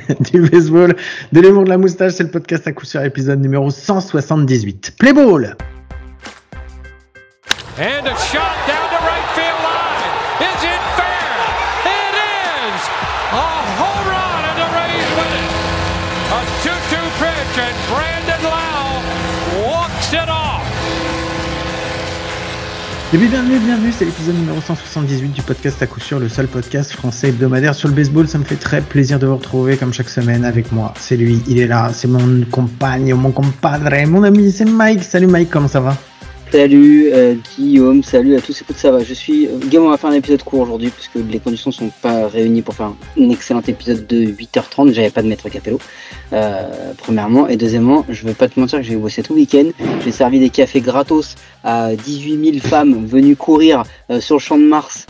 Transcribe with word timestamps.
du 0.32 0.42
baseball, 0.48 0.96
de 1.32 1.40
l'humour 1.40 1.64
de 1.64 1.70
la 1.70 1.78
moustache, 1.78 2.12
c'est 2.14 2.24
le 2.24 2.30
podcast 2.30 2.66
à 2.66 2.72
coup 2.72 2.84
sur 2.84 3.02
épisode 3.02 3.40
numéro 3.40 3.70
178. 3.70 4.94
Play 4.98 5.12
ball! 5.12 5.56
And 7.78 8.06
a 8.06 8.14
Et 23.14 23.18
bien, 23.18 23.28
bienvenue, 23.28 23.58
bienvenue, 23.58 23.92
c'est 23.92 24.06
l'épisode 24.06 24.36
numéro 24.36 24.58
178 24.58 25.32
du 25.32 25.42
podcast 25.42 25.82
à 25.82 25.86
coup 25.86 26.00
sûr, 26.00 26.18
le 26.18 26.30
seul 26.30 26.48
podcast 26.48 26.92
français 26.92 27.28
hebdomadaire 27.28 27.74
sur 27.74 27.88
le 27.88 27.94
baseball. 27.94 28.26
Ça 28.26 28.38
me 28.38 28.44
fait 28.44 28.56
très 28.56 28.80
plaisir 28.80 29.18
de 29.18 29.26
vous 29.26 29.36
retrouver 29.36 29.76
comme 29.76 29.92
chaque 29.92 30.08
semaine 30.08 30.46
avec 30.46 30.72
moi. 30.72 30.94
C'est 30.96 31.18
lui, 31.18 31.42
il 31.46 31.60
est 31.60 31.66
là, 31.66 31.90
c'est 31.92 32.08
mon 32.08 32.42
compagne, 32.50 33.12
mon 33.12 33.30
compadre, 33.30 33.90
mon 34.06 34.22
ami, 34.22 34.50
c'est 34.50 34.64
Mike. 34.64 35.04
Salut 35.04 35.26
Mike, 35.26 35.50
comment 35.50 35.68
ça 35.68 35.80
va? 35.80 35.94
Salut 36.52 37.08
euh, 37.14 37.34
Guillaume, 37.56 38.02
salut 38.02 38.36
à 38.36 38.42
tous, 38.42 38.60
écoute 38.60 38.76
ça 38.76 38.90
va, 38.90 39.02
je 39.02 39.14
suis... 39.14 39.46
Euh, 39.46 39.56
Guillaume 39.56 39.86
on 39.86 39.88
va 39.88 39.96
faire 39.96 40.10
un 40.10 40.12
épisode 40.12 40.42
court 40.42 40.60
aujourd'hui 40.60 40.90
parce 40.90 41.08
que 41.08 41.18
les 41.18 41.40
conditions 41.40 41.70
sont 41.70 41.90
pas 42.02 42.28
réunies 42.28 42.60
pour 42.60 42.74
faire 42.74 42.92
un 43.18 43.30
excellent 43.30 43.62
épisode 43.66 44.06
de 44.06 44.26
8h30, 44.26 44.92
j'avais 44.92 45.08
pas 45.08 45.22
de 45.22 45.28
maître 45.28 45.48
Capello, 45.48 45.78
euh, 46.34 46.92
premièrement, 46.98 47.48
et 47.48 47.56
deuxièmement, 47.56 48.04
je 48.10 48.26
vais 48.26 48.34
pas 48.34 48.48
te 48.48 48.60
mentir 48.60 48.80
que 48.80 48.84
j'ai 48.84 48.96
bossé 48.96 49.22
tout 49.22 49.32
le 49.32 49.40
week-end, 49.40 49.70
j'ai 50.04 50.12
servi 50.12 50.40
des 50.40 50.50
cafés 50.50 50.82
gratos 50.82 51.36
à 51.64 51.96
18 51.96 52.52
000 52.60 52.66
femmes 52.66 53.06
venues 53.06 53.34
courir 53.34 53.84
sur 54.20 54.34
le 54.34 54.40
champ 54.40 54.58
de 54.58 54.64
Mars 54.64 55.06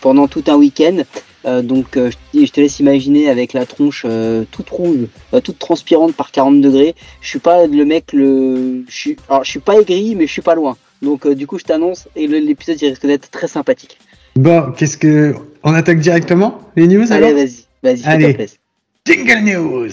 pendant 0.00 0.26
tout 0.26 0.44
un 0.46 0.54
week-end, 0.54 1.02
euh, 1.44 1.62
donc 1.62 1.96
euh, 1.96 2.10
je, 2.34 2.46
te 2.46 2.60
laisse 2.60 2.78
imaginer 2.78 3.28
avec 3.28 3.52
la 3.52 3.66
tronche 3.66 4.04
euh, 4.08 4.44
toute 4.50 4.70
rouge, 4.70 5.06
toute 5.42 5.58
transpirante 5.58 6.14
par 6.14 6.30
40 6.30 6.60
degrés. 6.60 6.94
Je 7.20 7.28
suis 7.28 7.38
pas 7.38 7.66
le 7.66 7.84
mec 7.84 8.12
le, 8.12 8.84
je 8.88 8.94
suis, 8.94 9.16
alors 9.28 9.44
je 9.44 9.50
suis 9.50 9.60
pas 9.60 9.80
aigri 9.80 10.14
mais 10.14 10.26
je 10.26 10.32
suis 10.32 10.42
pas 10.42 10.54
loin. 10.54 10.76
Donc 11.00 11.26
du 11.26 11.46
coup 11.46 11.58
je 11.58 11.64
t'annonce 11.64 12.08
et 12.16 12.26
l'épisode 12.26 12.80
il 12.80 12.88
risque 12.88 13.06
d'être 13.06 13.30
très 13.30 13.48
sympathique. 13.48 13.98
Bon, 14.36 14.72
qu'est-ce 14.76 14.96
que 14.96 15.34
on 15.62 15.74
attaque 15.74 16.00
directement 16.00 16.60
les 16.76 16.86
news 16.86 17.12
Allez 17.12 17.32
vas-y, 17.32 17.66
vas-y. 17.82 18.04
Allez. 18.04 18.48
Jingle 19.04 19.40
news. 19.40 19.90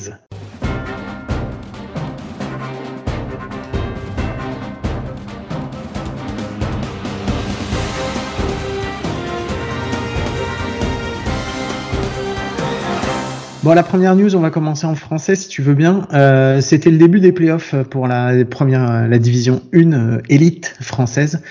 Bon, 13.62 13.74
la 13.74 13.84
première 13.84 14.16
news, 14.16 14.38
on 14.38 14.40
va 14.40 14.52
commencer 14.52 14.86
en 14.86 14.96
français 14.96 15.36
si 15.36 15.50
tu 15.50 15.62
veux 15.62 15.74
bien. 15.74 16.08
Euh, 16.14 16.62
C'était 16.62 16.90
le 16.90 16.98
début 16.98 17.20
des 17.20 17.34
playoffs 17.34 17.76
pour 17.90 18.08
la 18.08 18.46
première, 18.46 19.06
la 19.06 19.20
division 19.20 19.62
1 19.74 19.92
euh, 19.92 20.22
élite 20.30 20.78
française. 20.80 21.42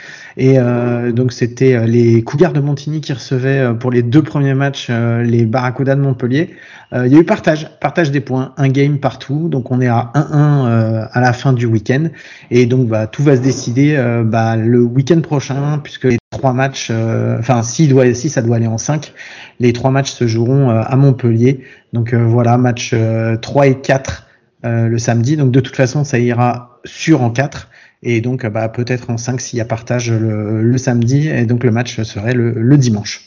Et 0.41 0.57
euh, 0.57 1.11
donc 1.11 1.33
c'était 1.33 1.75
euh, 1.75 1.85
les 1.85 2.23
Cougars 2.23 2.53
de 2.53 2.61
Montigny 2.61 3.01
qui 3.01 3.13
recevaient 3.13 3.59
euh, 3.59 3.75
pour 3.75 3.91
les 3.91 4.05
deux 4.05 4.23
premiers 4.23 4.55
matchs 4.55 4.89
les 4.89 5.45
Barracuda 5.47 5.97
de 5.97 6.01
Montpellier. 6.01 6.55
il 6.95 7.13
y 7.13 7.17
a 7.17 7.19
eu 7.19 7.25
partage, 7.25 7.69
partage 7.81 8.13
des 8.13 8.21
points, 8.21 8.55
un 8.57 8.69
game 8.69 8.99
partout. 8.99 9.49
Donc 9.49 9.73
on 9.73 9.81
est 9.81 9.89
à 9.89 10.13
1-1 10.15 11.09
à 11.13 11.21
la 11.21 11.33
fin 11.33 11.53
du 11.53 11.67
week-end. 11.67 12.07
Et 12.51 12.67
donc 12.67 12.87
bah, 12.87 13.09
tout 13.09 13.23
va 13.25 13.37
se 13.37 13.41
décider 13.41 14.01
bah, 14.25 14.57
le 14.57 14.81
week-end 14.81 15.21
prochain 15.21 15.81
puisque 15.83 16.05
les 16.05 16.19
trois 16.31 16.53
matchs, 16.53 16.91
enfin 17.39 17.63
si, 17.63 17.93
si 18.15 18.29
ça 18.31 18.41
doit 18.41 18.57
aller 18.57 18.69
en 18.69 18.79
5, 18.79 19.13
les 19.61 19.73
trois 19.73 19.91
matchs 19.91 20.13
se 20.13 20.27
joueront 20.27 20.71
à 20.71 20.97
Montpellier. 20.97 21.65
Donc 21.93 22.15
voilà, 22.15 22.57
match 22.57 22.95
3 23.43 23.67
et 23.67 23.81
4 23.81 24.27
le 24.65 24.99
samedi. 24.99 25.37
Donc 25.37 25.51
de 25.51 25.61
toute 25.61 25.77
façon 25.77 26.05
ça 26.05 26.19
ira 26.19 26.81
sur 26.85 27.23
en 27.23 27.31
4 27.31 27.69
et 28.03 28.21
donc 28.21 28.47
bah, 28.47 28.69
peut-être 28.69 29.11
en 29.11 29.17
5 29.17 29.41
s'il 29.41 29.59
y 29.59 29.63
a 29.63 29.65
partage 29.65 30.11
le, 30.11 30.79
samedi, 30.79 31.29
et 31.29 31.45
donc 31.45 31.65
le 31.65 31.71
match 31.71 32.01
serait 32.03 32.35
le, 32.35 32.77
dimanche. 32.77 33.25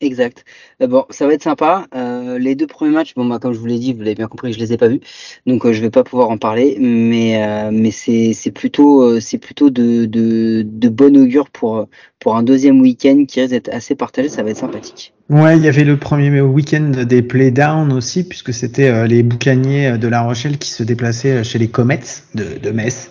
Exact. 0.00 0.44
Bon, 0.80 1.06
ça 1.10 1.26
va 1.26 1.34
être 1.34 1.42
sympa. 1.42 1.86
Euh, 1.94 2.11
les 2.38 2.54
deux 2.54 2.66
premiers 2.66 2.92
matchs, 2.92 3.14
bon, 3.14 3.24
bah, 3.24 3.38
comme 3.38 3.52
je 3.52 3.58
vous 3.58 3.66
l'ai 3.66 3.78
dit, 3.78 3.92
vous 3.92 4.00
l'avez 4.00 4.14
bien 4.14 4.28
compris, 4.28 4.52
je 4.52 4.58
les 4.58 4.72
ai 4.72 4.76
pas 4.76 4.88
vus, 4.88 5.00
donc 5.46 5.64
euh, 5.64 5.72
je 5.72 5.80
vais 5.80 5.90
pas 5.90 6.04
pouvoir 6.04 6.30
en 6.30 6.38
parler, 6.38 6.76
mais 6.80 7.70
mais 7.72 7.90
c'est 7.90 8.52
plutôt 8.52 9.20
c'est 9.20 9.38
plutôt 9.38 9.70
de, 9.70 10.04
de, 10.06 10.88
bon 10.88 11.16
augure 11.16 11.50
pour 11.50 11.86
pour 12.18 12.36
un 12.36 12.42
deuxième 12.42 12.80
week-end 12.80 13.24
qui 13.26 13.40
risque 13.40 13.52
d'être 13.52 13.68
assez 13.72 13.94
partagé. 13.94 14.28
Ça 14.28 14.42
va 14.42 14.50
être 14.50 14.58
sympathique. 14.58 15.12
Ouais, 15.28 15.56
il 15.56 15.64
y 15.64 15.68
avait 15.68 15.84
le 15.84 15.96
premier 15.96 16.40
week-end 16.40 16.92
des 17.08 17.22
playdowns 17.22 17.92
aussi, 17.92 18.22
puisque 18.22 18.52
c'était 18.52 18.88
euh, 18.88 19.06
les 19.06 19.22
boucaniers 19.22 19.96
de 19.96 20.06
La 20.08 20.20
Rochelle 20.20 20.58
qui 20.58 20.70
se 20.70 20.82
déplaçaient 20.82 21.38
euh, 21.38 21.42
chez 21.42 21.58
les 21.58 21.68
Comets 21.68 22.00
de, 22.34 22.58
de 22.62 22.70
Metz. 22.70 23.10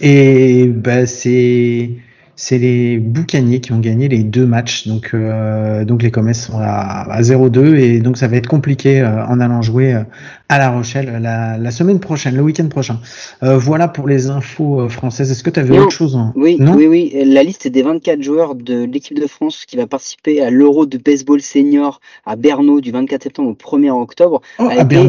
Et 0.00 0.66
bah, 0.66 1.06
c'est 1.06 1.90
c'est 2.36 2.58
les 2.58 2.98
Boucaniers 2.98 3.60
qui 3.60 3.72
ont 3.72 3.78
gagné 3.78 4.08
les 4.08 4.22
deux 4.22 4.46
matchs. 4.46 4.88
Donc, 4.88 5.10
euh, 5.14 5.84
donc 5.84 6.02
les 6.02 6.10
Comets 6.10 6.34
sont 6.34 6.58
à, 6.58 7.02
à 7.10 7.20
0-2 7.20 7.76
et 7.76 8.00
donc 8.00 8.16
ça 8.16 8.28
va 8.28 8.36
être 8.36 8.48
compliqué 8.48 9.00
euh, 9.00 9.24
en 9.26 9.38
allant 9.40 9.62
jouer 9.62 9.94
euh, 9.94 10.02
à 10.48 10.58
La 10.58 10.70
Rochelle 10.70 11.18
la, 11.20 11.58
la 11.58 11.70
semaine 11.70 12.00
prochaine, 12.00 12.34
le 12.34 12.42
week-end 12.42 12.68
prochain. 12.68 12.98
voilà 13.40 13.88
pour 13.88 14.08
les 14.08 14.28
infos 14.28 14.88
françaises. 14.88 15.30
Est-ce 15.30 15.42
que 15.42 15.50
tu 15.50 15.60
avais 15.60 15.78
autre 15.78 15.92
chose 15.92 16.16
en... 16.16 16.32
oui, 16.36 16.56
non? 16.58 16.74
oui, 16.74 16.86
oui. 16.86 17.12
La 17.24 17.42
liste 17.42 17.68
des 17.68 17.82
24 17.82 18.22
joueurs 18.22 18.54
de 18.54 18.84
l'équipe 18.84 19.18
de 19.18 19.26
France 19.26 19.64
qui 19.66 19.76
va 19.76 19.86
participer 19.86 20.42
à 20.42 20.50
l'Euro 20.50 20.86
de 20.86 20.98
baseball 20.98 21.40
senior 21.40 22.00
à 22.26 22.36
Berno 22.36 22.80
du 22.80 22.90
24 22.92 23.22
septembre 23.22 23.50
au 23.50 23.78
1er 23.78 23.90
octobre 23.90 24.42
oh, 24.58 24.68
a 24.68 24.82
été, 24.82 25.08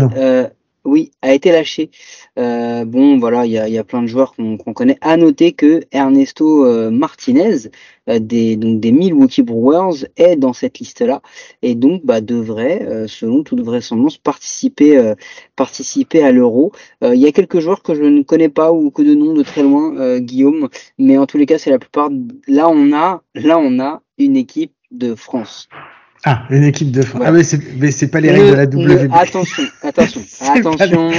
oui, 0.86 1.12
a 1.22 1.34
été 1.34 1.52
lâché. 1.52 1.90
Euh, 2.40 2.84
bon, 2.86 3.20
voilà, 3.20 3.46
il 3.46 3.52
y 3.52 3.78
a, 3.78 3.84
plein 3.84 4.02
de 4.02 4.08
joueurs 4.08 4.34
qu'on 4.36 4.58
connaît. 4.58 4.98
À 5.02 5.18
noter 5.18 5.52
que 5.52 5.82
Ernesto 5.92 6.66
euh, 6.66 6.90
Martinez, 6.90 7.70
euh, 8.10 8.20
des, 8.20 8.56
donc 8.56 8.80
des 8.80 8.92
Milwaukee 8.92 9.44
Brewers, 9.44 10.08
est 10.18 10.36
dans 10.36 10.54
cette 10.54 10.80
liste-là 10.80 11.22
et 11.62 11.76
donc 11.76 12.06
bah, 12.06 12.22
devrait, 12.22 13.08
selon 13.08 13.44
toute 13.44 13.62
vraisemblance, 13.62 14.18
participer, 14.18 15.14
participer 15.56 16.24
à 16.24 16.32
l'Euro. 16.32 16.72
Il 17.02 17.16
y 17.16 17.28
a 17.28 17.32
quelques 17.32 17.60
joueurs 17.60 17.84
que 17.84 17.94
je 17.94 18.04
ne 18.04 18.24
connais 18.24 18.50
pas 18.50 18.72
ou 18.72 18.92
que 18.92 19.02
de 19.02 19.14
nom 19.14 19.34
de 19.34 19.44
très 19.44 19.64
loin, 19.64 20.20
Guillaume, 20.20 20.70
mais 20.98 21.18
en 21.18 21.26
tous 21.26 21.38
les 21.38 21.46
cas, 21.46 21.58
c'est 21.58 21.70
la 21.70 21.80
plupart. 21.80 22.10
Là, 22.48 22.70
on 22.70 22.94
a, 22.94 23.22
là, 23.36 23.60
on 23.60 23.80
a 23.80 24.02
une 24.18 24.38
équipe 24.38 24.74
de 24.92 25.16
France. 25.16 25.70
Ah, 26.26 26.44
une 26.50 26.64
équipe 26.64 26.90
de 26.92 27.02
France. 27.02 27.22
Ah, 27.26 27.32
mais 27.32 27.44
c'est 27.92 28.08
pas 28.08 28.22
les 28.22 28.32
règles 28.32 28.52
de 28.52 28.86
la 28.86 29.04
WB. 29.04 29.12
attention, 29.14 29.64
attention, 29.82 30.22
attention. 30.54 31.12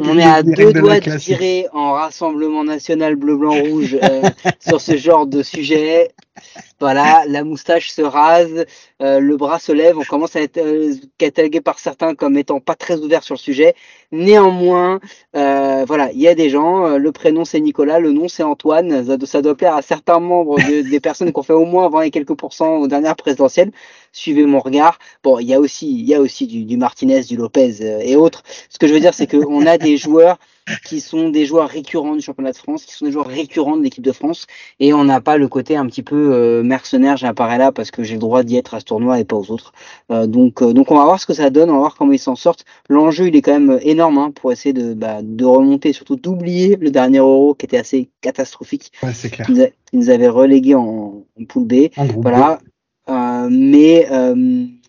on 0.00 0.18
est 0.18 0.22
à 0.22 0.42
deux 0.42 0.72
doigts 0.72 1.00
de, 1.00 1.18
tirer 1.18 1.66
en 1.74 1.92
rassemblement 1.92 2.64
national 2.64 3.16
bleu, 3.16 3.36
blanc, 3.36 3.52
rouge 3.52 3.96
euh, 4.02 4.22
sur 4.66 4.80
ce 4.80 4.96
genre 4.96 5.26
de 5.26 5.42
sujet. 5.42 6.12
Voilà, 6.78 7.24
la 7.26 7.42
moustache 7.42 7.90
se 7.90 8.02
rase, 8.02 8.66
euh, 9.00 9.18
le 9.18 9.36
bras 9.36 9.58
se 9.58 9.72
lève, 9.72 9.98
on 9.98 10.04
commence 10.04 10.36
à 10.36 10.42
être 10.42 10.58
euh, 10.58 10.94
catalogué 11.16 11.62
par 11.62 11.78
certains 11.78 12.14
comme 12.14 12.36
étant 12.36 12.60
pas 12.60 12.74
très 12.74 12.98
ouvert 13.00 13.22
sur 13.22 13.34
le 13.34 13.38
sujet. 13.38 13.74
Néanmoins, 14.12 15.00
euh, 15.36 15.84
voilà, 15.86 16.12
il 16.12 16.20
y 16.20 16.28
a 16.28 16.34
des 16.34 16.50
gens, 16.50 16.98
le 16.98 17.12
prénom 17.12 17.44
c'est 17.46 17.60
Nicolas, 17.60 17.98
le 17.98 18.12
nom 18.12 18.28
c'est 18.28 18.42
Antoine, 18.42 19.04
ça, 19.24 19.42
doit 19.42 19.54
plaire 19.56 19.74
à 19.74 19.82
certains 19.82 20.20
membres 20.20 20.58
des 20.60 21.00
personnes 21.00 21.32
qui 21.32 21.38
ont 21.38 21.42
fait 21.42 21.54
au 21.54 21.64
moins 21.64 21.88
20 21.88 22.02
et 22.02 22.10
quelques 22.10 22.34
pourcents 22.34 22.76
aux 22.76 22.88
dernières 22.88 23.16
présidentielles. 23.16 23.72
Suivez 24.12 24.44
mon 24.44 24.60
regard. 24.60 24.98
Bon, 25.22 25.38
il 25.38 25.46
y 25.46 25.54
a 25.54 25.60
aussi, 25.60 25.90
y 26.02 26.14
a 26.14 26.20
aussi 26.20 26.46
du, 26.46 26.64
du 26.64 26.76
Martinez, 26.76 27.22
du 27.22 27.36
Lopez 27.36 27.82
et 28.02 28.16
autres. 28.16 28.42
Ce 28.68 28.78
que 28.78 28.86
je 28.86 28.94
veux 28.94 29.00
dire, 29.00 29.14
c'est 29.14 29.26
qu'on 29.26 29.66
a 29.66 29.78
des 29.78 29.96
joueurs 29.96 30.38
qui 30.84 31.00
sont 31.00 31.28
des 31.28 31.46
joueurs 31.46 31.68
récurrents 31.68 32.14
du 32.14 32.22
championnat 32.22 32.52
de 32.52 32.56
France, 32.56 32.84
qui 32.84 32.94
sont 32.94 33.04
des 33.04 33.12
joueurs 33.12 33.26
récurrents 33.26 33.76
de 33.76 33.82
l'équipe 33.82 34.04
de 34.04 34.12
France, 34.12 34.46
et 34.80 34.92
on 34.92 35.04
n'a 35.04 35.20
pas 35.20 35.36
le 35.36 35.48
côté 35.48 35.76
un 35.76 35.86
petit 35.86 36.02
peu 36.02 36.32
euh, 36.32 36.62
mercenaire, 36.62 37.16
j'apparais 37.16 37.58
là 37.58 37.72
parce 37.72 37.90
que 37.90 38.02
j'ai 38.02 38.14
le 38.14 38.20
droit 38.20 38.42
d'y 38.42 38.56
être 38.56 38.74
à 38.74 38.80
ce 38.80 38.84
tournoi 38.84 39.20
et 39.20 39.24
pas 39.24 39.36
aux 39.36 39.50
autres. 39.50 39.72
Euh, 40.10 40.26
donc, 40.26 40.62
euh, 40.62 40.72
donc 40.72 40.90
on 40.90 40.96
va 40.96 41.04
voir 41.04 41.20
ce 41.20 41.26
que 41.26 41.34
ça 41.34 41.50
donne, 41.50 41.70
on 41.70 41.74
va 41.74 41.78
voir 41.80 41.94
comment 41.96 42.12
ils 42.12 42.18
s'en 42.18 42.36
sortent. 42.36 42.64
L'enjeu 42.88 43.28
il 43.28 43.36
est 43.36 43.42
quand 43.42 43.58
même 43.58 43.78
énorme 43.82 44.18
hein, 44.18 44.30
pour 44.32 44.52
essayer 44.52 44.72
de, 44.72 44.94
bah, 44.94 45.20
de 45.22 45.44
remonter, 45.44 45.92
surtout 45.92 46.16
d'oublier 46.16 46.76
le 46.76 46.90
dernier 46.90 47.18
Euro 47.18 47.54
qui 47.54 47.66
était 47.66 47.78
assez 47.78 48.08
catastrophique, 48.20 48.92
ouais, 49.02 49.12
c'est 49.12 49.30
clair. 49.30 49.46
Qui, 49.46 49.72
nous 49.92 50.10
avait 50.10 50.28
relégué 50.28 50.74
en, 50.74 51.24
en 51.40 51.44
poule 51.48 51.64
B. 51.64 51.74
voilà. 52.16 52.58
mais 53.48 54.06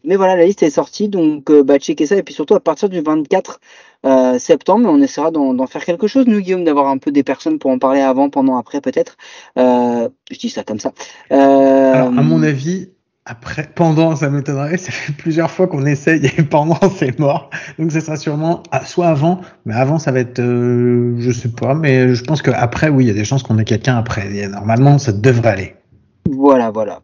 mais 0.07 0.15
voilà, 0.15 0.35
la 0.35 0.45
liste 0.45 0.63
est 0.63 0.69
sortie, 0.71 1.09
donc 1.09 1.51
bah, 1.51 1.77
checker 1.77 2.05
ça. 2.05 2.15
Et 2.15 2.23
puis 2.23 2.33
surtout, 2.33 2.55
à 2.55 2.59
partir 2.59 2.89
du 2.89 3.01
24 3.01 3.59
euh, 4.05 4.39
septembre, 4.39 4.87
on 4.89 5.01
essaiera 5.01 5.31
d'en 5.31 5.67
faire 5.67 5.83
quelque 5.83 6.07
chose, 6.07 6.27
nous, 6.27 6.39
Guillaume, 6.39 6.63
d'avoir 6.63 6.87
un 6.87 6.97
peu 6.97 7.11
des 7.11 7.23
personnes 7.23 7.59
pour 7.59 7.71
en 7.71 7.79
parler 7.79 8.01
avant, 8.01 8.29
pendant, 8.29 8.57
après, 8.57 8.79
peut-être. 8.81 9.17
Euh, 9.57 10.09
je 10.31 10.37
dis 10.37 10.49
ça 10.49 10.63
comme 10.63 10.79
ça. 10.79 10.91
Euh, 11.31 11.93
Alors, 11.93 12.07
à 12.07 12.21
mon 12.21 12.43
avis, 12.43 12.89
après, 13.25 13.69
pendant, 13.73 14.15
ça 14.15 14.29
m'étonnerait. 14.29 14.77
Ça 14.77 14.91
fait 14.91 15.13
plusieurs 15.13 15.51
fois 15.51 15.67
qu'on 15.67 15.85
essaye 15.85 16.25
et 16.25 16.43
pendant, 16.43 16.79
c'est 16.95 17.17
mort. 17.19 17.49
Donc, 17.79 17.91
ce 17.91 17.99
sera 17.99 18.17
sûrement 18.17 18.63
ah, 18.71 18.85
soit 18.85 19.07
avant, 19.07 19.41
mais 19.65 19.73
avant, 19.73 19.97
ça 19.97 20.11
va 20.11 20.19
être, 20.19 20.39
euh, 20.39 21.15
je 21.17 21.31
sais 21.31 21.49
pas, 21.49 21.73
mais 21.73 22.13
je 22.13 22.23
pense 22.23 22.41
qu'après, 22.41 22.89
oui, 22.89 23.05
il 23.05 23.07
y 23.07 23.11
a 23.11 23.15
des 23.15 23.25
chances 23.25 23.43
qu'on 23.43 23.57
ait 23.57 23.65
quelqu'un 23.65 23.97
après. 23.97 24.47
normalement, 24.47 24.99
ça 24.99 25.11
devrait 25.11 25.49
aller. 25.49 25.75
Voilà, 26.29 26.71
voilà. 26.71 27.01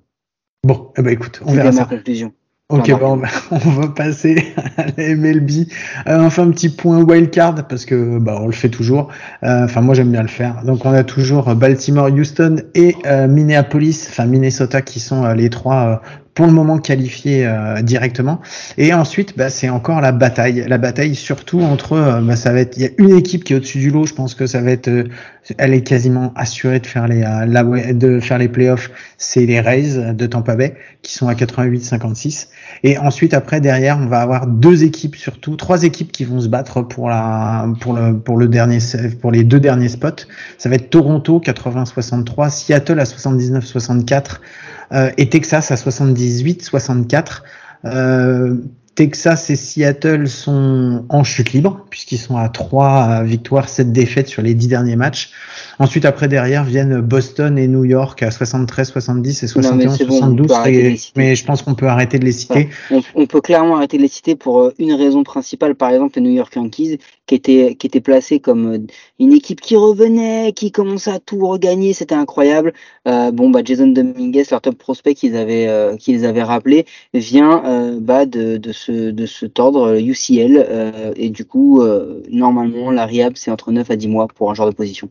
Bon, 0.65 0.91
eh 0.97 1.01
ben, 1.01 1.11
écoute, 1.11 1.41
on 1.45 1.53
verra 1.53 1.71
ça. 1.71 1.85
conclusion. 1.85 2.31
Ok, 2.73 2.89
bon, 2.99 3.21
on 3.51 3.69
va 3.69 3.87
passer 3.87 4.55
à 4.77 4.85
la 4.97 5.15
MLB. 5.15 5.67
Euh, 6.07 6.25
enfin, 6.25 6.47
un 6.47 6.49
petit 6.49 6.69
point 6.69 7.03
wildcard 7.03 7.67
parce 7.67 7.85
que 7.85 8.17
bah, 8.17 8.39
on 8.41 8.47
le 8.47 8.51
fait 8.51 8.69
toujours. 8.69 9.09
Euh, 9.43 9.65
enfin, 9.65 9.81
moi 9.81 9.93
j'aime 9.93 10.11
bien 10.11 10.23
le 10.23 10.27
faire. 10.27 10.63
Donc, 10.65 10.83
on 10.83 10.91
a 10.91 11.03
toujours 11.03 11.53
Baltimore, 11.53 12.07
Houston 12.07 12.63
et 12.73 12.95
euh, 13.05 13.27
Minneapolis, 13.27 14.07
enfin 14.09 14.25
Minnesota, 14.25 14.81
qui 14.81 14.99
sont 14.99 15.31
les 15.33 15.51
trois 15.51 16.01
pour 16.33 16.47
le 16.47 16.51
moment 16.51 16.79
qualifiés 16.79 17.47
directement. 17.83 18.41
Et 18.79 18.91
ensuite, 18.91 19.37
bah, 19.37 19.51
c'est 19.51 19.69
encore 19.69 20.01
la 20.01 20.11
bataille. 20.11 20.65
La 20.67 20.79
bataille 20.79 21.13
surtout 21.13 21.61
entre, 21.61 22.21
bah, 22.23 22.35
ça 22.35 22.53
va 22.53 22.61
être, 22.61 22.75
il 22.75 22.81
y 22.81 22.87
a 22.87 22.89
une 22.97 23.15
équipe 23.15 23.43
qui 23.43 23.53
est 23.53 23.57
au-dessus 23.57 23.77
du 23.77 23.91
lot. 23.91 24.07
Je 24.07 24.15
pense 24.15 24.33
que 24.33 24.47
ça 24.47 24.61
va 24.61 24.71
être, 24.71 24.89
elle 25.57 25.73
est 25.73 25.81
quasiment 25.81 26.33
assurée 26.35 26.79
de 26.79 26.87
faire 26.87 27.07
les, 27.07 27.21
la, 27.21 27.63
de 27.63 28.19
faire 28.19 28.37
les 28.37 28.47
playoffs. 28.47 28.89
C'est 29.17 29.45
les 29.45 29.59
Rays 29.59 30.13
de 30.13 30.25
Tampa 30.25 30.55
Bay 30.55 30.75
qui 31.01 31.13
sont 31.13 31.27
à 31.27 31.33
88-56. 31.33 32.47
Et 32.83 32.97
ensuite, 32.97 33.33
après, 33.33 33.61
derrière, 33.61 33.97
on 33.99 34.07
va 34.07 34.21
avoir 34.21 34.47
deux 34.47 34.83
équipes 34.83 35.15
surtout, 35.15 35.55
trois 35.55 35.83
équipes 35.83 36.11
qui 36.11 36.23
vont 36.23 36.39
se 36.39 36.47
battre 36.47 36.81
pour 36.81 37.09
la, 37.09 37.67
pour 37.81 37.93
le, 37.93 38.17
pour 38.17 38.37
le 38.37 38.47
dernier, 38.47 38.79
pour 39.21 39.31
les 39.31 39.43
deux 39.43 39.59
derniers 39.59 39.89
spots. 39.89 40.25
Ça 40.57 40.69
va 40.69 40.75
être 40.75 40.89
Toronto 40.89 41.41
80-63, 41.43 42.49
Seattle 42.49 42.99
à 42.99 43.03
79-64 43.03 44.39
euh, 44.93 45.11
et 45.17 45.29
Texas 45.29 45.71
à 45.71 45.75
78-64. 45.75 47.41
Euh, 47.85 48.55
Texas 48.95 49.49
et 49.49 49.55
Seattle 49.55 50.27
sont 50.27 51.05
en 51.09 51.23
chute 51.23 51.53
libre 51.53 51.85
puisqu'ils 51.89 52.19
sont 52.19 52.37
à 52.37 52.49
3 52.49 53.23
victoires, 53.23 53.67
7 53.67 53.91
défaites 53.91 54.27
sur 54.27 54.41
les 54.41 54.53
10 54.53 54.67
derniers 54.67 54.95
matchs. 54.95 55.31
Ensuite, 55.79 56.05
après, 56.05 56.27
derrière, 56.27 56.63
viennent 56.63 57.01
Boston 57.01 57.57
et 57.57 57.67
New 57.67 57.85
York 57.85 58.21
à 58.21 58.29
73, 58.29 58.91
70 58.91 59.43
et 59.43 59.47
71, 59.47 59.97
72. 59.97 61.11
mais 61.15 61.35
je 61.35 61.45
pense 61.45 61.63
qu'on 61.63 61.73
peut 61.73 61.87
arrêter 61.87 62.19
de 62.19 62.25
les 62.25 62.31
citer. 62.31 62.69
on, 63.15 63.25
peut 63.25 63.41
clairement 63.41 63.77
arrêter 63.77 63.97
de 63.97 64.03
les 64.03 64.07
citer 64.07 64.35
pour 64.35 64.61
euh, 64.61 64.73
une 64.77 64.93
raison 64.93 65.23
principale. 65.23 65.73
Par 65.73 65.89
exemple, 65.89 66.19
les 66.19 66.21
New 66.21 66.31
York 66.31 66.55
Yankees, 66.55 66.99
qui 67.25 67.35
était, 67.35 67.75
qui 67.75 67.87
était 67.87 68.01
placé 68.01 68.39
comme 68.39 68.73
euh, 68.73 68.77
une 69.19 69.33
équipe 69.33 69.61
qui 69.61 69.75
revenait, 69.75 70.51
qui 70.53 70.71
commençait 70.71 71.11
à 71.11 71.19
tout 71.19 71.47
regagner. 71.47 71.93
C'était 71.93 72.15
incroyable. 72.15 72.73
Euh, 73.07 73.31
bon, 73.31 73.49
bah, 73.49 73.61
Jason 73.63 73.87
Dominguez, 73.87 74.43
leur 74.51 74.61
top 74.61 74.77
prospect 74.77 75.13
qu'ils 75.15 75.35
avaient, 75.35 75.67
euh, 75.67 75.95
qu'ils 75.95 76.25
avaient 76.25 76.43
rappelé, 76.43 76.85
vient 77.13 77.63
euh, 77.65 77.99
bah, 77.99 78.25
de, 78.25 78.57
de, 78.57 78.71
ce, 78.71 79.11
de 79.11 79.25
ce 79.25 79.45
tordre 79.45 79.95
UCL. 79.99 81.13
et 81.15 81.29
du 81.29 81.45
coup, 81.45 81.81
normalement, 82.29 82.91
la 82.91 83.07
c'est 83.35 83.51
entre 83.51 83.71
9 83.71 83.91
à 83.91 83.95
10 83.95 84.07
mois 84.07 84.27
pour 84.27 84.49
un 84.49 84.53
genre 84.53 84.65
de 84.69 84.75
position. 84.75 85.07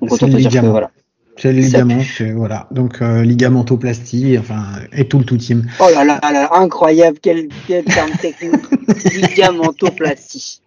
Donc 0.00 0.12
autant 0.12 0.28
te 0.28 0.36
dire 0.36 0.50
que 0.50 0.66
voilà. 0.66 0.90
C'est 1.36 1.52
le 1.52 1.60
ligament, 1.60 2.00
voilà. 2.36 2.68
Donc 2.70 3.02
euh, 3.02 3.22
ligamentoplastie, 3.22 4.36
enfin, 4.38 4.64
et 4.92 5.08
tout 5.08 5.18
le 5.18 5.24
tout 5.24 5.36
team. 5.36 5.66
Oh 5.80 5.88
là 5.92 6.04
là, 6.04 6.20
là 6.22 6.50
incroyable, 6.54 7.18
quel, 7.20 7.48
quel 7.66 7.84
terme 7.84 8.12
technique. 8.20 8.62
ligamentoplastie. 9.12 10.60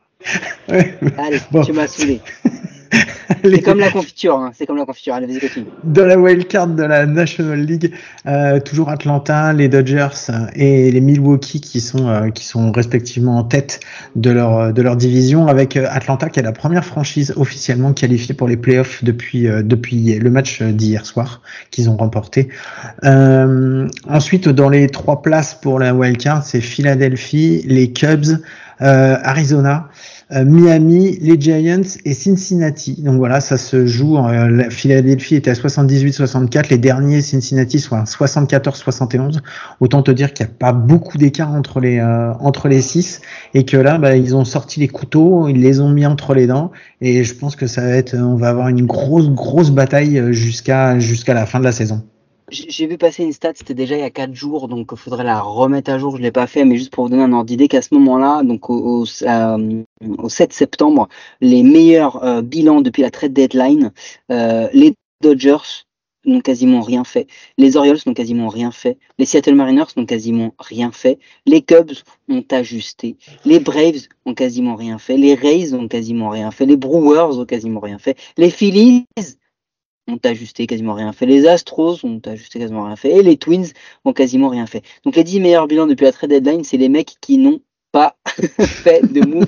Ouais. 0.70 0.98
Allez, 1.18 1.40
tu 1.66 1.74
m'as 1.74 1.88
saoulé. 1.88 2.22
C'est 3.44 3.62
comme 3.62 3.80
la 3.80 3.90
confiture, 3.90 4.36
hein. 4.38 4.52
c'est 4.54 4.66
comme 4.66 4.78
la 4.78 4.86
confiture. 4.86 5.14
Allez, 5.14 5.28
vas-y, 5.28 5.40
continue. 5.40 5.66
Dans 5.84 6.06
la 6.06 6.18
wildcard 6.18 6.68
de 6.68 6.84
la 6.84 7.06
National 7.06 7.60
League, 7.60 7.94
euh, 8.26 8.60
toujours 8.60 8.90
Atlanta, 8.90 9.54
les 9.54 9.68
Dodgers 9.68 10.32
et 10.56 10.92
les 10.92 11.02
Milwaukee 11.02 11.62
qui 11.62 11.82
sont 11.82 12.08
euh, 12.08 12.30
qui 12.30 12.46
sont 12.46 12.72
respectivement 12.72 13.38
en 13.38 13.44
tête 13.44 13.80
de 14.16 14.32
leur 14.32 14.74
de 14.74 14.82
leur 14.82 14.96
division, 14.96 15.48
avec 15.48 15.78
euh, 15.78 15.88
Atlanta 15.90 16.30
qui 16.30 16.40
est 16.40 16.44
la 16.44 16.52
première 16.52 16.86
franchise 16.86 17.34
officiellement 17.36 17.94
qualifiée 17.94 18.36
pour 18.36 18.48
les 18.48 18.58
playoffs 18.58 19.04
depuis 19.04 19.48
euh, 19.48 19.62
depuis 19.62 20.16
le 20.16 20.30
match 20.30 20.62
d'hier 20.62 21.06
soir 21.06 21.42
qu'ils 21.72 21.90
ont 21.90 21.98
remporté. 21.98 22.50
ensuite, 23.04 24.50
dans 24.50 24.70
les 24.70 24.88
trois 24.90 25.22
places 25.22 25.56
pour 25.56 25.80
la 25.80 25.94
wildcard, 25.94 26.44
c'est 26.44 26.62
Philadelphie, 26.62 27.64
les 27.66 27.92
Cubs, 27.92 28.40
Arizona. 28.80 29.90
Euh, 30.34 30.44
Miami, 30.44 31.18
les 31.22 31.40
Giants 31.40 32.00
et 32.04 32.14
Cincinnati. 32.14 33.02
Donc 33.02 33.16
voilà, 33.16 33.40
ça 33.40 33.56
se 33.56 33.86
joue. 33.86 34.18
Euh, 34.18 34.50
la 34.50 34.70
Philadelphie 34.70 35.36
était 35.36 35.52
à 35.52 35.54
78-64, 35.54 36.70
les 36.70 36.78
derniers 36.78 37.22
Cincinnati 37.22 37.80
sont 37.80 37.96
à 37.96 38.04
74-71. 38.04 39.40
Autant 39.80 40.04
te 40.04 40.12
dire 40.12 40.34
qu'il 40.34 40.46
n'y 40.46 40.52
a 40.52 40.56
pas 40.60 40.74
beaucoup 40.74 41.18
d'écart 41.18 41.54
entre 41.54 41.80
les 41.80 42.00
euh, 42.00 42.34
entre 42.42 42.68
les 42.68 42.82
six 42.82 43.22
et 43.54 43.64
que 43.64 43.78
là, 43.78 43.98
bah, 44.00 44.18
ils 44.18 44.36
ont 44.36 44.44
sorti 44.44 44.82
les 44.82 44.90
couteaux, 44.90 45.48
ils 45.48 45.62
les 45.62 45.80
ont 45.80 45.90
mis 45.90 46.06
entre 46.06 46.34
les 46.34 46.46
dents 46.46 46.72
et 47.00 47.24
je 47.24 47.34
pense 47.34 47.56
que 47.56 47.68
ça 47.68 47.82
va 47.82 47.92
être, 47.92 48.14
on 48.18 48.36
va 48.36 48.50
avoir 48.50 48.68
une 48.68 48.86
grosse 48.86 49.30
grosse 49.30 49.72
bataille 49.72 50.22
jusqu'à 50.34 51.00
jusqu'à 51.00 51.36
la 51.36 51.46
fin 51.46 51.60
de 51.60 51.64
la 51.64 51.72
saison. 51.72 52.04
J'ai 52.50 52.88
vu 52.88 52.98
passer 52.98 53.24
une 53.24 53.34
stat, 53.34 53.52
c'était 53.56 53.74
déjà 53.74 53.98
il 53.98 54.00
y 54.00 54.04
a 54.04 54.10
4 54.10 54.34
jours, 54.34 54.70
donc 54.70 54.88
il 54.94 54.98
faudrait 54.98 55.26
la 55.26 55.42
remettre 55.42 55.92
à 55.92 56.00
jour. 56.00 56.16
Je 56.16 56.22
l'ai 56.22 56.32
pas 56.32 56.48
fait, 56.48 56.64
mais 56.64 56.78
juste 56.78 56.94
pour 56.94 57.04
vous 57.04 57.10
donner 57.10 57.24
un 57.24 57.34
ordre 57.34 57.46
d'idée 57.46 57.68
qu'à 57.68 57.82
ce 57.82 57.94
moment-là, 57.96 58.42
donc 58.44 58.70
au, 58.70 59.04
au, 59.04 60.30
7 60.30 60.54
septembre, 60.54 61.10
les 61.42 61.62
meilleurs 61.62 62.24
euh, 62.24 62.42
bilans 62.42 62.80
depuis 62.80 63.02
la 63.02 63.12
trade 63.12 63.34
deadline, 63.34 63.92
euh, 64.32 64.70
les 64.72 64.94
Dodgers 65.22 65.84
n'ont 66.24 66.40
quasiment 66.40 66.80
rien 66.80 67.04
fait, 67.04 67.28
les 67.58 67.76
Orioles 67.76 68.00
n'ont 68.06 68.14
quasiment 68.14 68.48
rien 68.48 68.72
fait, 68.72 68.98
les 69.18 69.26
Seattle 69.26 69.56
Mariners 69.56 69.86
n'ont 69.98 70.06
quasiment 70.06 70.54
rien 70.58 70.92
fait, 70.94 71.20
les 71.46 71.62
Cubs 71.62 71.94
ont 72.30 72.46
ajusté, 72.52 73.18
les 73.44 73.60
Braves 73.60 74.08
ont 74.26 74.34
quasiment 74.34 74.76
rien 74.76 75.00
fait, 75.00 75.18
les 75.18 75.36
Rays 75.36 75.74
ont 75.74 75.88
quasiment 75.90 76.30
rien 76.30 76.52
fait, 76.52 76.66
les 76.66 76.78
Brewers 76.78 77.38
ont 77.40 77.46
quasiment 77.46 77.82
rien 77.82 77.98
fait, 77.98 78.18
les 78.38 78.50
Phillies 78.50 79.06
ont 80.08 80.20
ajusté 80.24 80.68
quasiment 80.68 80.94
rien 80.94 81.12
fait. 81.12 81.26
Les 81.26 81.48
Astros 81.48 82.04
ont 82.04 82.22
ajusté 82.26 82.60
quasiment 82.60 82.84
rien 82.84 82.96
fait. 82.96 83.12
Et 83.12 83.24
les 83.24 83.38
Twins 83.38 83.68
ont 84.06 84.14
quasiment 84.14 84.50
rien 84.50 84.66
fait. 84.66 84.84
Donc 85.04 85.16
les 85.16 85.24
10 85.24 85.40
meilleurs 85.40 85.68
bilans 85.68 85.88
depuis 85.88 86.06
la 86.06 86.12
trade 86.12 86.30
deadline, 86.30 86.64
c'est 86.64 86.78
les 86.78 86.90
mecs 86.90 87.16
qui 87.22 87.38
n'ont 87.38 87.62
pas 87.92 88.16
fait 88.26 89.02
de 89.12 89.26
move. 89.26 89.48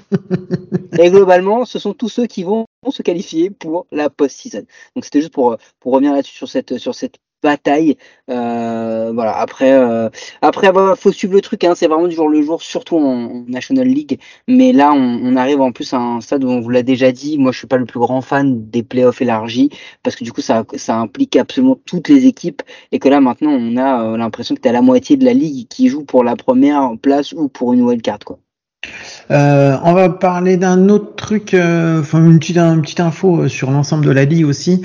Et 0.98 1.10
globalement, 1.10 1.66
ce 1.66 1.80
sont 1.80 1.94
tous 1.94 2.10
ceux 2.10 2.26
qui 2.26 2.44
vont 2.44 2.66
se 2.90 3.02
qualifier 3.02 3.50
pour 3.50 3.88
la 3.92 4.10
post-season. 4.10 4.66
Donc 4.96 5.06
c'était 5.06 5.22
juste 5.22 5.34
pour, 5.34 5.58
pour 5.80 5.94
revenir 5.94 6.14
là-dessus 6.14 6.36
sur 6.36 6.50
cette, 6.50 6.78
sur 6.78 6.96
cette 6.96 7.18
bataille. 7.42 7.98
Euh, 8.30 9.12
voilà. 9.14 9.38
Après, 9.38 9.74
euh, 9.74 10.10
après, 10.42 10.72
faut 10.98 11.12
suivre 11.12 11.34
le 11.34 11.42
truc. 11.42 11.64
Hein, 11.64 11.74
c'est 11.76 11.88
vraiment 11.88 12.08
du 12.08 12.16
jour 12.16 12.30
le 12.30 12.42
jour, 12.42 12.62
surtout 12.62 12.98
en, 12.98 13.44
National 13.48 13.88
League. 13.88 14.20
Mais 14.48 14.74
là, 14.74 14.94
on, 14.94 15.36
arrive 15.36 15.62
en 15.62 15.72
plus 15.72 15.94
à 15.94 15.98
un 15.98 16.22
stade 16.22 16.44
où 16.44 16.50
on 16.50 16.62
vous 16.62 16.70
l'a 16.70 16.84
déjà 16.84 17.12
dit. 17.12 17.38
Moi, 17.38 17.52
je 17.52 17.60
suis 17.60 17.68
pas 17.68 17.78
le 17.78 17.86
plus 17.86 18.00
grand 18.00 18.22
fan 18.22 18.70
des 18.70 18.84
playoffs 18.84 19.22
élargis 19.22 19.70
parce 20.04 20.16
que 20.16 20.24
du 20.24 20.32
coup, 20.32 20.42
ça, 20.42 20.66
ça 20.76 20.98
implique 20.98 21.36
absolument 21.36 21.78
toutes 21.86 22.10
les 22.10 22.26
équipes 22.26 22.62
et 22.92 23.00
que 23.00 23.10
là, 23.10 23.22
maintenant, 23.22 23.52
on 23.52 23.78
a 23.78 24.04
euh, 24.04 24.18
l'impression 24.18 24.56
que 24.56 24.62
tu 24.62 24.70
as 24.70 24.72
la 24.72 24.82
moitié 24.82 25.18
de 25.18 25.26
la 25.26 25.34
ligue 25.34 25.68
qui 25.68 25.88
joue 25.88 26.04
pour 26.04 26.24
la 26.24 26.36
première 26.36 26.92
place 27.02 27.34
ou 27.34 27.50
pour 27.50 27.74
une 27.74 27.82
wildcard, 27.82 28.20
quoi. 28.26 28.40
Euh, 29.32 29.78
on 29.84 29.94
va 29.94 30.10
parler 30.10 30.58
d'un 30.58 30.90
autre 30.90 31.16
truc, 31.16 31.54
euh, 31.54 32.00
enfin 32.00 32.24
une 32.24 32.40
petite, 32.40 33.00
info 33.00 33.42
euh, 33.42 33.48
sur 33.48 33.70
l'ensemble 33.70 34.06
de 34.06 34.12
la 34.12 34.26
ligue 34.26 34.46
aussi. 34.46 34.82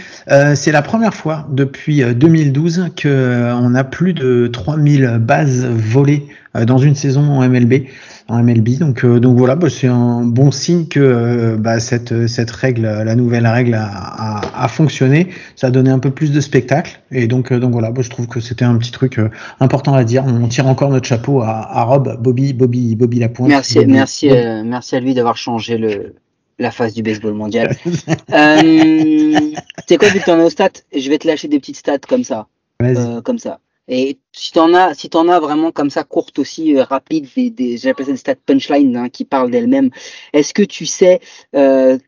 c'est 0.55 0.73
la 0.73 0.83
première 0.83 1.15
fois 1.15 1.47
depuis 1.51 2.03
2012 2.03 2.91
que 2.97 3.53
on 3.55 3.75
a 3.75 3.85
plus 3.85 4.13
de 4.13 4.49
3000 4.49 5.19
bases 5.21 5.65
volées 5.67 6.27
dans 6.55 6.79
une 6.79 6.95
saison 6.95 7.23
en 7.23 7.49
MLB 7.49 7.87
en 8.29 8.43
MLB. 8.43 8.79
Donc, 8.79 9.05
euh, 9.05 9.21
donc 9.21 9.37
voilà, 9.37 9.55
bah, 9.55 9.69
c'est 9.69 9.87
un 9.87 10.23
bon 10.25 10.51
signe 10.51 10.87
que 10.87 11.01
euh, 11.01 11.57
bah, 11.57 11.81
cette, 11.81 12.27
cette 12.27 12.51
règle, 12.51 12.83
la 12.83 13.15
nouvelle 13.15 13.47
règle 13.47 13.75
a, 13.75 13.87
a, 13.87 14.65
a, 14.65 14.69
fonctionné. 14.69 15.29
Ça 15.57 15.69
a 15.69 15.71
donné 15.71 15.91
un 15.91 15.99
peu 15.99 16.11
plus 16.11 16.33
de 16.33 16.41
spectacle. 16.41 17.01
Et 17.11 17.27
donc, 17.27 17.53
euh, 17.53 17.61
donc 17.61 17.73
voilà, 17.73 17.91
bah, 17.91 18.03
je 18.03 18.11
trouve 18.11 18.27
que 18.27 18.41
c'était 18.41 18.65
un 18.65 18.77
petit 18.77 18.93
truc 18.93 19.21
important 19.61 19.95
à 19.95 20.05
dire. 20.05 20.25
On 20.27 20.49
tire 20.49 20.67
encore 20.67 20.91
notre 20.91 21.07
chapeau 21.07 21.43
à, 21.43 21.51
à 21.51 21.83
Rob, 21.85 22.17
Bobby, 22.21 22.53
Bobby, 22.53 22.97
Bobby 22.97 23.19
Lapointe. 23.19 23.49
Merci, 23.49 23.85
merci, 23.87 24.29
merci 24.65 24.97
à 24.97 25.01
lui 25.01 25.15
d'avoir 25.15 25.37
changé 25.37 25.77
le, 25.77 26.15
la 26.59 26.71
phase 26.71 26.95
du 26.95 27.03
baseball 27.03 27.35
mondial. 27.35 27.77
euh, 28.33 29.39
c'est 29.87 29.97
quoi, 29.99 30.09
vu 30.09 30.21
que 30.21 30.25
tu 30.25 30.31
en 30.31 30.41
as 30.41 30.45
au 30.45 30.51
stats, 30.51 30.71
je 30.97 31.09
vais 31.11 31.19
te 31.19 31.27
lâcher 31.27 31.49
des 31.49 31.59
petites 31.59 31.77
stats 31.77 31.99
comme 31.99 32.25
ça. 32.25 32.47
Euh, 32.83 33.21
comme 33.23 33.39
ça. 33.39 33.61
Et 33.89 34.19
si 34.33 34.53
t'en 34.53 34.73
as, 34.73 34.95
si 34.95 35.11
t'en 35.11 35.29
as 35.29 35.41
vraiment 35.41 35.71
comme 35.71 35.91
ça 35.91 36.05
courte 36.05 36.39
aussi, 36.39 36.77
euh, 36.77 36.85
rapide, 36.85 37.27
des, 37.37 37.51
des 37.51 37.77
j'appelle 37.77 38.07
ça 38.07 38.13
des 38.13 38.19
stats 38.19 38.35
punchline 38.37 38.97
hein, 38.97 39.09
qui 39.09 39.25
parlent 39.25 39.51
d'elles-mêmes. 39.51 39.91
Est-ce 40.33 40.55
que 40.55 40.63
tu 40.63 40.87
sais 40.87 41.21
euh, 41.55 41.99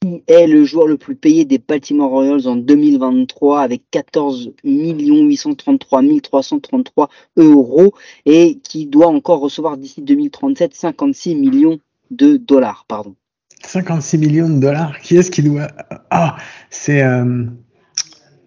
qui 0.00 0.22
est 0.26 0.46
le 0.46 0.64
joueur 0.64 0.86
le 0.86 0.96
plus 0.96 1.16
payé 1.16 1.44
des 1.44 1.58
Baltimore 1.58 2.10
Royals 2.10 2.46
en 2.46 2.56
2023 2.56 3.60
avec 3.60 3.82
14 3.90 4.52
833 4.62 6.02
333 6.22 7.08
euros 7.36 7.92
et 8.24 8.58
qui 8.62 8.86
doit 8.86 9.08
encore 9.08 9.40
recevoir 9.40 9.76
d'ici 9.76 10.02
2037 10.02 10.74
56 10.74 11.34
millions 11.34 11.78
de 12.10 12.36
dollars, 12.36 12.84
pardon? 12.86 13.16
56 13.64 14.18
millions 14.18 14.48
de 14.48 14.60
dollars? 14.60 15.00
Qui 15.00 15.16
est-ce 15.16 15.30
qui 15.30 15.42
doit 15.42 15.68
Ah, 16.10 16.36
c'est. 16.70 17.02
Euh... 17.02 17.46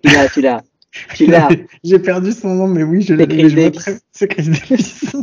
Tu 0.03 0.13
l'as, 0.13 0.29
tu 0.29 0.41
l'as. 0.41 0.61
J'ai 1.83 1.99
perdu 1.99 2.31
son 2.31 2.55
nom, 2.55 2.67
mais 2.67 2.83
oui, 2.83 3.01
je 3.01 3.13
l'ai. 3.13 3.71
C'est 4.11 4.27
Chris 4.27 4.49
Davis. 4.49 5.05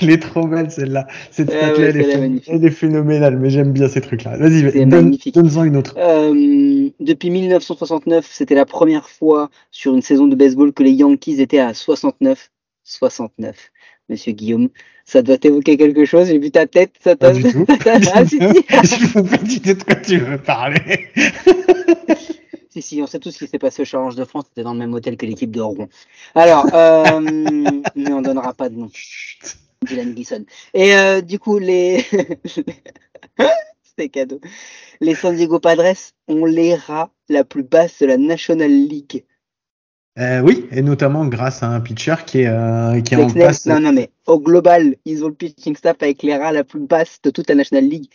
elle 0.00 0.10
est 0.10 0.18
trop 0.18 0.46
belle 0.46 0.70
celle-là. 0.70 1.06
Cette 1.30 1.50
ah 1.50 1.72
elle, 1.76 2.64
est 2.64 2.70
phénoménale, 2.70 3.38
mais 3.38 3.50
j'aime 3.50 3.72
bien 3.72 3.88
ces 3.88 4.00
trucs-là. 4.00 4.36
Vas-y, 4.36 4.86
donne-en 4.86 5.64
une 5.64 5.76
autre. 5.76 5.94
Euh, 5.98 6.90
depuis 7.00 7.30
1969, 7.30 8.28
c'était 8.30 8.54
la 8.54 8.66
première 8.66 9.08
fois 9.08 9.50
sur 9.70 9.94
une 9.94 10.02
saison 10.02 10.26
de 10.26 10.36
baseball 10.36 10.72
que 10.72 10.82
les 10.82 10.92
Yankees 10.92 11.40
étaient 11.40 11.58
à 11.58 11.74
69. 11.74 12.50
69. 12.84 13.70
Monsieur 14.08 14.32
Guillaume, 14.32 14.68
ça 15.10 15.22
doit 15.22 15.38
t'évoquer 15.38 15.76
quelque 15.76 16.04
chose. 16.04 16.28
J'ai 16.28 16.38
vu 16.38 16.52
ta 16.52 16.68
tête. 16.68 16.92
Ça 17.02 17.16
pas 17.16 17.32
du 17.32 17.42
tout. 17.42 17.66
ah, 18.14 18.24
si, 18.24 18.38
si. 18.38 19.60
De 19.60 19.72
quoi 19.82 19.96
tu 19.96 20.18
veux 20.18 20.38
parler. 20.38 21.08
si, 22.70 22.80
si, 22.80 23.02
on 23.02 23.08
sait 23.08 23.18
tout 23.18 23.32
ce 23.32 23.38
qui 23.38 23.48
s'est 23.48 23.58
passé 23.58 23.82
au 23.82 23.84
Challenge 23.84 24.14
de 24.14 24.24
France. 24.24 24.44
C'était 24.48 24.62
dans 24.62 24.72
le 24.72 24.78
même 24.78 24.94
hôtel 24.94 25.16
que 25.16 25.26
l'équipe 25.26 25.50
de 25.50 25.60
Rouen. 25.60 25.88
Alors, 26.36 26.64
euh, 26.72 27.20
mais 27.96 28.12
on 28.12 28.22
donnera 28.22 28.54
pas 28.54 28.68
de 28.68 28.76
nom. 28.76 28.88
Dylan 29.84 30.14
Gleason. 30.14 30.44
Et 30.74 30.94
euh, 30.94 31.20
du 31.22 31.40
coup, 31.40 31.58
les. 31.58 32.04
C'était 33.82 34.10
cadeau. 34.10 34.40
Les 35.00 35.16
San 35.16 35.34
Diego 35.34 35.58
Padres 35.58 36.12
ont 36.28 36.44
l'ERA 36.44 37.10
la 37.28 37.42
plus 37.42 37.64
basse 37.64 37.98
de 37.98 38.06
la 38.06 38.16
National 38.16 38.70
League. 38.70 39.24
Euh, 40.18 40.40
oui, 40.40 40.66
et 40.72 40.82
notamment 40.82 41.26
grâce 41.26 41.62
à 41.62 41.68
un 41.68 41.80
pitcher 41.80 42.16
qui 42.26 42.40
est, 42.40 42.48
euh, 42.48 43.00
qui 43.00 43.14
est 43.14 43.16
en 43.16 43.28
place. 43.28 43.66
Non, 43.66 43.80
non, 43.80 43.92
mais 43.92 44.10
au 44.26 44.40
global, 44.40 44.96
ils 45.04 45.24
ont 45.24 45.28
le 45.28 45.34
pitching 45.34 45.76
staff 45.76 45.96
avec 46.00 46.22
l'ERA 46.22 46.52
la 46.52 46.64
plus 46.64 46.80
basse 46.80 47.20
de 47.22 47.30
toute 47.30 47.48
la 47.48 47.54
National 47.54 47.88
League 47.88 48.10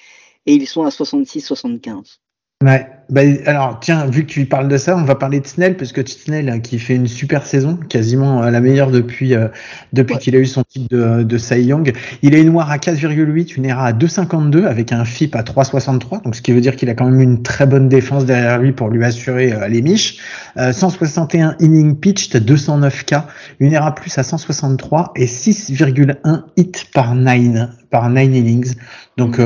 et 0.45 0.53
ils 0.53 0.67
sont 0.67 0.83
à 0.83 0.89
66-75. 0.89 2.19
Ouais. 2.63 2.87
Bah, 3.09 3.21
alors, 3.45 3.79
tiens, 3.79 4.07
vu 4.07 4.25
que 4.25 4.31
tu 4.31 4.45
parles 4.45 4.67
de 4.67 4.77
ça, 4.77 4.97
on 4.97 5.03
va 5.03 5.13
parler 5.13 5.39
de 5.39 5.45
Snell, 5.45 5.77
parce 5.77 5.91
que 5.91 6.03
Snell, 6.03 6.49
hein, 6.49 6.59
qui 6.59 6.79
fait 6.79 6.95
une 6.95 7.07
super 7.07 7.45
saison, 7.45 7.77
quasiment 7.77 8.41
euh, 8.41 8.49
la 8.49 8.61
meilleure 8.61 8.89
depuis, 8.89 9.35
euh, 9.35 9.47
depuis 9.93 10.17
qu'il 10.17 10.35
a 10.35 10.39
eu 10.39 10.47
son 10.47 10.63
titre 10.63 10.87
de, 10.89 11.21
de 11.21 11.37
Cy 11.37 11.61
Young. 11.61 11.93
Il 12.23 12.33
a 12.33 12.39
une 12.39 12.51
noire 12.51 12.71
à 12.71 12.77
4,8, 12.77 13.57
une 13.57 13.65
ERA 13.65 13.85
à 13.85 13.93
2,52, 13.93 14.65
avec 14.65 14.91
un 14.91 15.05
FIP 15.05 15.35
à 15.35 15.43
3,63, 15.43 16.23
donc 16.23 16.35
ce 16.35 16.41
qui 16.41 16.51
veut 16.51 16.61
dire 16.61 16.75
qu'il 16.75 16.89
a 16.89 16.95
quand 16.95 17.05
même 17.05 17.21
une 17.21 17.43
très 17.43 17.67
bonne 17.67 17.89
défense 17.89 18.25
derrière 18.25 18.57
lui 18.57 18.71
pour 18.71 18.89
lui 18.89 19.05
assurer 19.05 19.53
euh, 19.53 19.67
les 19.67 19.81
miches. 19.81 20.17
161 20.55 21.57
innings 21.59 21.97
pitched, 21.97 22.37
209 22.37 23.05
K, 23.05 23.15
une 23.59 23.73
ERA 23.73 23.93
plus 23.93 24.17
à 24.17 24.23
163 24.23 25.11
et 25.17 25.25
6,1 25.25 26.43
hits 26.55 26.71
par 26.93 27.13
9, 27.13 27.69
par 27.89 28.09
9 28.09 28.23
innings. 28.23 28.73
Donc, 29.17 29.37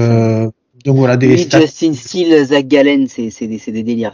donc 0.85 0.97
voilà, 0.97 1.17
des 1.17 1.37
Justin 1.37 1.93
Steele, 1.93 2.45
Zach 2.45 2.67
Gallen, 2.67 3.07
c'est 3.07 3.29
des, 3.41 3.57
des, 3.57 3.83
délires 3.83 4.13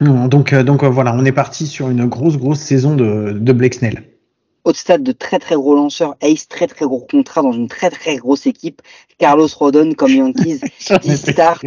Donc, 0.00 0.52
euh, 0.52 0.62
donc 0.62 0.82
euh, 0.82 0.88
voilà, 0.88 1.14
on 1.14 1.24
est 1.24 1.32
parti 1.32 1.66
sur 1.66 1.88
une 1.88 2.06
grosse, 2.06 2.36
grosse 2.36 2.60
saison 2.60 2.94
de, 2.94 3.32
de 3.32 3.52
Blake 3.52 3.74
Snell 3.74 4.13
haute 4.64 4.76
stade 4.76 5.02
de 5.02 5.12
très 5.12 5.38
très 5.38 5.54
gros 5.54 5.74
lanceurs, 5.74 6.16
Ace 6.20 6.48
très 6.48 6.66
très 6.66 6.86
gros 6.86 7.00
contrat 7.00 7.42
dans 7.42 7.52
une 7.52 7.68
très 7.68 7.90
très 7.90 8.16
grosse 8.16 8.46
équipe, 8.46 8.82
Carlos 9.18 9.48
Rodon 9.56 9.92
comme 9.94 10.10
Yankees, 10.14 10.60
10 11.02 11.16
starts, 11.16 11.62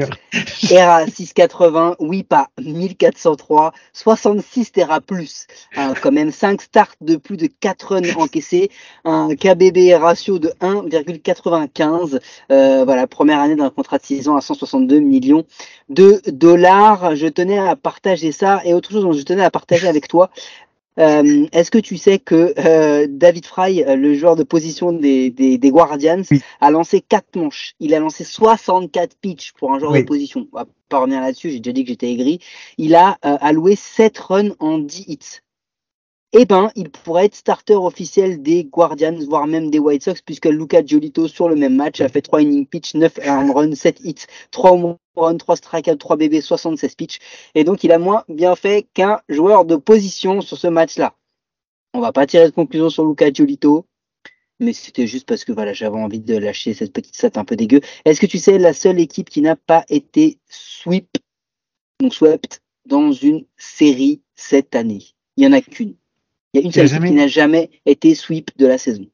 ERA 0.70 1.06
680, 1.08 1.96
whip 2.00 2.34
à 2.34 2.48
1403, 2.60 3.72
66 3.94 4.72
Terra 4.72 5.02
plus, 5.02 5.48
quand 6.02 6.12
même 6.12 6.32
5 6.32 6.62
starts 6.62 6.96
de 7.02 7.16
plus 7.16 7.38
de 7.38 7.48
4 7.48 7.88
runs 7.88 8.16
encaissés, 8.18 8.70
un 9.06 9.30
KBB 9.36 9.94
ratio 9.96 10.40
de 10.40 10.50
1,95, 10.62 12.20
euh, 12.52 12.84
voilà, 12.84 13.08
première 13.08 13.40
année 13.40 13.56
d'un 13.56 13.70
contrat 13.70 13.98
de 13.98 14.04
6 14.04 14.30
ans 14.30 14.36
à 14.36 14.42
162 14.42 15.00
millions 15.00 15.46
de 15.90 16.22
dollars. 16.28 17.16
Je 17.16 17.28
tenais 17.28 17.60
à 17.60 17.76
partager 17.76 18.32
ça 18.32 18.62
et 18.66 18.74
autre 18.74 18.92
chose 18.92 19.04
dont 19.04 19.14
je 19.14 19.24
tenais 19.24 19.44
à 19.44 19.52
partager 19.52 19.88
avec 19.88 20.08
toi, 20.08 20.30
euh, 21.00 21.46
est-ce 21.52 21.72
que 21.72 21.78
tu 21.78 21.98
sais 21.98 22.20
que 22.20 22.54
euh, 22.58 23.08
David 23.10 23.46
Fry, 23.46 23.84
euh, 23.84 23.96
le 23.96 24.14
joueur 24.16 24.36
de 24.36 24.44
position 24.44 24.92
des, 24.92 25.30
des, 25.30 25.58
des 25.58 25.70
Guardians, 25.72 26.24
a 26.62 26.72
lancé 26.72 27.02
4 27.02 27.36
manches 27.36 27.76
Il 27.80 27.94
a 27.94 28.00
lancé 28.00 28.24
64 28.24 29.18
pitches 29.20 29.54
pour 29.54 29.74
un 29.74 29.80
joueur 29.80 29.94
de 29.94 30.02
position. 30.02 30.48
On 30.52 30.58
va 30.58 30.66
pas 30.90 31.00
revenir 31.00 31.22
là-dessus, 31.22 31.52
j'ai 31.52 31.60
déjà 31.60 31.74
dit 31.74 31.84
que 31.84 31.90
j'étais 31.90 32.12
aigri. 32.12 32.40
Il 32.78 32.96
a 32.96 33.18
alloué 33.22 33.76
7 33.76 34.18
runs 34.20 34.52
en 34.60 34.80
10 34.80 35.06
hits 35.08 35.42
eh 36.34 36.46
ben, 36.46 36.72
il 36.76 36.90
pourrait 36.90 37.26
être 37.26 37.36
starter 37.36 37.76
officiel 37.76 38.42
des 38.42 38.66
Guardians, 38.66 39.18
voire 39.28 39.48
même 39.48 39.72
des 39.72 39.80
White 39.80 40.04
Sox, 40.04 40.22
puisque 40.22 40.46
Luca 40.46 40.86
Giolito, 40.86 41.28
sur 41.28 41.48
le 41.48 41.56
même 41.56 41.76
match, 41.76 42.02
a 42.02 42.10
fait 42.10 42.22
3 42.22 42.42
innings 42.42 42.68
pitch, 42.68 42.96
9 42.96 43.20
home 43.26 43.52
run, 43.52 43.76
7 43.76 44.02
hits, 44.04 44.26
3 44.52 44.72
home 44.72 44.98
run, 45.16 45.38
3 45.38 45.56
strikeouts, 45.56 45.96
3 45.96 46.18
BB, 46.18 46.42
76 46.42 46.96
pitch. 46.96 47.20
Et 47.56 47.64
donc, 47.64 47.84
il 47.84 47.92
a 47.92 48.00
moins 48.00 48.24
bien 48.28 48.56
fait 48.56 48.88
qu'un 48.94 49.22
joueur 49.30 49.66
de 49.66 49.78
position 49.78 50.42
sur 50.42 50.58
ce 50.58 50.68
match-là. 50.68 51.16
On 51.94 52.02
va 52.02 52.12
pas 52.12 52.28
tirer 52.28 52.46
de 52.46 52.54
conclusion 52.54 52.90
sur 52.90 53.06
Luca 53.06 53.32
Giolito, 53.32 53.86
mais 54.60 54.74
c'était 54.74 55.08
juste 55.08 55.28
parce 55.28 55.46
que 55.46 55.52
voilà, 55.52 55.74
j'avais 55.74 55.98
envie 55.98 56.20
de 56.20 56.36
lâcher 56.36 56.74
cette 56.74 56.92
petite 56.94 57.16
stat 57.16 57.32
un 57.36 57.46
peu 57.46 57.56
dégueu. 57.56 57.82
Est-ce 58.06 58.20
que 58.20 58.26
tu 58.26 58.38
sais 58.38 58.58
la 58.58 58.74
seule 58.74 59.00
équipe 59.00 59.30
qui 59.30 59.42
n'a 59.42 59.56
pas 59.56 59.86
été 59.90 60.40
sweep, 60.50 61.10
donc 62.02 62.14
swept, 62.14 62.62
dans 62.86 63.12
une 63.12 63.46
série 63.56 64.22
cette 64.36 64.76
année? 64.76 65.06
Il 65.38 65.46
y 65.46 65.48
en 65.48 65.54
a 65.54 65.62
qu'une. 65.62 65.96
Il 66.54 66.62
y 66.62 66.64
a 66.64 66.66
une 66.66 66.72
seule 66.72 67.04
qui 67.04 67.12
n'a 67.12 67.28
jamais 67.28 67.70
été 67.86 68.16
sweep 68.16 68.52
de 68.58 68.68
la 68.68 68.78
saison. 68.78 69.06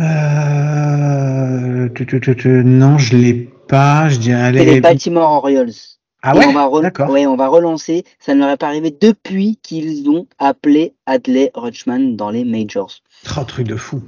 Euh... 0.00 1.88
Non, 2.64 2.98
je 2.98 3.16
l'ai 3.16 3.34
pas. 3.68 4.08
Je 4.08 4.18
dirais 4.18 4.52
les 4.52 4.80
Baltimore 4.80 5.30
Orioles. 5.30 5.72
Ah 6.22 6.36
ouais, 6.36 6.46
on 6.46 6.52
va. 6.52 6.68
Ouais, 7.08 7.26
on 7.26 7.36
va 7.36 7.48
relancer. 7.48 8.04
Ça 8.18 8.34
ne 8.34 8.40
leur 8.40 8.50
est 8.50 8.56
pas 8.56 8.66
arrivé 8.66 8.94
depuis 8.98 9.58
qu'ils 9.62 10.08
ont 10.08 10.26
appelé 10.38 10.94
Adley 11.06 11.50
Rutschman 11.54 12.16
dans 12.16 12.30
les 12.30 12.44
majors. 12.44 12.98
Un 13.36 13.44
truc 13.44 13.66
de 13.66 13.76
fou 13.76 14.02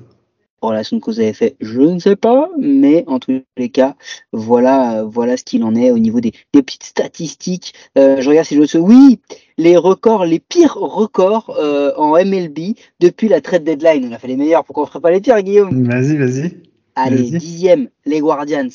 relation 0.69 0.97
de 0.97 1.03
cause 1.03 1.21
à 1.21 1.25
effet, 1.25 1.57
je 1.61 1.81
ne 1.81 1.99
sais 1.99 2.17
pas, 2.17 2.51
mais 2.59 3.05
en 3.07 3.19
tous 3.19 3.43
les 3.57 3.69
cas, 3.69 3.97
voilà, 4.33 5.05
voilà 5.05 5.37
ce 5.37 5.45
qu'il 5.45 5.65
en 5.65 5.75
est 5.75 5.91
au 5.91 5.99
niveau 5.99 6.21
des, 6.21 6.33
petites 6.53 6.85
statistiques. 6.85 7.75
Euh, 7.97 8.21
je 8.21 8.29
regarde 8.29 8.47
si 8.47 8.55
je 8.55 8.61
me 8.61 8.83
Oui, 8.83 9.21
les 9.57 9.77
records, 9.77 10.25
les 10.25 10.41
pires 10.41 10.75
records 10.75 11.57
euh, 11.59 11.93
en 11.97 12.13
MLB 12.13 12.75
depuis 13.01 13.29
la 13.29 13.41
trade 13.41 13.65
deadline. 13.65 14.07
On 14.09 14.13
a 14.13 14.19
fait 14.19 14.29
les 14.29 14.37
meilleurs, 14.37 14.65
pourquoi 14.65 14.85
on 14.85 14.87
ne 14.87 14.91
ferait 14.91 15.01
pas 15.01 15.11
les 15.11 15.21
pires, 15.21 15.41
Guillaume? 15.43 15.85
Vas-y, 15.89 16.17
vas-y. 16.17 16.57
Allez, 16.95 17.31
dixième, 17.31 17.89
les 18.05 18.21
Guardians. 18.21 18.69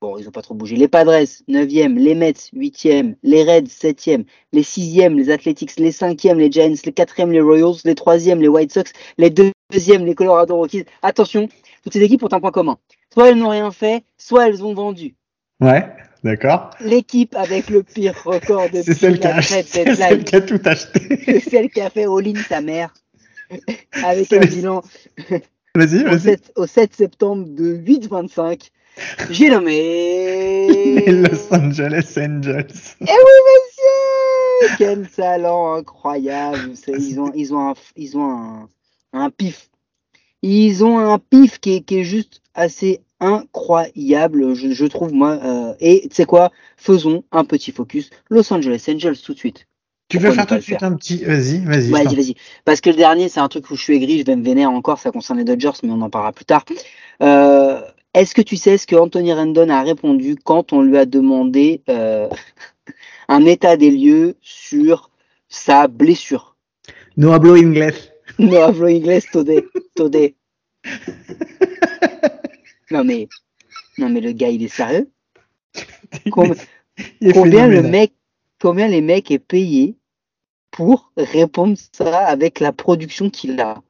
Bon, 0.00 0.16
ils 0.16 0.28
ont 0.28 0.30
pas 0.30 0.42
trop 0.42 0.54
bougé. 0.54 0.76
Les 0.76 0.86
Padres, 0.86 1.24
9e, 1.48 1.94
les 1.96 2.14
Mets, 2.14 2.50
8e, 2.54 3.16
les 3.24 3.42
Reds, 3.42 3.66
7e, 3.66 4.24
les 4.52 4.62
6e, 4.62 5.14
les 5.14 5.28
Athletics, 5.28 5.76
les 5.76 5.90
5e, 5.90 6.36
les 6.36 6.52
Giants, 6.52 6.68
les 6.84 6.92
4e, 6.92 7.30
les 7.30 7.40
Royals, 7.40 7.80
les 7.84 7.94
3e, 7.94 8.38
les 8.38 8.46
White 8.46 8.72
Sox, 8.72 8.92
les 9.18 9.30
2e, 9.30 10.04
les 10.04 10.14
Colorado 10.14 10.54
Rockies. 10.54 10.84
Attention, 11.02 11.48
toutes 11.82 11.94
ces 11.94 12.02
équipes 12.02 12.22
ont 12.22 12.32
un 12.32 12.38
point 12.38 12.52
commun. 12.52 12.78
Soit 13.12 13.30
elles 13.30 13.38
n'ont 13.38 13.48
rien 13.48 13.72
fait, 13.72 14.04
soit 14.16 14.48
elles 14.48 14.62
ont 14.64 14.72
vendu. 14.72 15.16
Ouais, 15.60 15.84
d'accord. 16.22 16.70
L'équipe 16.80 17.34
avec 17.34 17.68
le 17.68 17.82
pire 17.82 18.14
record 18.24 18.70
de 18.70 18.82
C'est 18.82 18.94
celle, 18.94 19.18
qui 19.18 19.26
a, 19.26 19.42
celle 19.42 20.22
qui 20.22 20.36
a 20.36 20.40
tout 20.40 20.60
acheté. 20.64 21.00
C'est 21.24 21.40
celle 21.40 21.70
qui 21.70 21.80
a 21.80 21.90
fait 21.90 22.04
all-in 22.04 22.40
sa 22.48 22.60
mère. 22.60 22.94
avec 24.04 24.32
un 24.32 24.40
bilan. 24.40 24.82
Vas-y, 25.74 26.04
vas-y. 26.04 26.36
Au 26.54 26.66
7 26.66 26.94
septembre 26.94 27.46
de 27.48 27.76
8,25 27.76 28.70
j'ai 29.30 29.50
nommé. 29.50 30.68
Les 30.68 31.12
Los 31.12 31.52
Angeles 31.52 32.14
Angels. 32.16 32.66
Eh 33.00 33.04
oui, 33.04 33.36
monsieur 33.54 34.76
Quel 34.78 35.08
talent 35.08 35.74
incroyable. 35.74 36.72
Ils 36.88 37.20
ont, 37.20 37.32
ils 37.34 37.54
ont, 37.54 37.70
un, 37.70 37.74
ils 37.96 38.16
ont 38.16 38.68
un, 39.12 39.30
pif. 39.30 39.70
Ils 40.42 40.84
ont 40.84 40.98
un 40.98 41.18
pif 41.18 41.58
qui 41.58 41.76
est, 41.76 41.80
qui 41.80 41.98
est 41.98 42.04
juste 42.04 42.42
assez 42.54 43.00
incroyable, 43.20 44.54
je, 44.54 44.84
trouve, 44.86 45.12
moi. 45.12 45.38
Euh, 45.42 45.74
et 45.80 46.08
tu 46.08 46.14
sais 46.14 46.24
quoi? 46.24 46.50
Faisons 46.76 47.24
un 47.32 47.44
petit 47.44 47.72
focus. 47.72 48.10
Los 48.30 48.52
Angeles 48.52 48.84
Angels 48.88 49.18
tout 49.18 49.34
de 49.34 49.38
suite. 49.38 49.66
Tu 50.08 50.18
veux 50.18 50.32
faire 50.32 50.46
tout 50.46 50.54
de 50.54 50.60
suite 50.60 50.82
un 50.82 50.94
petit. 50.94 51.22
Vas-y, 51.22 51.58
vas-y. 51.64 51.90
Vas-y, 51.90 52.16
vas-y. 52.16 52.34
Parce 52.64 52.80
que 52.80 52.88
le 52.90 52.96
dernier, 52.96 53.28
c'est 53.28 53.40
un 53.40 53.48
truc 53.48 53.70
où 53.70 53.76
je 53.76 53.82
suis 53.82 53.94
aigri, 53.94 54.18
je 54.18 54.24
vais 54.24 54.36
me 54.36 54.44
vénérer 54.44 54.66
encore, 54.66 54.98
ça 54.98 55.10
concerne 55.10 55.38
les 55.38 55.44
Dodgers, 55.44 55.72
mais 55.82 55.90
on 55.90 56.00
en 56.00 56.08
parlera 56.08 56.32
plus 56.32 56.46
tard. 56.46 56.64
Euh, 57.22 57.82
est-ce 58.18 58.34
que 58.34 58.42
tu 58.42 58.56
sais 58.56 58.78
ce 58.78 58.86
que 58.86 58.96
Anthony 58.96 59.32
Rendon 59.32 59.68
a 59.68 59.82
répondu 59.82 60.36
quand 60.36 60.72
on 60.72 60.82
lui 60.82 60.98
a 60.98 61.06
demandé 61.06 61.82
euh, 61.88 62.28
un 63.28 63.44
état 63.44 63.76
des 63.76 63.90
lieux 63.90 64.36
sur 64.40 65.10
sa 65.48 65.86
blessure? 65.86 66.56
No 67.16 67.32
hablo 67.32 67.54
inglés. 67.54 67.94
No 68.38 68.62
hablo 68.62 68.86
inglés 68.86 69.22
today. 69.32 69.64
today. 69.96 70.36
non 72.90 73.04
mais, 73.04 73.28
non 73.98 74.08
mais 74.08 74.20
le 74.20 74.32
gars 74.32 74.50
il 74.50 74.62
est 74.62 74.68
sérieux. 74.68 75.10
combien 76.30 77.66
le 77.66 77.82
mec, 77.82 78.12
combien 78.60 78.86
les 78.86 79.00
mecs 79.00 79.30
est 79.30 79.38
payé 79.38 79.96
pour 80.70 81.12
répondre 81.16 81.76
ça 81.92 82.26
avec 82.26 82.60
la 82.60 82.72
production 82.72 83.30
qu'il 83.30 83.60
a? 83.60 83.82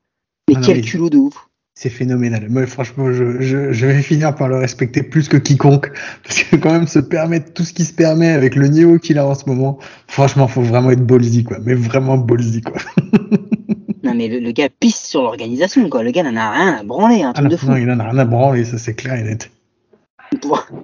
Mais 0.49 0.55
ah 0.57 0.61
quel 0.65 0.83
culot 0.83 1.11
de 1.11 1.19
ouf 1.19 1.48
c'est 1.79 1.91
phénoménal. 1.91 2.49
Moi, 2.49 2.67
franchement, 2.67 3.13
je, 3.13 3.41
je, 3.41 3.87
vais 3.87 4.03
finir 4.03 4.35
par 4.35 4.49
le 4.49 4.57
respecter 4.57 5.05
plus 5.05 5.29
que 5.29 5.37
quiconque, 5.37 5.93
parce 6.25 6.43
que 6.43 6.57
quand 6.57 6.73
même 6.73 6.89
se 6.89 6.99
permettre 6.99 7.53
tout 7.53 7.63
ce 7.63 7.73
qui 7.73 7.85
se 7.85 7.93
permet 7.93 8.31
avec 8.31 8.57
le 8.57 8.67
niveau 8.67 8.99
qu'il 8.99 9.17
a 9.17 9.25
en 9.25 9.37
ce 9.37 9.49
moment, 9.49 9.79
franchement, 10.09 10.49
faut 10.49 10.61
vraiment 10.61 10.91
être 10.91 11.07
ballsy, 11.07 11.45
quoi. 11.45 11.59
Mais 11.65 11.75
vraiment 11.75 12.19
ballsy, 12.19 12.63
quoi. 12.63 12.79
non, 14.03 14.13
mais 14.13 14.27
le, 14.27 14.51
gars 14.51 14.69
pisse 14.69 15.07
sur 15.07 15.23
l'organisation, 15.23 15.89
quoi. 15.89 16.03
Le 16.03 16.11
gars 16.11 16.25
n'en 16.25 16.35
a 16.35 16.51
rien 16.51 16.79
à 16.81 16.83
branler, 16.83 17.23
un 17.23 17.33
truc 17.33 17.47
ah, 17.47 17.51
de 17.51 17.57
fou. 17.57 17.69
Non, 17.69 17.77
il 17.77 17.87
n'en 17.87 18.01
a 18.01 18.11
rien 18.11 18.19
à 18.19 18.25
branler, 18.25 18.65
ça 18.65 18.77
c'est 18.77 18.95
clair 18.95 19.15
et 19.15 19.23
net. 19.23 19.49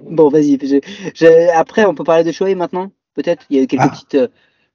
Bon, 0.09 0.29
vas-y. 0.29 0.57
Après, 1.53 1.83
on 1.83 1.93
peut 1.93 2.05
parler 2.05 2.23
de 2.23 2.31
Shoei 2.31 2.55
maintenant 2.55 2.89
Peut-être? 3.15 3.43
Il 3.49 3.57
y 3.57 3.59
a 3.59 3.63
eu 3.63 3.67
quelques 3.67 3.83
ah. 3.83 3.89
petites. 3.89 4.15
Euh, 4.15 4.27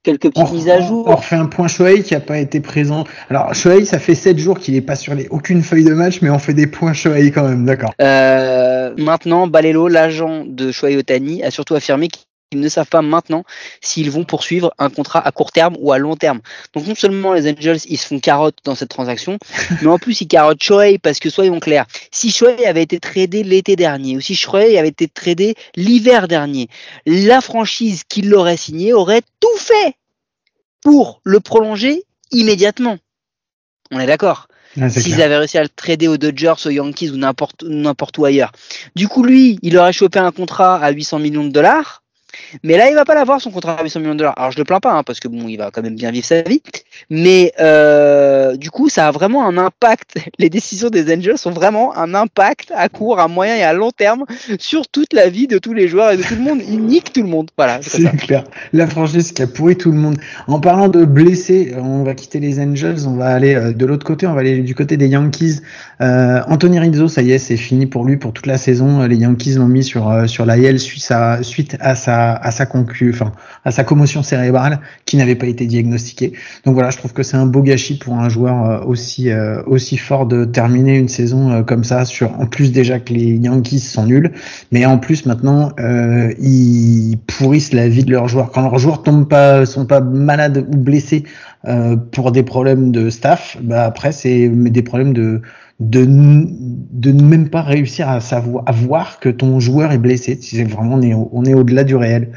quelques 0.03 0.31
petites 0.33 0.51
mises 0.51 0.69
à 0.69 0.81
jour. 0.81 1.07
On 1.07 1.15
refait 1.15 1.35
un 1.35 1.45
point 1.45 1.67
Shoei 1.67 2.03
qui 2.03 2.13
n'a 2.13 2.19
pas 2.19 2.39
été 2.39 2.59
présent. 2.59 3.05
Alors 3.29 3.53
Shoei, 3.53 3.85
ça 3.85 3.99
fait 3.99 4.15
7 4.15 4.37
jours 4.37 4.59
qu'il 4.59 4.73
n'est 4.73 4.81
pas 4.81 4.95
sur 4.95 5.13
les, 5.13 5.27
aucune 5.29 5.61
feuille 5.61 5.83
de 5.83 5.93
match, 5.93 6.21
mais 6.21 6.29
on 6.29 6.39
fait 6.39 6.53
des 6.53 6.67
points 6.67 6.93
Shoei 6.93 7.31
quand 7.31 7.47
même, 7.47 7.65
d'accord. 7.65 7.93
Euh, 8.01 8.93
maintenant, 8.97 9.47
Balelo, 9.47 9.87
l'agent 9.87 10.43
de 10.45 10.71
Shoei 10.71 10.97
Otani, 10.97 11.43
a 11.43 11.51
surtout 11.51 11.75
affirmé 11.75 12.07
ils 12.51 12.59
ne 12.59 12.67
savent 12.67 12.87
pas 12.87 13.01
maintenant 13.01 13.45
s'ils 13.79 14.11
vont 14.11 14.25
poursuivre 14.25 14.73
un 14.77 14.89
contrat 14.89 15.25
à 15.25 15.31
court 15.31 15.51
terme 15.51 15.77
ou 15.79 15.93
à 15.93 15.97
long 15.97 16.17
terme. 16.17 16.41
Donc 16.73 16.85
non 16.85 16.95
seulement 16.95 17.33
les 17.33 17.49
Angels 17.49 17.79
ils 17.85 17.97
se 17.97 18.07
font 18.07 18.19
carotte 18.19 18.57
dans 18.65 18.75
cette 18.75 18.89
transaction, 18.89 19.37
mais 19.81 19.87
en 19.87 19.97
plus 19.97 20.19
ils 20.19 20.27
carottent 20.27 20.61
Shohei 20.61 20.99
parce 20.99 21.19
que 21.19 21.29
soyons 21.29 21.61
clairs, 21.61 21.85
si 22.11 22.29
Shohei 22.29 22.65
avait 22.65 22.83
été 22.83 22.99
tradé 22.99 23.43
l'été 23.43 23.77
dernier 23.77 24.17
ou 24.17 24.21
si 24.21 24.35
Shohei 24.35 24.77
avait 24.77 24.89
été 24.89 25.07
tradé 25.07 25.55
l'hiver 25.75 26.27
dernier, 26.27 26.67
la 27.05 27.39
franchise 27.39 28.03
qui 28.07 28.21
l'aurait 28.21 28.57
signé 28.57 28.91
aurait 28.91 29.21
tout 29.39 29.57
fait 29.57 29.95
pour 30.81 31.21
le 31.23 31.39
prolonger 31.39 32.03
immédiatement. 32.31 32.97
On 33.91 33.99
est 33.99 34.07
d'accord 34.07 34.47
S'ils 34.89 35.21
avaient 35.21 35.37
réussi 35.37 35.57
à 35.57 35.63
le 35.63 35.69
trader 35.69 36.07
aux 36.07 36.17
Dodgers, 36.17 36.53
aux 36.65 36.69
Yankees 36.69 37.09
ou 37.09 37.17
n'importe 37.17 37.63
n'importe 37.63 38.17
où 38.17 38.23
ailleurs. 38.23 38.53
Du 38.95 39.09
coup, 39.09 39.21
lui, 39.21 39.59
il 39.63 39.77
aurait 39.77 39.91
chopé 39.91 40.19
un 40.19 40.31
contrat 40.31 40.77
à 40.77 40.91
800 40.91 41.19
millions 41.19 41.43
de 41.43 41.49
dollars 41.49 42.00
mais 42.63 42.77
là, 42.77 42.89
il 42.89 42.95
va 42.95 43.05
pas 43.05 43.15
l'avoir 43.15 43.41
son 43.41 43.51
contrat 43.51 43.79
à 43.79 43.83
800 43.83 43.99
millions 43.99 44.13
de 44.13 44.19
dollars. 44.19 44.33
Alors 44.37 44.51
je 44.51 44.57
le 44.57 44.63
plains 44.63 44.79
pas, 44.79 44.93
hein, 44.93 45.03
parce 45.03 45.19
que 45.19 45.27
bon, 45.27 45.47
il 45.47 45.57
va 45.57 45.71
quand 45.71 45.81
même 45.81 45.95
bien 45.95 46.11
vivre 46.11 46.25
sa 46.25 46.41
vie. 46.41 46.61
Mais 47.09 47.53
euh, 47.59 48.55
du 48.55 48.69
coup, 48.69 48.89
ça 48.89 49.07
a 49.07 49.11
vraiment 49.11 49.45
un 49.47 49.57
impact. 49.57 50.15
Les 50.39 50.49
décisions 50.49 50.89
des 50.89 51.13
Angels 51.13 51.37
ont 51.45 51.51
vraiment 51.51 51.95
un 51.97 52.13
impact 52.13 52.71
à 52.75 52.89
court, 52.89 53.19
à 53.19 53.27
moyen 53.27 53.55
et 53.55 53.63
à 53.63 53.73
long 53.73 53.91
terme 53.91 54.25
sur 54.59 54.87
toute 54.87 55.13
la 55.13 55.29
vie 55.29 55.47
de 55.47 55.57
tous 55.57 55.73
les 55.73 55.87
joueurs 55.87 56.11
et 56.11 56.17
de 56.17 56.23
tout 56.23 56.35
le 56.35 56.41
monde. 56.41 56.61
Ils 56.67 56.81
niquent 56.81 57.13
tout 57.13 57.23
le 57.23 57.29
monde. 57.29 57.49
Voilà. 57.57 57.79
C'est 57.81 58.15
clair. 58.17 58.43
La 58.73 58.87
franchise 58.87 59.31
qui 59.31 59.41
a 59.41 59.47
pourri 59.47 59.77
tout 59.77 59.91
le 59.91 59.97
monde. 59.97 60.17
En 60.47 60.59
parlant 60.59 60.87
de 60.87 61.05
blessés, 61.05 61.73
on 61.77 62.03
va 62.03 62.13
quitter 62.13 62.39
les 62.39 62.59
Angels, 62.59 63.07
on 63.07 63.15
va 63.15 63.29
aller 63.29 63.55
euh, 63.55 63.73
de 63.73 63.85
l'autre 63.85 64.05
côté, 64.05 64.27
on 64.27 64.33
va 64.33 64.41
aller 64.41 64.61
du 64.61 64.75
côté 64.75 64.97
des 64.97 65.07
Yankees. 65.07 65.61
Euh, 66.01 66.41
Anthony 66.47 66.79
Rizzo, 66.79 67.07
ça 67.07 67.21
y 67.21 67.31
est, 67.31 67.37
c'est 67.37 67.57
fini 67.57 67.85
pour 67.85 68.05
lui 68.05 68.17
pour 68.17 68.33
toute 68.33 68.45
la 68.45 68.57
saison. 68.57 69.05
Les 69.05 69.17
Yankees 69.17 69.55
l'ont 69.55 69.67
mis 69.67 69.83
sur 69.83 70.09
euh, 70.09 70.27
sur 70.27 70.45
l'AL 70.45 70.79
suite 70.79 71.09
à, 71.11 71.43
suite 71.43 71.77
à 71.79 71.95
sa 71.95 72.30
à, 72.35 72.51
sa 72.51 72.65
concu, 72.65 73.11
enfin 73.13 73.31
à 73.65 73.71
sa 73.71 73.83
commotion 73.83 74.23
cérébrale 74.23 74.79
qui 75.05 75.17
n'avait 75.17 75.35
pas 75.35 75.47
été 75.47 75.65
diagnostiquée. 75.65 76.33
Donc 76.65 76.73
voilà, 76.73 76.89
je 76.89 76.97
trouve 76.97 77.13
que 77.13 77.23
c'est 77.23 77.37
un 77.37 77.45
beau 77.45 77.61
gâchis 77.61 77.97
pour 77.97 78.15
un 78.15 78.29
joueur 78.29 78.65
euh, 78.65 78.85
aussi 78.85 79.29
euh, 79.29 79.61
aussi 79.65 79.97
fort 79.97 80.25
de 80.25 80.45
terminer 80.45 80.97
une 80.97 81.07
saison 81.07 81.51
euh, 81.51 81.63
comme 81.63 81.83
ça. 81.83 82.05
Sur 82.05 82.39
en 82.39 82.45
plus 82.45 82.71
déjà 82.71 82.99
que 82.99 83.13
les 83.13 83.37
Yankees 83.37 83.79
sont 83.79 84.05
nuls, 84.05 84.31
mais 84.71 84.85
en 84.85 84.97
plus 84.97 85.25
maintenant 85.25 85.71
ils 85.77 87.17
pourrissent 87.27 87.73
la 87.73 87.87
vie 87.87 88.03
de 88.03 88.11
leurs 88.11 88.27
joueurs. 88.27 88.51
Quand 88.51 88.61
leurs 88.61 88.79
joueurs 88.79 89.03
tombent 89.03 89.27
pas, 89.27 89.65
sont 89.65 89.85
pas 89.85 90.01
malades 90.01 90.65
ou 90.67 90.77
blessés 90.77 91.23
pour 92.11 92.31
des 92.31 92.43
problèmes 92.43 92.91
de 92.91 93.09
staff, 93.09 93.57
bah 93.61 93.85
après 93.85 94.11
c'est 94.11 94.47
des 94.49 94.81
problèmes 94.81 95.13
de 95.13 95.41
de, 95.81 96.05
de 96.05 97.11
ne 97.11 97.23
même 97.23 97.49
pas 97.49 97.63
réussir 97.63 98.07
à 98.07 98.21
savoir 98.21 98.63
à 98.67 98.71
voir 98.71 99.19
que 99.19 99.29
ton 99.29 99.59
joueur 99.59 99.91
est 99.91 99.97
blessé. 99.97 100.37
C'est 100.39 100.63
vraiment 100.63 100.95
on 100.95 101.01
est 101.01 101.13
on 101.13 101.43
est 101.43 101.55
au-delà 101.55 101.83
du 101.83 101.95
réel. 101.95 102.31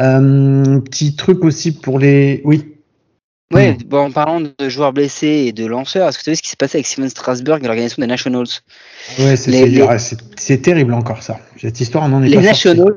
Euh, 0.00 0.80
petit 0.80 1.14
truc 1.14 1.44
aussi 1.44 1.72
pour 1.72 1.98
les 1.98 2.40
oui. 2.44 2.72
Hmm. 3.52 3.74
bon, 3.86 4.06
en 4.06 4.10
parlant 4.10 4.40
de 4.40 4.68
joueurs 4.68 4.92
blessés 4.92 5.44
et 5.46 5.52
de 5.52 5.66
lanceurs, 5.66 6.08
est-ce 6.08 6.18
que 6.18 6.22
tu 6.22 6.24
savez 6.24 6.36
ce 6.36 6.42
qui 6.42 6.48
s'est 6.48 6.56
passé 6.56 6.78
avec 6.78 6.86
Steven 6.86 7.08
Strasberg 7.08 7.62
et 7.62 7.66
l'organisation 7.66 8.00
des 8.00 8.08
Nationals? 8.08 8.48
Ouais, 9.20 9.36
c'est 9.36 10.62
terrible 10.62 10.94
encore 10.94 11.22
ça. 11.22 11.38
Cette 11.60 11.80
histoire, 11.80 12.04
on 12.04 12.12
en 12.12 12.24
est 12.24 12.28
les 12.28 12.38
Nationals, 12.38 12.94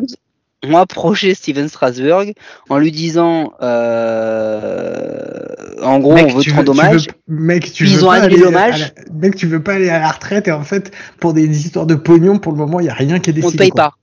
ont 0.68 0.78
approché 0.78 1.34
Steven 1.34 1.70
Strasberg 1.70 2.34
en 2.70 2.78
lui 2.78 2.92
disant 2.92 3.54
euh, 3.62 5.40
en 5.82 6.00
gros 6.00 6.18
on 6.18 6.28
veut 6.28 6.44
te 6.44 6.54
rendre 6.54 6.72
hommage. 6.72 7.08
mec 7.28 7.72
tu 7.72 7.86
veux 7.86 8.02
pas 8.02 8.16
aller 8.16 8.38
mec 9.14 9.36
tu 9.36 9.48
veux 9.48 9.64
pas 9.64 9.76
aller 9.76 9.90
à 9.90 10.00
la 10.00 10.12
retraite 10.12 10.48
et 10.48 10.52
en 10.52 10.64
fait 10.64 10.92
pour 11.20 11.34
des 11.34 11.66
histoires 11.66 11.86
de 11.86 11.96
pognon 11.96 12.40
pour 12.40 12.52
le 12.52 12.58
moment 12.58 12.80
il 12.80 12.88
y 12.88 12.90
a 12.90 12.94
rien 12.94 13.20
qui 13.20 13.30
est 13.30 13.34
décidé 13.34 13.56
on 13.56 13.58
paye 13.58 13.72
pas 13.72 13.94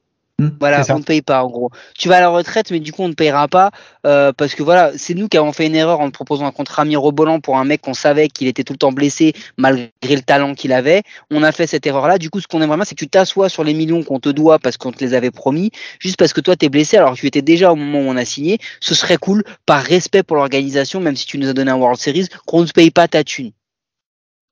voilà, 0.61 0.83
on 0.91 0.99
ne 0.99 1.03
paye 1.03 1.23
pas 1.23 1.43
en 1.43 1.49
gros. 1.49 1.71
Tu 1.97 2.09
vas 2.09 2.19
à 2.19 2.21
la 2.21 2.29
retraite, 2.29 2.71
mais 2.71 2.79
du 2.79 2.93
coup 2.93 3.03
on 3.03 3.09
ne 3.09 3.15
payera 3.15 3.49
pas 3.49 3.71
euh, 4.07 4.33
parce 4.37 4.55
que 4.55 4.63
voilà, 4.63 4.93
c'est 4.97 5.15
nous 5.15 5.29
qui 5.29 5.39
avons 5.39 5.53
fait 5.53 5.67
une 5.67 5.75
erreur 5.75 6.01
en 6.01 6.11
proposant 6.11 6.45
un 6.45 6.53
contrat 6.53 6.85
mirobolant 6.85 7.41
pour 7.41 7.57
un 7.57 7.65
mec 7.65 7.81
qu'on 7.81 7.95
savait 7.95 8.29
qu'il 8.29 8.47
était 8.47 8.63
tout 8.63 8.75
le 8.75 8.79
temps 8.79 8.93
blessé 8.93 9.33
malgré 9.57 9.89
le 10.03 10.21
talent 10.21 10.55
qu'il 10.55 10.73
avait. 10.73 11.05
On 11.31 11.43
a 11.43 11.53
fait 11.53 11.67
cette 11.67 11.87
erreur-là. 11.87 12.19
Du 12.19 12.29
coup, 12.29 12.41
ce 12.41 12.47
qu'on 12.47 12.61
aimerait 12.61 12.77
bien, 12.77 12.85
c'est 12.85 12.95
que 12.95 13.05
tu 13.05 13.09
t'assoies 13.09 13.49
sur 13.49 13.65
les 13.65 13.73
millions 13.73 14.03
qu'on 14.03 14.21
te 14.21 14.29
doit 14.29 14.59
parce 14.59 14.77
qu'on 14.77 14.93
te 14.93 15.03
les 15.03 15.15
avait 15.15 15.31
promis, 15.31 15.71
juste 16.01 16.19
parce 16.19 16.35
que 16.35 16.43
toi 16.43 16.55
t'es 16.55 16.69
blessé 16.69 16.99
alors 16.99 17.15
que 17.15 17.21
tu 17.21 17.27
étais 17.27 17.43
déjà 17.43 17.73
au 17.73 17.77
moment 17.77 18.01
où 18.01 18.11
on 18.11 18.17
a 18.17 18.27
signé. 18.27 18.59
Ce 18.81 18.95
serait 18.95 19.17
cool, 19.17 19.43
par 19.65 19.83
respect 19.83 20.23
pour 20.23 20.37
l'organisation, 20.37 21.01
même 21.01 21.17
si 21.17 21.25
tu 21.25 21.39
nous 21.39 21.49
as 21.49 21.55
donné 21.55 21.71
un 21.71 21.77
World 21.77 21.99
Series, 21.99 22.29
qu'on 22.45 22.61
ne 22.61 22.67
paye 22.67 22.91
pas 22.91 23.09
ta 23.09 23.25
thune. 23.25 23.53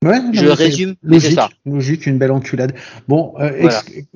Ouais, 0.05 0.21
je 0.33 0.45
résume, 0.45 0.93
logique, 1.01 1.33
ça. 1.33 1.49
logique, 1.65 2.05
une 2.05 2.19
belle 2.19 2.31
enculade. 2.31 2.75
Bon, 3.07 3.33
euh, 3.39 3.71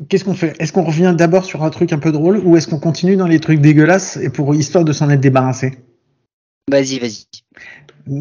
qu'est-ce 0.08 0.23
qu'on 0.23 0.36
fait? 0.36 0.54
Est-ce 0.60 0.71
qu'on 0.71 0.84
revient 0.84 1.15
d'abord 1.17 1.45
sur 1.45 1.63
un 1.63 1.71
truc 1.71 1.91
un 1.93 1.97
peu 1.97 2.12
drôle 2.12 2.38
ou 2.45 2.56
est-ce 2.56 2.67
qu'on 2.67 2.80
continue 2.80 3.15
dans 3.15 3.25
les 3.25 3.39
trucs 3.39 3.60
dégueulasses 3.60 4.17
et 4.17 4.30
pour 4.30 4.54
histoire 4.54 4.86
de 4.86 4.93
s'en 4.93 5.10
être 5.10 5.19
débarrassé? 5.19 5.80
Vas-y, 6.69 6.99
vas-y. 6.99 7.25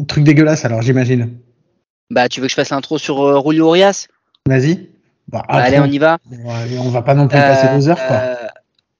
Truc 0.07 0.23
dégueulasse 0.23 0.65
alors, 0.65 0.81
j'imagine. 0.81 1.29
Bah, 2.09 2.27
tu 2.27 2.41
veux 2.41 2.47
que 2.47 2.51
je 2.51 2.55
fasse 2.55 2.71
l'intro 2.71 2.97
sur 2.97 3.21
euh, 3.21 3.37
Rulio 3.39 3.67
Orias 3.67 4.07
Vas-y. 4.47 4.89
Bah, 5.27 5.45
allez, 5.47 5.79
on 5.79 5.85
y 5.85 5.99
va. 5.99 6.17
on 6.79 6.89
va 6.89 7.03
pas 7.03 7.13
non 7.13 7.27
plus 7.27 7.37
passer 7.37 7.67
deux 7.75 7.87
heures, 7.87 8.03
quoi. 8.07 8.17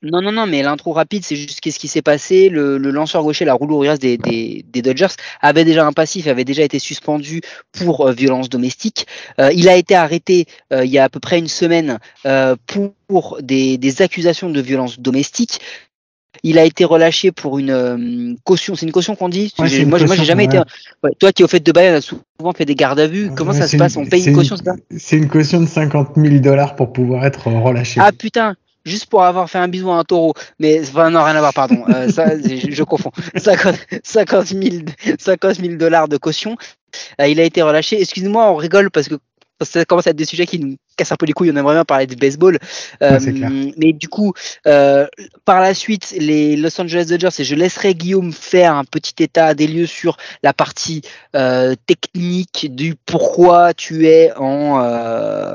Euh, 0.03 0.09
non, 0.12 0.21
non, 0.21 0.31
non, 0.31 0.47
mais 0.47 0.62
l'intro 0.63 0.93
rapide, 0.93 1.23
c'est 1.25 1.35
juste 1.35 1.59
qu'est-ce 1.59 1.79
qui 1.79 1.88
s'est 1.88 2.01
passé. 2.01 2.49
Le, 2.49 2.77
lanceur 2.77 3.23
gaucher, 3.23 3.45
la 3.45 3.53
roue 3.53 3.85
des, 3.97 4.17
des, 4.17 4.65
des, 4.67 4.81
Dodgers, 4.81 5.15
avait 5.41 5.65
déjà 5.65 5.85
un 5.85 5.93
passif, 5.93 6.27
avait 6.27 6.45
déjà 6.45 6.63
été 6.63 6.79
suspendu 6.79 7.41
pour 7.71 8.07
euh, 8.07 8.12
violence 8.12 8.49
domestique. 8.49 9.07
Euh, 9.39 9.51
il 9.53 9.69
a 9.69 9.75
été 9.75 9.95
arrêté 9.95 10.45
euh, 10.73 10.85
il 10.85 10.91
y 10.91 10.97
a 10.97 11.03
à 11.03 11.09
peu 11.09 11.19
près 11.19 11.39
une 11.39 11.47
semaine 11.47 11.99
pour 12.67 13.38
des, 13.41 13.77
des, 13.77 14.01
accusations 14.01 14.49
de 14.49 14.62
violence 14.62 14.99
domestique. 14.99 15.59
Il 16.43 16.57
a 16.57 16.63
été 16.63 16.85
relâché 16.85 17.31
pour 17.31 17.57
une 17.59 18.38
caution. 18.43 18.75
C'est 18.75 18.85
une 18.85 18.91
caution 18.91 19.15
qu'on 19.15 19.29
dit? 19.29 19.53
Moi, 19.57 19.67
moi 19.85 20.15
j'ai 20.15 20.25
jamais 20.25 20.45
été. 20.45 20.62
toi 21.19 21.33
qui 21.33 21.43
au 21.43 21.47
fait 21.47 21.59
de 21.59 21.71
Bayern 21.71 21.95
a 21.95 22.01
souvent 22.01 22.53
fait 22.55 22.65
des 22.65 22.75
gardes 22.75 22.99
à 22.99 23.07
vue. 23.07 23.31
Comment 23.35 23.51
ça 23.51 23.67
se 23.67 23.75
passe? 23.75 23.97
On 23.97 24.05
paye 24.05 24.25
une 24.25 24.35
caution 24.35 24.55
C'est 24.95 25.17
une 25.17 25.27
caution 25.27 25.59
de 25.59 25.65
50 25.65 26.12
000 26.15 26.39
dollars 26.39 26.75
pour 26.75 26.93
pouvoir 26.93 27.25
être 27.25 27.47
relâché. 27.47 27.99
Ah 28.01 28.12
putain 28.12 28.55
juste 28.89 29.06
pour 29.06 29.23
avoir 29.23 29.49
fait 29.49 29.58
un 29.58 29.67
bisou 29.67 29.91
à 29.91 29.95
un 29.97 30.04
taureau. 30.04 30.34
Mais 30.60 30.82
enfin, 30.82 31.10
non, 31.10 31.23
rien 31.23 31.36
à 31.36 31.39
voir, 31.39 31.54
pardon. 31.54 31.84
Euh, 31.89 32.10
ça, 32.10 32.38
je, 32.39 32.84
confonds. 32.84 33.12
50, 33.36 33.75
50, 34.04 34.45
000, 35.56 35.75
dollars 35.78 36.08
de 36.08 36.17
caution. 36.17 36.58
Euh, 37.21 37.28
il 37.28 37.39
a 37.39 37.43
été 37.43 37.62
relâché. 37.62 38.02
Excusez-moi, 38.02 38.52
on 38.52 38.56
rigole 38.56 38.89
parce 38.91 39.08
que 39.08 39.15
ça 39.62 39.86
commence 39.86 40.08
à 40.08 40.12
être 40.12 40.15
des 40.15 40.26
sujets 40.26 40.45
qui 40.45 40.60
nous 40.60 40.78
cassent 40.95 41.12
un 41.12 41.15
peu 41.15 41.26
les 41.26 41.34
couilles. 41.34 41.52
On 41.52 41.56
aimerait 41.56 41.76
bien 41.76 41.86
parler 41.86 42.08
de 42.08 42.15
baseball. 42.15 42.58
Euh, 43.02 43.19
mais 43.78 43.93
du 43.93 44.08
coup, 44.08 44.34
euh, 44.67 45.08
par 45.45 45.62
la 45.62 45.74
suite, 45.74 46.13
les 46.17 46.56
Los 46.56 46.80
Angeles 46.80 47.08
Dodgers, 47.10 47.30
et 47.39 47.43
je 47.43 47.56
laisserai 47.56 47.95
Guillaume 47.95 48.32
faire 48.32 48.76
un 48.76 48.86
petit 48.86 49.24
état 49.24 49.54
des 49.54 49.67
lieux 49.67 49.86
sur 49.86 50.17
la 50.43 50.54
partie 50.54 51.02
euh, 51.36 51.76
technique 51.88 52.74
du 52.74 52.95
pourquoi 53.06 53.74
tu 53.74 54.08
es 54.08 54.32
en, 54.36 54.80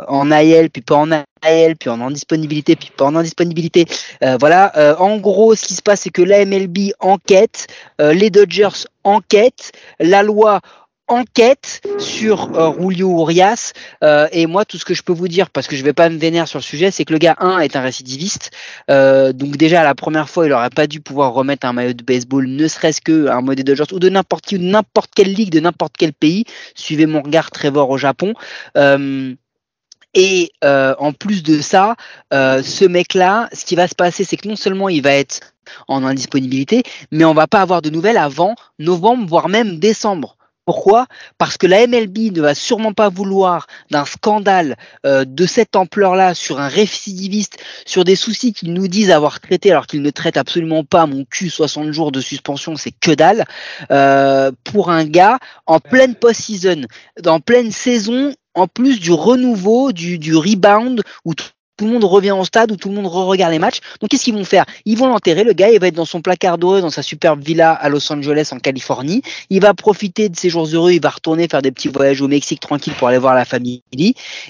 en 0.08 0.30
AL, 0.30 0.70
puis 0.70 0.82
pas 0.82 0.96
en 0.96 1.10
AL, 1.10 1.76
puis 1.78 1.90
en 1.90 2.00
indisponibilité, 2.00 2.76
puis 2.76 2.90
pas 2.96 3.06
en 3.06 3.16
indisponibilité. 3.16 3.86
voilà. 4.40 4.96
en 4.98 5.18
gros, 5.18 5.54
ce 5.54 5.64
qui 5.66 5.74
se 5.74 5.82
passe, 5.82 6.02
c'est 6.02 6.10
que 6.10 6.22
la 6.22 6.44
MLB 6.44 6.92
enquête, 7.00 7.66
les 7.98 8.30
Dodgers 8.30 8.86
enquêtent, 9.04 9.72
la 10.00 10.22
loi 10.22 10.60
enquête 11.08 11.82
sur 11.98 12.54
euh, 12.54 12.68
Rulio 12.70 13.20
Urias 13.20 13.72
euh, 14.02 14.26
et 14.32 14.46
moi 14.46 14.64
tout 14.64 14.78
ce 14.78 14.84
que 14.84 14.94
je 14.94 15.02
peux 15.02 15.12
vous 15.12 15.28
dire 15.28 15.50
parce 15.50 15.66
que 15.66 15.76
je 15.76 15.84
vais 15.84 15.92
pas 15.92 16.08
me 16.08 16.16
vénérer 16.16 16.46
sur 16.46 16.58
le 16.58 16.64
sujet 16.64 16.90
c'est 16.90 17.04
que 17.04 17.12
le 17.12 17.18
gars 17.18 17.36
1 17.40 17.58
est 17.58 17.76
un 17.76 17.82
récidiviste 17.82 18.50
euh, 18.90 19.32
donc 19.32 19.56
déjà 19.56 19.82
la 19.82 19.94
première 19.94 20.30
fois 20.30 20.46
il 20.46 20.52
aurait 20.52 20.70
pas 20.70 20.86
dû 20.86 21.00
pouvoir 21.00 21.34
remettre 21.34 21.66
un 21.66 21.74
maillot 21.74 21.92
de 21.92 22.02
baseball 22.02 22.46
ne 22.46 22.68
serait-ce 22.68 23.02
que 23.02 23.28
un 23.28 23.42
maillot 23.42 23.56
des 23.56 23.64
Dodgers 23.64 23.92
ou 23.92 23.98
de 23.98 24.08
n'importe 24.08 24.46
qui 24.46 24.56
ou 24.56 24.60
n'importe 24.60 25.10
quelle 25.14 25.32
ligue 25.32 25.50
de 25.50 25.60
n'importe 25.60 25.94
quel 25.98 26.14
pays 26.14 26.44
suivez 26.74 27.06
mon 27.06 27.20
regard 27.20 27.50
Trevor 27.50 27.90
au 27.90 27.98
Japon 27.98 28.32
et 30.16 30.52
en 30.62 31.12
plus 31.12 31.42
de 31.42 31.60
ça, 31.60 31.96
ce 32.30 32.84
mec-là, 32.84 33.48
ce 33.52 33.64
qui 33.64 33.74
va 33.74 33.88
se 33.88 33.96
passer, 33.96 34.22
c'est 34.22 34.36
que 34.36 34.46
non 34.46 34.54
seulement 34.54 34.88
il 34.88 35.02
va 35.02 35.10
être 35.10 35.40
en 35.88 36.04
indisponibilité, 36.04 36.84
mais 37.10 37.24
on 37.24 37.34
va 37.34 37.48
pas 37.48 37.60
avoir 37.60 37.82
de 37.82 37.90
nouvelles 37.90 38.16
avant 38.16 38.54
novembre, 38.78 39.26
voire 39.26 39.48
même 39.48 39.80
décembre. 39.80 40.36
Pourquoi? 40.66 41.06
Parce 41.36 41.58
que 41.58 41.66
la 41.66 41.86
MLB 41.86 42.32
ne 42.32 42.40
va 42.40 42.54
sûrement 42.54 42.94
pas 42.94 43.10
vouloir 43.10 43.66
d'un 43.90 44.04
scandale 44.04 44.76
euh, 45.04 45.24
de 45.26 45.46
cette 45.46 45.76
ampleur-là 45.76 46.34
sur 46.34 46.58
un 46.58 46.68
récidiviste, 46.68 47.62
sur 47.84 48.04
des 48.04 48.16
soucis 48.16 48.52
qu'ils 48.54 48.72
nous 48.72 48.88
disent 48.88 49.10
avoir 49.10 49.40
traités 49.40 49.70
alors 49.70 49.86
qu'ils 49.86 50.02
ne 50.02 50.10
traitent 50.10 50.38
absolument 50.38 50.82
pas 50.82 51.06
mon 51.06 51.24
cul 51.24 51.50
60 51.50 51.92
jours 51.92 52.12
de 52.12 52.20
suspension, 52.20 52.76
c'est 52.76 52.92
que 52.92 53.10
dalle, 53.10 53.44
euh, 53.90 54.52
pour 54.64 54.90
un 54.90 55.04
gars 55.04 55.38
en 55.66 55.80
pleine 55.80 56.14
post-season, 56.14 56.82
en 57.26 57.40
pleine 57.40 57.70
saison, 57.70 58.34
en 58.54 58.66
plus 58.68 59.00
du 59.00 59.12
renouveau, 59.12 59.92
du, 59.92 60.36
rebound, 60.36 61.02
où 61.24 61.34
le 61.80 61.86
monde 61.86 62.04
revient 62.04 62.32
au 62.32 62.44
stade 62.44 62.70
où 62.70 62.76
tout 62.76 62.88
le 62.88 62.94
monde 62.94 63.06
re-regarde 63.06 63.52
les 63.52 63.58
matchs. 63.58 63.80
Donc 64.00 64.10
qu'est-ce 64.10 64.24
qu'ils 64.24 64.34
vont 64.34 64.44
faire? 64.44 64.64
Ils 64.84 64.96
vont 64.96 65.08
l'enterrer, 65.08 65.44
le 65.44 65.52
gars, 65.52 65.70
il 65.70 65.80
va 65.80 65.88
être 65.88 65.94
dans 65.94 66.04
son 66.04 66.20
placard 66.20 66.58
doré, 66.58 66.80
dans 66.80 66.90
sa 66.90 67.02
superbe 67.02 67.42
villa 67.42 67.72
à 67.72 67.88
Los 67.88 68.12
Angeles 68.12 68.50
en 68.52 68.58
Californie. 68.58 69.22
Il 69.50 69.60
va 69.60 69.74
profiter 69.74 70.28
de 70.28 70.36
ses 70.36 70.50
jours 70.50 70.66
heureux, 70.66 70.92
il 70.92 71.00
va 71.00 71.10
retourner 71.10 71.48
faire 71.48 71.62
des 71.62 71.72
petits 71.72 71.88
voyages 71.88 72.20
au 72.20 72.28
Mexique 72.28 72.60
tranquille 72.60 72.94
pour 72.94 73.08
aller 73.08 73.18
voir 73.18 73.34
la 73.34 73.44
famille. 73.44 73.82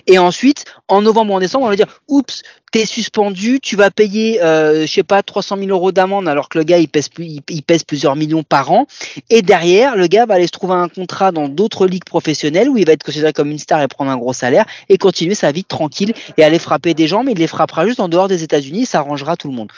Et 0.07 0.19
ensuite, 0.19 0.65
en 0.89 1.01
novembre 1.01 1.33
ou 1.33 1.37
en 1.37 1.41
décembre, 1.41 1.65
on 1.67 1.71
va 1.71 1.77
dire, 1.77 2.01
oups, 2.09 2.43
t'es 2.75 2.87
suspendu, 2.87 3.61
tu 3.61 3.77
vas 3.77 3.93
payer, 3.93 4.43
euh, 4.43 4.85
je 4.85 4.93
sais 4.93 5.05
pas, 5.05 5.23
300 5.23 5.59
000 5.59 5.69
euros 5.69 5.93
d'amende 5.93 6.27
alors 6.27 6.49
que 6.49 6.59
le 6.59 6.65
gars 6.65 6.79
il 6.79 6.89
pèse, 6.89 7.09
il 7.19 7.63
pèse 7.63 7.85
plusieurs 7.85 8.17
millions 8.17 8.43
par 8.43 8.73
an. 8.73 8.89
Et 9.31 9.43
derrière, 9.43 9.95
le 9.95 10.09
gars 10.09 10.27
va 10.27 10.35
aller 10.35 10.49
se 10.49 10.53
trouver 10.53 10.75
un 10.75 10.89
contrat 10.89 11.31
dans 11.31 11.49
d'autres 11.49 11.87
ligues 11.87 12.03
professionnelles 12.03 12.69
où 12.69 12.77
il 12.77 12.85
va 12.85 12.91
être 12.95 13.05
considéré 13.05 13.33
comme 13.33 13.53
une 13.53 13.61
star 13.61 13.81
et 13.81 13.87
prendre 13.87 14.11
un 14.11 14.17
gros 14.17 14.33
salaire 14.33 14.65
et 14.89 14.99
continuer 14.99 15.37
sa 15.37 15.53
vie 15.53 15.63
tranquille 15.63 16.15
et 16.37 16.43
aller 16.43 16.59
frapper 16.59 16.95
des 16.95 17.07
gens, 17.07 17.23
mais 17.23 17.31
il 17.31 17.39
les 17.39 17.47
frappera 17.47 17.87
juste 17.87 18.01
en 18.01 18.09
dehors 18.09 18.27
des 18.27 18.43
États-Unis, 18.43 18.87
ça 18.87 18.99
arrangera 18.99 19.37
tout 19.37 19.47
le 19.47 19.55
monde. 19.55 19.71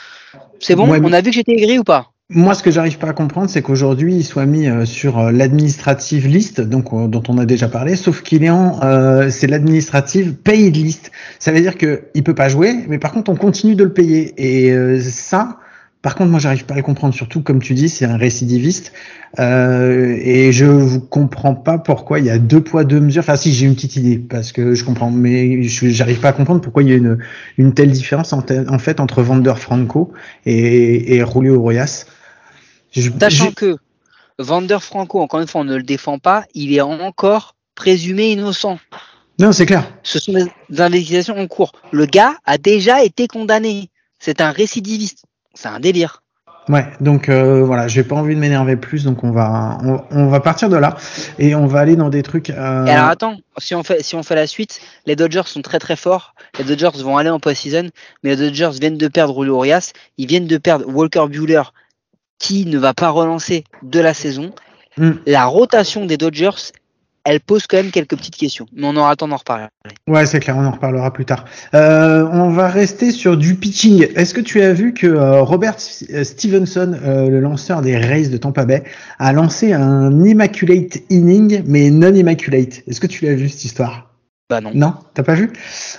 C'est 0.59 0.73
bon, 0.73 0.89
on 0.89 1.13
a 1.13 1.21
vu 1.21 1.29
que 1.29 1.35
j'étais 1.35 1.51
aigri 1.51 1.77
ou 1.77 1.83
pas? 1.83 2.09
Moi, 2.29 2.53
ce 2.55 2.61
que 2.61 2.71
j'arrive 2.71 2.97
pas 2.97 3.07
à 3.07 3.13
comprendre, 3.13 3.49
c'est 3.49 3.61
qu'aujourd'hui, 3.61 4.15
il 4.15 4.23
soit 4.25 4.45
mis 4.45 4.67
euh, 4.67 4.83
sur 4.83 5.17
euh, 5.17 5.31
l'administrative 5.31 6.27
liste, 6.27 6.59
donc 6.59 6.91
euh, 6.91 7.07
dont 7.07 7.23
on 7.29 7.37
a 7.37 7.45
déjà 7.45 7.69
parlé, 7.69 7.95
sauf 7.95 8.21
qu'il 8.21 8.43
est 8.43 8.49
en, 8.49 8.81
c'est 9.29 9.47
l'administrative 9.47 10.33
paid 10.35 10.75
list. 10.75 11.11
Ça 11.39 11.53
veut 11.53 11.61
dire 11.61 11.77
que 11.77 12.03
il 12.15 12.23
peut 12.23 12.35
pas 12.35 12.49
jouer, 12.49 12.75
mais 12.89 12.97
par 12.99 13.13
contre, 13.13 13.31
on 13.31 13.35
continue 13.35 13.75
de 13.75 13.85
le 13.85 13.93
payer. 13.93 14.33
Et 14.37 14.99
ça, 14.99 15.57
par 16.01 16.15
contre, 16.15 16.29
moi, 16.29 16.39
j'arrive 16.39 16.65
pas 16.65 16.73
à 16.73 16.77
le 16.77 16.83
comprendre. 16.83 17.13
Surtout, 17.13 17.41
comme 17.41 17.61
tu 17.61 17.73
dis, 17.73 17.87
c'est 17.87 18.05
un 18.05 18.17
récidiviste, 18.17 18.91
et 19.39 20.51
je 20.51 20.65
vous 20.65 20.99
comprends 20.99 21.55
pas 21.55 21.77
pourquoi 21.77 22.19
il 22.19 22.25
y 22.25 22.29
a 22.29 22.37
deux 22.37 22.61
poids 22.61 22.83
deux 22.83 22.99
mesures. 22.99 23.21
Enfin, 23.21 23.37
si 23.37 23.53
j'ai 23.53 23.65
une 23.65 23.75
petite 23.75 23.95
idée, 23.95 24.17
parce 24.17 24.51
que 24.51 24.75
je 24.75 24.83
comprends, 24.83 25.11
mais 25.11 25.63
j'arrive 25.63 26.19
pas 26.19 26.29
à 26.29 26.33
comprendre 26.33 26.59
pourquoi 26.59 26.83
il 26.83 26.89
y 26.89 26.93
a 26.93 26.97
une, 26.97 27.19
une 27.57 27.73
telle 27.73 27.91
différence 27.91 28.33
en, 28.33 28.41
fait 28.79 28.99
entre 28.99 29.21
Vander 29.21 29.55
Franco 29.55 30.11
et, 30.45 31.15
et 31.15 31.23
Julio 31.25 31.61
Royas. 31.61 32.05
Sachant 33.19 33.51
que 33.51 33.77
Vander 34.39 34.77
Franco, 34.81 35.21
encore 35.21 35.39
une 35.39 35.47
fois, 35.47 35.61
on 35.61 35.65
ne 35.65 35.75
le 35.75 35.83
défend 35.83 36.19
pas, 36.19 36.45
il 36.53 36.73
est 36.73 36.81
encore 36.81 37.55
présumé 37.75 38.31
innocent. 38.31 38.79
Non, 39.39 39.51
c'est 39.51 39.65
clair. 39.65 39.87
Ce 40.03 40.19
sont 40.19 40.33
des 40.33 40.81
investigations 40.81 41.37
en 41.37 41.47
cours. 41.47 41.71
Le 41.91 42.05
gars 42.05 42.35
a 42.45 42.57
déjà 42.57 43.03
été 43.03 43.27
condamné. 43.27 43.89
C'est 44.19 44.41
un 44.41 44.51
récidiviste. 44.51 45.25
C'est 45.53 45.67
un 45.67 45.79
délire. 45.79 46.23
Ouais, 46.69 46.85
donc 46.99 47.29
euh, 47.29 47.63
voilà, 47.63 47.87
j'ai 47.87 48.03
pas 48.03 48.15
envie 48.15 48.35
de 48.35 48.39
m'énerver 48.41 48.75
plus, 48.75 49.05
donc 49.05 49.23
on 49.23 49.31
va 49.31 49.77
on, 50.11 50.27
va 50.27 50.39
partir 50.41 50.67
de 50.67 50.75
là 50.75 50.97
et 51.39 51.55
on 51.55 51.65
va 51.65 51.79
aller 51.79 51.95
dans 51.95 52.09
des 52.09 52.23
trucs. 52.23 52.49
Euh... 52.49 52.85
Et 52.85 52.91
alors 52.91 53.07
attends, 53.07 53.37
si 53.57 53.73
on 53.73 53.83
fait 53.83 54.03
si 54.03 54.15
on 54.15 54.23
fait 54.23 54.35
la 54.35 54.47
suite, 54.47 54.81
les 55.05 55.15
Dodgers 55.15 55.43
sont 55.45 55.61
très 55.61 55.79
très 55.79 55.95
forts. 55.95 56.35
Les 56.59 56.65
Dodgers 56.65 57.01
vont 57.01 57.15
aller 57.15 57.29
en 57.29 57.39
post-season, 57.39 57.89
mais 58.21 58.31
les 58.31 58.35
Dodgers 58.35 58.71
viennent 58.81 58.97
de 58.97 59.07
perdre 59.07 59.33
Julio 59.41 59.55
Urias, 59.55 59.93
ils 60.17 60.27
viennent 60.27 60.47
de 60.47 60.57
perdre 60.57 60.85
Walker 60.89 61.27
Buehler, 61.29 61.63
qui 62.39 62.65
ne 62.65 62.77
va 62.77 62.93
pas 62.93 63.09
relancer 63.09 63.63
de 63.83 63.99
la 63.99 64.13
saison, 64.13 64.51
hmm. 64.97 65.11
la 65.25 65.45
rotation 65.45 66.05
des 66.05 66.17
Dodgers, 66.17 66.71
elle 67.27 67.41
pose 67.41 67.67
quand 67.67 67.77
même 67.77 67.91
quelques 67.91 68.15
petites 68.15 68.37
questions. 68.37 68.67
Mais 68.73 68.87
on 68.87 68.95
aura 68.95 69.11
le 69.11 69.17
temps 69.17 69.27
d'en 69.27 69.35
reparler. 69.35 69.65
Ouais, 70.07 70.25
c'est 70.25 70.39
clair, 70.39 70.55
on 70.57 70.65
en 70.65 70.71
reparlera 70.71 71.11
plus 71.11 71.25
tard. 71.25 71.43
Euh, 71.73 72.25
on 72.31 72.51
va 72.51 72.69
rester 72.69 73.11
sur 73.11 73.35
du 73.35 73.55
pitching. 73.55 74.07
Est-ce 74.15 74.33
que 74.33 74.39
tu 74.39 74.61
as 74.61 74.71
vu 74.71 74.93
que 74.93 75.07
euh, 75.07 75.41
Robert 75.41 75.75
euh, 76.13 76.23
Stevenson, 76.23 76.97
le 77.03 77.39
lanceur 77.39 77.81
des 77.81 77.97
Rays 77.97 78.29
de 78.29 78.37
Tampa 78.37 78.65
Bay, 78.65 78.83
a 79.19 79.33
lancé 79.33 79.73
un 79.73 80.23
immaculate 80.23 80.99
inning, 81.09 81.63
mais 81.65 81.89
non 81.89 82.13
immaculate? 82.13 82.83
Est-ce 82.87 83.01
que 83.01 83.07
tu 83.07 83.25
l'as 83.25 83.35
vu 83.35 83.49
cette 83.49 83.65
histoire? 83.65 84.06
Bah 84.49 84.61
non. 84.61 84.71
Non, 84.73 84.93
t'as 85.13 85.23
pas 85.23 85.33
vu? 85.33 85.51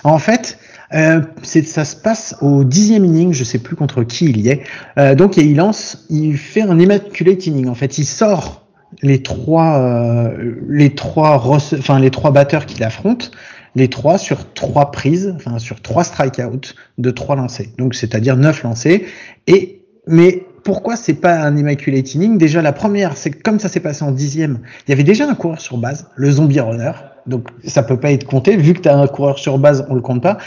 En 0.03 0.17
fait, 0.17 0.57
euh, 0.93 1.21
ça 1.43 1.85
se 1.85 1.95
passe 1.95 2.35
au 2.41 2.63
dixième 2.63 3.05
inning, 3.05 3.31
je 3.31 3.43
sais 3.43 3.59
plus 3.59 3.75
contre 3.75 4.03
qui 4.03 4.25
il 4.25 4.41
y 4.41 4.49
est. 4.49 4.63
Euh, 4.97 5.13
donc 5.13 5.37
il 5.37 5.55
lance, 5.55 6.05
il 6.09 6.35
fait 6.35 6.63
un 6.63 6.79
immaculate 6.79 7.45
inning. 7.45 7.67
En 7.67 7.75
fait, 7.75 7.99
il 7.99 8.05
sort 8.05 8.65
les 9.03 9.21
trois, 9.21 9.77
euh, 9.77 10.55
les 10.67 10.95
trois, 10.95 11.35
enfin 11.45 11.99
les 11.99 12.09
trois 12.09 12.31
batteurs 12.31 12.65
qu'il 12.65 12.83
affronte, 12.83 13.29
les 13.75 13.87
trois 13.87 14.17
sur 14.17 14.51
trois 14.53 14.89
prises, 14.89 15.31
enfin 15.35 15.59
sur 15.59 15.79
trois 15.83 16.03
strikeouts 16.03 16.73
de 16.97 17.11
trois 17.11 17.35
lancés. 17.35 17.69
Donc 17.77 17.93
c'est-à-dire 17.93 18.35
neuf 18.35 18.63
lancés. 18.63 19.05
Et 19.45 19.83
mais 20.07 20.43
pourquoi 20.63 20.95
c'est 20.95 21.13
pas 21.13 21.35
un 21.35 21.55
immaculate 21.55 22.15
inning? 22.15 22.39
Déjà 22.39 22.63
la 22.63 22.73
première, 22.73 23.15
c'est 23.15 23.29
comme 23.29 23.59
ça 23.59 23.69
s'est 23.69 23.79
passé 23.79 24.03
en 24.03 24.11
dixième. 24.11 24.61
Il 24.87 24.89
y 24.89 24.93
avait 24.93 25.03
déjà 25.03 25.29
un 25.29 25.35
coureur 25.35 25.61
sur 25.61 25.77
base, 25.77 26.07
le 26.15 26.31
zombie 26.31 26.59
runner. 26.59 26.93
Donc 27.27 27.47
ça 27.65 27.83
peut 27.83 27.99
pas 27.99 28.11
être 28.11 28.25
compté 28.25 28.57
vu 28.57 28.73
que 28.73 28.81
tu 28.81 28.89
as 28.89 28.97
un 28.97 29.07
coureur 29.07 29.39
sur 29.39 29.57
base, 29.57 29.85
on 29.89 29.95
le 29.95 30.01
compte 30.01 30.21
pas. 30.21 30.37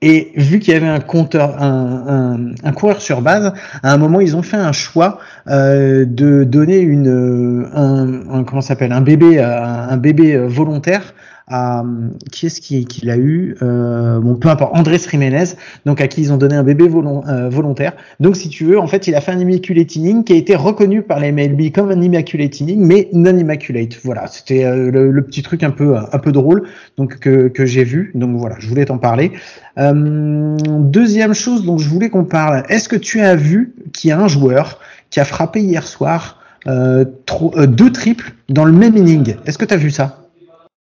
Et 0.00 0.30
vu 0.36 0.60
qu'il 0.60 0.74
y 0.74 0.76
avait 0.76 0.86
un 0.86 1.00
compteur, 1.00 1.60
un, 1.60 2.52
un, 2.62 2.72
coureur 2.72 3.00
sur 3.00 3.20
base, 3.20 3.52
à 3.82 3.92
un 3.92 3.96
moment 3.96 4.20
ils 4.20 4.36
ont 4.36 4.42
fait 4.42 4.56
un 4.56 4.70
choix 4.70 5.18
euh, 5.48 6.04
de 6.04 6.44
donner 6.44 6.78
une, 6.78 7.68
un, 7.74 8.32
un 8.32 8.44
comment 8.44 8.60
s'appelle, 8.60 8.92
un 8.92 9.00
bébé, 9.00 9.40
un, 9.40 9.96
bébé 9.96 10.38
volontaire 10.38 11.14
à 11.48 11.84
qui 12.30 12.46
est-ce 12.46 12.60
qui, 12.60 12.84
qui 12.84 13.06
l'a 13.06 13.16
eu 13.16 13.56
euh, 13.62 14.20
Bon, 14.20 14.34
peu 14.34 14.48
importe, 14.48 14.76
Andrés 14.76 14.98
Jiménez, 14.98 15.54
donc 15.86 16.00
à 16.00 16.08
qui 16.08 16.20
ils 16.20 16.32
ont 16.32 16.36
donné 16.36 16.56
un 16.56 16.62
bébé 16.62 16.84
euh, 16.84 17.48
volontaire. 17.48 17.92
Donc, 18.20 18.36
si 18.36 18.48
tu 18.48 18.64
veux, 18.64 18.78
en 18.78 18.86
fait, 18.86 19.06
il 19.08 19.14
a 19.14 19.20
fait 19.20 19.32
un 19.32 19.38
immaculate 19.38 19.96
inning 19.96 20.24
qui 20.24 20.32
a 20.32 20.36
été 20.36 20.54
reconnu 20.54 21.02
par 21.02 21.20
les 21.20 21.32
MLB 21.32 21.72
comme 21.72 21.90
un 21.90 22.00
immaculate 22.00 22.60
inning, 22.60 22.80
mais 22.84 23.08
non 23.12 23.36
immaculate. 23.36 23.98
Voilà, 24.04 24.26
c'était 24.26 24.64
euh, 24.64 24.90
le, 24.90 25.22
petit 25.22 25.42
truc 25.42 25.62
un 25.62 25.70
peu 25.70 25.96
un 25.96 26.18
peu 26.18 26.32
drôle, 26.32 26.68
donc 26.96 27.18
que, 27.18 27.48
que 27.48 27.66
j'ai 27.66 27.84
vu. 27.84 28.12
Donc 28.14 28.36
voilà, 28.36 28.56
je 28.58 28.68
voulais 28.68 28.84
t'en 28.84 28.98
parler. 28.98 29.32
Euh, 29.78 30.56
deuxième 30.80 31.34
chose 31.34 31.64
dont 31.64 31.78
je 31.78 31.88
voulais 31.88 32.10
qu'on 32.10 32.24
parle. 32.24 32.64
Est-ce 32.68 32.88
que 32.88 32.96
tu 32.96 33.20
as 33.20 33.36
vu 33.36 33.74
qu'il 33.92 34.10
y 34.10 34.12
a 34.12 34.20
un 34.20 34.28
joueur 34.28 34.80
qui 35.10 35.20
a 35.20 35.24
frappé 35.24 35.60
hier 35.60 35.86
soir 35.86 36.36
deux 36.66 37.92
triples 37.92 38.34
dans 38.48 38.64
le 38.64 38.72
même 38.72 38.96
inning? 38.96 39.36
Est-ce 39.46 39.56
que 39.56 39.64
tu 39.64 39.72
as 39.72 39.78
vu 39.78 39.90
ça? 39.90 40.27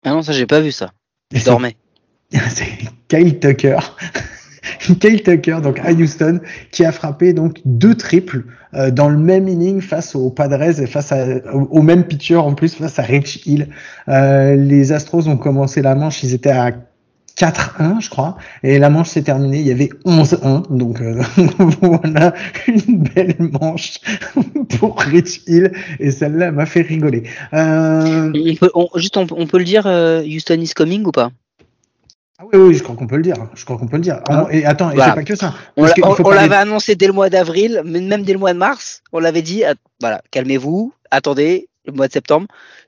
Ah 0.04 0.10
non, 0.10 0.22
ça 0.22 0.32
j'ai 0.32 0.46
pas 0.46 0.60
vu 0.60 0.72
ça. 0.72 0.92
Je 1.32 1.44
dormais. 1.44 1.76
C'est 2.48 2.66
Kyle 3.08 3.38
Tucker. 3.38 3.78
Kyle 5.00 5.22
Tucker, 5.22 5.58
donc 5.62 5.78
à 5.80 5.92
Houston, 5.92 6.40
qui 6.70 6.84
a 6.84 6.92
frappé 6.92 7.32
donc 7.32 7.60
deux 7.64 7.94
triples 7.94 8.44
euh, 8.74 8.90
dans 8.90 9.08
le 9.08 9.16
même 9.16 9.48
inning 9.48 9.80
face 9.80 10.14
aux 10.14 10.30
Padres 10.30 10.80
et 10.80 10.86
face 10.86 11.12
à, 11.12 11.26
au, 11.52 11.82
même 11.82 12.04
pitcher 12.04 12.36
en 12.36 12.54
plus 12.54 12.74
face 12.74 12.98
à 12.98 13.02
Rich 13.02 13.46
Hill. 13.46 13.68
Euh, 14.08 14.56
les 14.56 14.92
Astros 14.92 15.28
ont 15.28 15.36
commencé 15.36 15.82
la 15.82 15.94
manche, 15.94 16.22
ils 16.22 16.34
étaient 16.34 16.50
à 16.50 16.72
4-1, 17.36 18.00
je 18.00 18.10
crois. 18.10 18.36
Et 18.62 18.78
la 18.78 18.90
manche 18.90 19.08
s'est 19.08 19.22
terminée, 19.22 19.58
il 19.58 19.66
y 19.66 19.72
avait 19.72 19.90
11-1. 20.04 20.76
Donc 20.76 21.00
euh, 21.00 21.22
voilà 21.80 22.34
une 22.68 22.98
belle 22.98 23.36
manche 23.38 23.98
pour 24.78 25.00
Rich 25.00 25.42
Hill. 25.46 25.72
Et 25.98 26.10
celle-là 26.10 26.52
m'a 26.52 26.66
fait 26.66 26.82
rigoler. 26.82 27.24
Euh... 27.52 28.32
On 28.74 28.88
juste, 28.96 29.16
on, 29.16 29.26
peut 29.26 29.58
le 29.58 29.64
dire, 29.64 29.86
euh, 29.86 30.22
Houston 30.22 30.60
is 30.60 30.72
coming 30.74 31.04
ou 31.04 31.10
pas? 31.10 31.30
Ah 32.38 32.44
oui, 32.52 32.58
oui, 32.58 32.74
je 32.74 32.82
crois 32.82 32.96
qu'on 32.96 33.06
peut 33.06 33.16
le 33.16 33.22
dire. 33.22 33.36
Je 33.54 33.64
crois 33.64 33.78
qu'on 33.78 33.86
peut 33.86 33.96
le 33.96 34.02
dire. 34.02 34.20
Ah. 34.28 34.46
Et 34.50 34.64
attends, 34.64 34.90
et 34.90 34.96
c'est 34.96 35.14
pas 35.14 35.22
que 35.22 35.36
ça. 35.36 35.54
On, 35.76 36.30
l'avait 36.30 36.56
annoncé 36.56 36.94
dès 36.96 37.06
le 37.06 37.12
mois 37.12 37.30
d'avril, 37.30 37.82
même 37.84 38.22
dès 38.22 38.32
le 38.32 38.38
mois 38.38 38.52
de 38.52 38.58
mars. 38.58 39.02
On 39.12 39.20
l'avait 39.20 39.42
dit. 39.42 39.62
Voilà, 40.00 40.20
calmez-vous, 40.30 40.92
attendez 41.10 41.68
le 41.86 41.92
mois 41.92 42.08
de 42.08 42.12
septembre. 42.12 42.46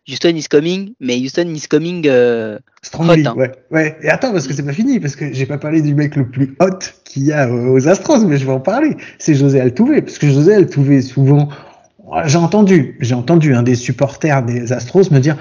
Houston 0.08 0.34
is 0.36 0.44
coming, 0.44 0.94
mais 1.00 1.18
Houston 1.18 1.48
is 1.54 1.66
coming 1.68 2.06
euh, 2.06 2.58
Strongly, 2.82 3.26
hein. 3.26 3.34
ouais, 3.36 3.52
ouais. 3.70 3.96
Et 4.02 4.08
attends, 4.08 4.32
parce 4.32 4.46
que 4.46 4.54
c'est 4.54 4.64
pas 4.64 4.72
fini, 4.72 5.00
parce 5.00 5.16
que 5.16 5.32
j'ai 5.32 5.46
pas 5.46 5.58
parlé 5.58 5.82
du 5.82 5.94
mec 5.94 6.16
le 6.16 6.28
plus 6.28 6.56
hot 6.60 6.78
qu'il 7.04 7.24
y 7.24 7.32
a 7.32 7.50
aux 7.50 7.88
Astros, 7.88 8.24
mais 8.24 8.36
je 8.38 8.46
vais 8.46 8.52
en 8.52 8.60
parler. 8.60 8.96
C'est 9.18 9.34
José 9.34 9.60
Altuve, 9.60 10.02
parce 10.02 10.18
que 10.18 10.28
José 10.28 10.54
Altuve, 10.54 11.00
souvent, 11.02 11.48
j'ai 12.24 12.38
entendu, 12.38 12.96
j'ai 13.00 13.14
entendu 13.14 13.54
un 13.54 13.62
des 13.62 13.74
supporters 13.74 14.42
des 14.44 14.72
Astros 14.72 15.10
me 15.10 15.18
dire, 15.18 15.36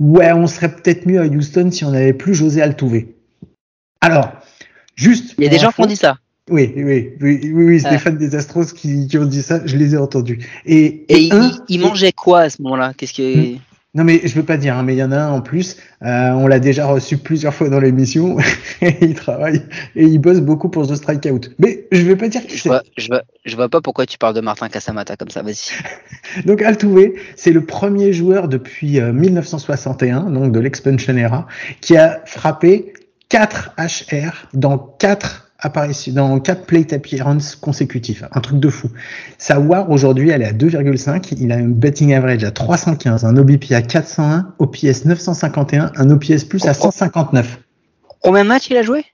ouais, 0.00 0.32
on 0.32 0.46
serait 0.46 0.74
peut-être 0.74 1.06
mieux 1.06 1.20
à 1.20 1.26
Houston 1.26 1.70
si 1.70 1.84
on 1.84 1.92
avait 1.94 2.12
plus 2.12 2.34
José 2.34 2.60
Altuve. 2.60 3.06
Alors, 4.00 4.32
juste. 4.96 5.34
Il 5.38 5.44
y 5.44 5.46
a 5.46 5.50
des 5.50 5.58
gens 5.58 5.70
qui 5.70 5.80
ont 5.80 5.86
dit 5.86 5.96
ça. 5.96 6.18
Oui, 6.50 6.72
oui, 6.76 7.10
oui, 7.20 7.40
oui, 7.42 7.52
oui 7.52 7.80
c'est 7.80 7.90
des 7.90 7.98
fans 7.98 8.10
des 8.10 8.34
Astros 8.34 8.72
qui, 8.74 9.06
qui, 9.06 9.18
ont 9.18 9.24
dit 9.24 9.42
ça, 9.42 9.60
je 9.64 9.76
les 9.76 9.94
ai 9.94 9.98
entendus. 9.98 10.46
Et, 10.66 11.04
et, 11.08 11.30
il, 11.68 11.80
mangeait 11.80 12.12
quoi 12.12 12.40
à 12.40 12.50
ce 12.50 12.62
moment-là? 12.62 12.92
Qu'est-ce 12.96 13.14
que 13.14 13.54
hmm. 13.54 13.58
Non 13.94 14.04
mais 14.04 14.20
je 14.22 14.34
veux 14.34 14.44
pas 14.44 14.58
dire, 14.58 14.76
hein, 14.76 14.82
mais 14.82 14.94
il 14.94 14.98
y 14.98 15.02
en 15.02 15.12
a 15.12 15.18
un 15.18 15.30
en 15.30 15.40
plus. 15.40 15.78
Euh, 16.02 16.30
on 16.32 16.46
l'a 16.46 16.60
déjà 16.60 16.86
reçu 16.86 17.16
plusieurs 17.16 17.54
fois 17.54 17.70
dans 17.70 17.80
l'émission. 17.80 18.36
et 18.82 18.96
il 19.00 19.14
travaille 19.14 19.62
et 19.96 20.04
il 20.04 20.18
bosse 20.18 20.40
beaucoup 20.40 20.68
pour 20.68 20.86
The 20.86 20.94
Strikeout. 20.94 21.40
Mais 21.58 21.86
je 21.90 22.02
veux 22.02 22.16
pas 22.16 22.28
dire 22.28 22.46
que 22.46 22.54
je 22.54 22.68
vois, 22.68 22.82
je 22.98 23.08
vois, 23.08 23.22
je 23.46 23.56
vois 23.56 23.70
pas 23.70 23.80
pourquoi 23.80 24.04
tu 24.04 24.18
parles 24.18 24.34
de 24.34 24.42
Martin 24.42 24.68
Casamata 24.68 25.16
comme 25.16 25.30
ça. 25.30 25.42
Vas-y. 25.42 25.72
donc 26.46 26.60
Altuve, 26.60 27.14
c'est 27.34 27.50
le 27.50 27.64
premier 27.64 28.12
joueur 28.12 28.48
depuis 28.48 29.00
1961, 29.00 30.26
euh, 30.26 30.30
donc 30.30 30.52
de 30.52 30.60
l'expansion 30.60 31.16
era, 31.16 31.46
qui 31.80 31.96
a 31.96 32.20
frappé 32.26 32.92
4 33.30 33.72
HR 33.78 34.48
dans 34.52 34.78
4 34.78 35.47
apparition 35.58 36.12
dans 36.12 36.40
quatre 36.40 36.66
plate 36.66 36.92
appearances 36.92 37.56
consécutifs. 37.56 38.22
Un 38.32 38.40
truc 38.40 38.60
de 38.60 38.68
fou. 38.68 38.90
Sa 39.38 39.58
WAR 39.58 39.90
aujourd'hui, 39.90 40.30
elle 40.30 40.42
est 40.42 40.46
à 40.46 40.52
2,5. 40.52 41.34
Il 41.38 41.52
a 41.52 41.56
un 41.56 41.68
betting 41.68 42.14
average 42.14 42.44
à 42.44 42.50
315, 42.50 43.24
un 43.24 43.36
OBP 43.36 43.72
à 43.72 43.82
401, 43.82 44.54
OPS 44.58 45.04
951, 45.04 45.92
un 45.96 46.10
OPS 46.10 46.44
plus 46.44 46.64
à 46.66 46.74
159. 46.74 47.58
Combien 48.22 48.44
de 48.44 48.48
matchs 48.48 48.70
il 48.70 48.76
a 48.76 48.82
joué? 48.82 49.04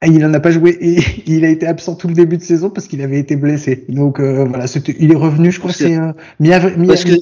Ah, 0.00 0.08
il 0.08 0.24
en 0.24 0.34
a 0.34 0.40
pas 0.40 0.50
joué 0.50 0.76
et 0.80 1.00
il 1.26 1.44
a 1.44 1.48
été 1.48 1.66
absent 1.66 1.94
tout 1.96 2.08
le 2.08 2.14
début 2.14 2.36
de 2.36 2.42
saison 2.42 2.70
parce 2.70 2.86
qu'il 2.86 3.02
avait 3.02 3.18
été 3.18 3.34
blessé. 3.36 3.84
Donc 3.88 4.20
euh, 4.20 4.44
voilà, 4.44 4.66
il 4.98 5.12
est 5.12 5.16
revenu, 5.16 5.50
je 5.50 5.58
crois 5.58 5.72
que 5.72 5.76
c'est 5.76 5.96
euh, 5.96 6.12
Parce 6.38 7.04
que, 7.04 7.16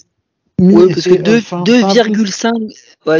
parce 0.59 1.03
que 1.03 1.23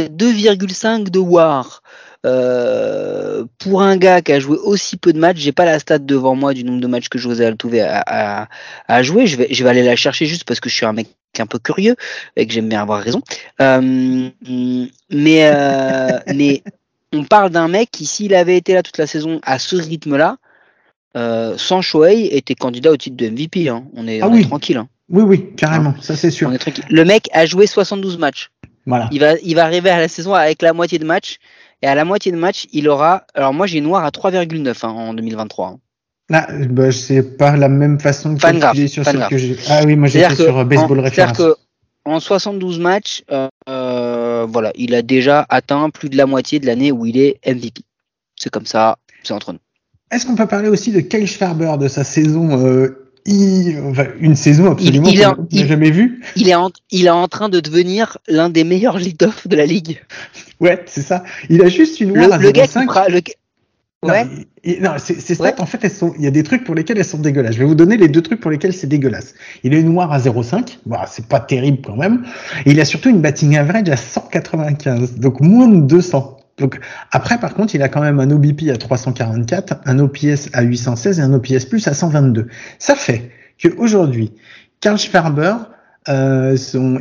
2,5 0.09 1.09
de 1.09 1.19
War. 1.19 1.81
Euh, 2.25 3.45
pour 3.59 3.81
un 3.83 3.97
gars 3.97 4.21
qui 4.21 4.31
a 4.33 4.39
joué 4.39 4.57
aussi 4.57 4.97
peu 4.97 5.13
de 5.13 5.19
matchs, 5.19 5.37
j'ai 5.37 5.51
pas 5.51 5.65
la 5.65 5.79
stat 5.79 5.99
devant 5.99 6.35
moi 6.35 6.53
du 6.53 6.63
nombre 6.63 6.81
de 6.81 6.87
matchs 6.87 7.07
que 7.07 7.19
José 7.19 7.45
Altuve 7.45 7.75
a, 7.75 8.03
a, 8.05 8.47
a, 8.87 9.03
joué. 9.03 9.27
Je 9.27 9.37
vais, 9.37 9.47
je 9.51 9.63
vais 9.63 9.69
aller 9.69 9.83
la 9.83 9.95
chercher 9.95 10.25
juste 10.25 10.43
parce 10.43 10.59
que 10.59 10.69
je 10.69 10.75
suis 10.75 10.85
un 10.85 10.93
mec 10.93 11.07
un 11.39 11.45
peu 11.45 11.59
curieux 11.59 11.95
et 12.35 12.47
que 12.47 12.53
j'aime 12.53 12.69
bien 12.69 12.81
avoir 12.81 13.01
raison. 13.01 13.21
Euh, 13.61 14.29
mais, 15.09 15.51
euh, 15.53 16.19
mais 16.33 16.63
on 17.13 17.23
parle 17.23 17.49
d'un 17.49 17.67
mec 17.67 17.91
qui, 17.91 18.05
s'il 18.05 18.33
avait 18.33 18.57
été 18.57 18.73
là 18.73 18.83
toute 18.83 18.97
la 18.97 19.07
saison 19.07 19.39
à 19.43 19.59
ce 19.59 19.75
rythme-là, 19.75 20.37
euh, 21.17 21.55
sans 21.57 21.81
Shohei, 21.81 22.35
était 22.35 22.55
candidat 22.55 22.91
au 22.91 22.97
titre 22.97 23.15
de 23.15 23.29
MVP. 23.29 23.69
Hein. 23.69 23.85
On 23.95 24.07
est, 24.07 24.21
ah 24.21 24.29
tranquille. 24.43 24.77
Hein. 24.77 24.87
Oui, 25.09 25.23
oui, 25.23 25.45
carrément, 25.55 25.91
hein 25.91 26.01
ça 26.01 26.15
c'est 26.15 26.31
sûr. 26.31 26.51
Le 26.89 27.05
mec 27.05 27.29
a 27.31 27.45
joué 27.45 27.67
72 27.67 28.17
matchs. 28.17 28.49
Voilà. 28.87 29.07
Il 29.11 29.19
va, 29.19 29.33
il 29.43 29.55
va 29.55 29.65
arriver 29.65 29.89
à 29.89 29.99
la 29.99 30.07
saison 30.07 30.33
avec 30.33 30.61
la 30.61 30.73
moitié 30.73 30.99
de 30.99 31.05
matchs. 31.05 31.37
Et 31.81 31.87
à 31.87 31.95
la 31.95 32.05
moitié 32.05 32.31
de 32.31 32.37
match, 32.37 32.67
il 32.71 32.89
aura. 32.89 33.25
Alors 33.33 33.53
moi, 33.53 33.67
j'ai 33.67 33.81
Noir 33.81 34.03
à 34.03 34.09
3,9 34.09 34.85
en 34.85 35.13
2023. 35.13 35.77
Ah, 36.33 36.47
bah, 36.69 36.91
c'est 36.91 37.37
pas 37.37 37.55
la 37.55 37.69
même 37.69 37.99
façon 37.99 38.33
de 38.33 38.39
calculer 38.39 38.87
sur 38.87 39.05
ce 39.05 39.29
que 39.29 39.37
j'ai. 39.37 39.57
Ah 39.69 39.81
oui, 39.85 39.95
moi 39.95 40.07
j'étais 40.07 40.35
sur 40.35 40.57
euh, 40.57 40.63
Baseball 40.63 40.99
Référence. 40.99 41.37
Que 41.37 41.55
en 42.05 42.19
72 42.19 42.79
matchs, 42.79 43.23
euh, 43.31 43.47
euh, 43.67 44.45
voilà, 44.49 44.71
il 44.75 44.95
a 44.95 45.01
déjà 45.01 45.45
atteint 45.49 45.89
plus 45.89 46.09
de 46.09 46.17
la 46.17 46.25
moitié 46.25 46.59
de 46.59 46.65
l'année 46.65 46.91
où 46.91 47.05
il 47.05 47.17
est 47.17 47.39
MVP. 47.45 47.81
C'est 48.35 48.49
comme 48.49 48.65
ça, 48.65 48.97
c'est 49.23 49.33
entre 49.33 49.53
nous. 49.53 49.59
Est-ce 50.11 50.25
qu'on 50.25 50.35
peut 50.35 50.47
parler 50.47 50.69
aussi 50.69 50.91
de 50.91 50.99
Kyle 50.99 51.27
Schwarber, 51.27 51.77
de 51.79 51.87
sa 51.87 52.03
saison 52.03 52.59
euh, 52.59 53.04
une 53.25 54.35
saison 54.35 54.71
absolument 54.71 55.09
il, 55.09 55.19
n'a 55.19 55.35
jamais 55.67 55.89
vue 55.89 56.21
Il 56.35 56.47
est, 56.47 56.53
en, 56.55 56.69
il 56.91 57.07
est 57.07 57.09
en 57.11 57.27
train 57.27 57.49
de 57.49 57.59
devenir 57.59 58.19
l'un 58.27 58.49
des 58.49 58.63
meilleurs 58.63 58.99
lead-off 58.99 59.47
de 59.47 59.55
la 59.55 59.65
ligue. 59.65 60.01
Ouais, 60.59 60.83
c'est 60.85 61.01
ça. 61.01 61.23
Il 61.49 61.63
a 61.63 61.67
juste 61.67 61.99
une 61.99 62.13
le, 62.13 62.27
le 62.37 62.51
gars 62.51 62.67
qui 62.67 62.77
le, 63.09 63.21
Ouais. 64.05 64.25
Non, 64.81 64.91
ces 64.97 65.35
stats, 65.35 65.55
en 65.59 65.65
fait, 65.65 65.79
elles 65.83 65.91
sont, 65.91 66.13
il 66.17 66.23
y 66.23 66.27
a 66.27 66.31
des 66.31 66.43
trucs 66.43 66.63
pour 66.63 66.75
lesquels 66.75 66.97
elles 66.97 67.05
sont 67.05 67.19
dégueulasses. 67.19 67.53
Je 67.53 67.59
vais 67.59 67.65
vous 67.65 67.75
donner 67.75 67.97
les 67.97 68.07
deux 68.07 68.21
trucs 68.21 68.39
pour 68.39 68.51
lesquels 68.51 68.73
c'est 68.73 68.87
dégueulasse. 68.87 69.35
Il 69.63 69.73
est 69.73 69.83
noir 69.83 70.11
à 70.11 70.19
0,5. 70.19 70.77
Bah, 70.85 71.05
c'est 71.07 71.27
pas 71.27 71.39
terrible 71.39 71.79
quand 71.83 71.95
même. 71.95 72.25
Et 72.65 72.71
il 72.71 72.79
a 72.79 72.85
surtout 72.85 73.09
une 73.09 73.21
batting 73.21 73.57
average 73.57 73.89
à 73.89 73.97
195. 73.97 75.15
Donc, 75.15 75.39
moins 75.41 75.67
de 75.67 75.81
200. 75.81 76.37
Donc, 76.57 76.79
après, 77.11 77.37
par 77.37 77.53
contre, 77.53 77.75
il 77.75 77.81
a 77.81 77.89
quand 77.89 78.01
même 78.01 78.19
un 78.19 78.31
OBP 78.31 78.69
à 78.69 78.77
344, 78.77 79.81
un 79.85 79.99
OPS 79.99 80.49
à 80.53 80.61
816 80.61 81.19
et 81.19 81.21
un 81.21 81.33
OPS 81.33 81.65
plus 81.65 81.87
à 81.87 81.93
122. 81.93 82.47
Ça 82.79 82.95
fait 82.95 83.29
qu'aujourd'hui, 83.61 84.31
Karl 84.79 84.97
Schwarber, 84.97 85.55
euh, 86.07 86.55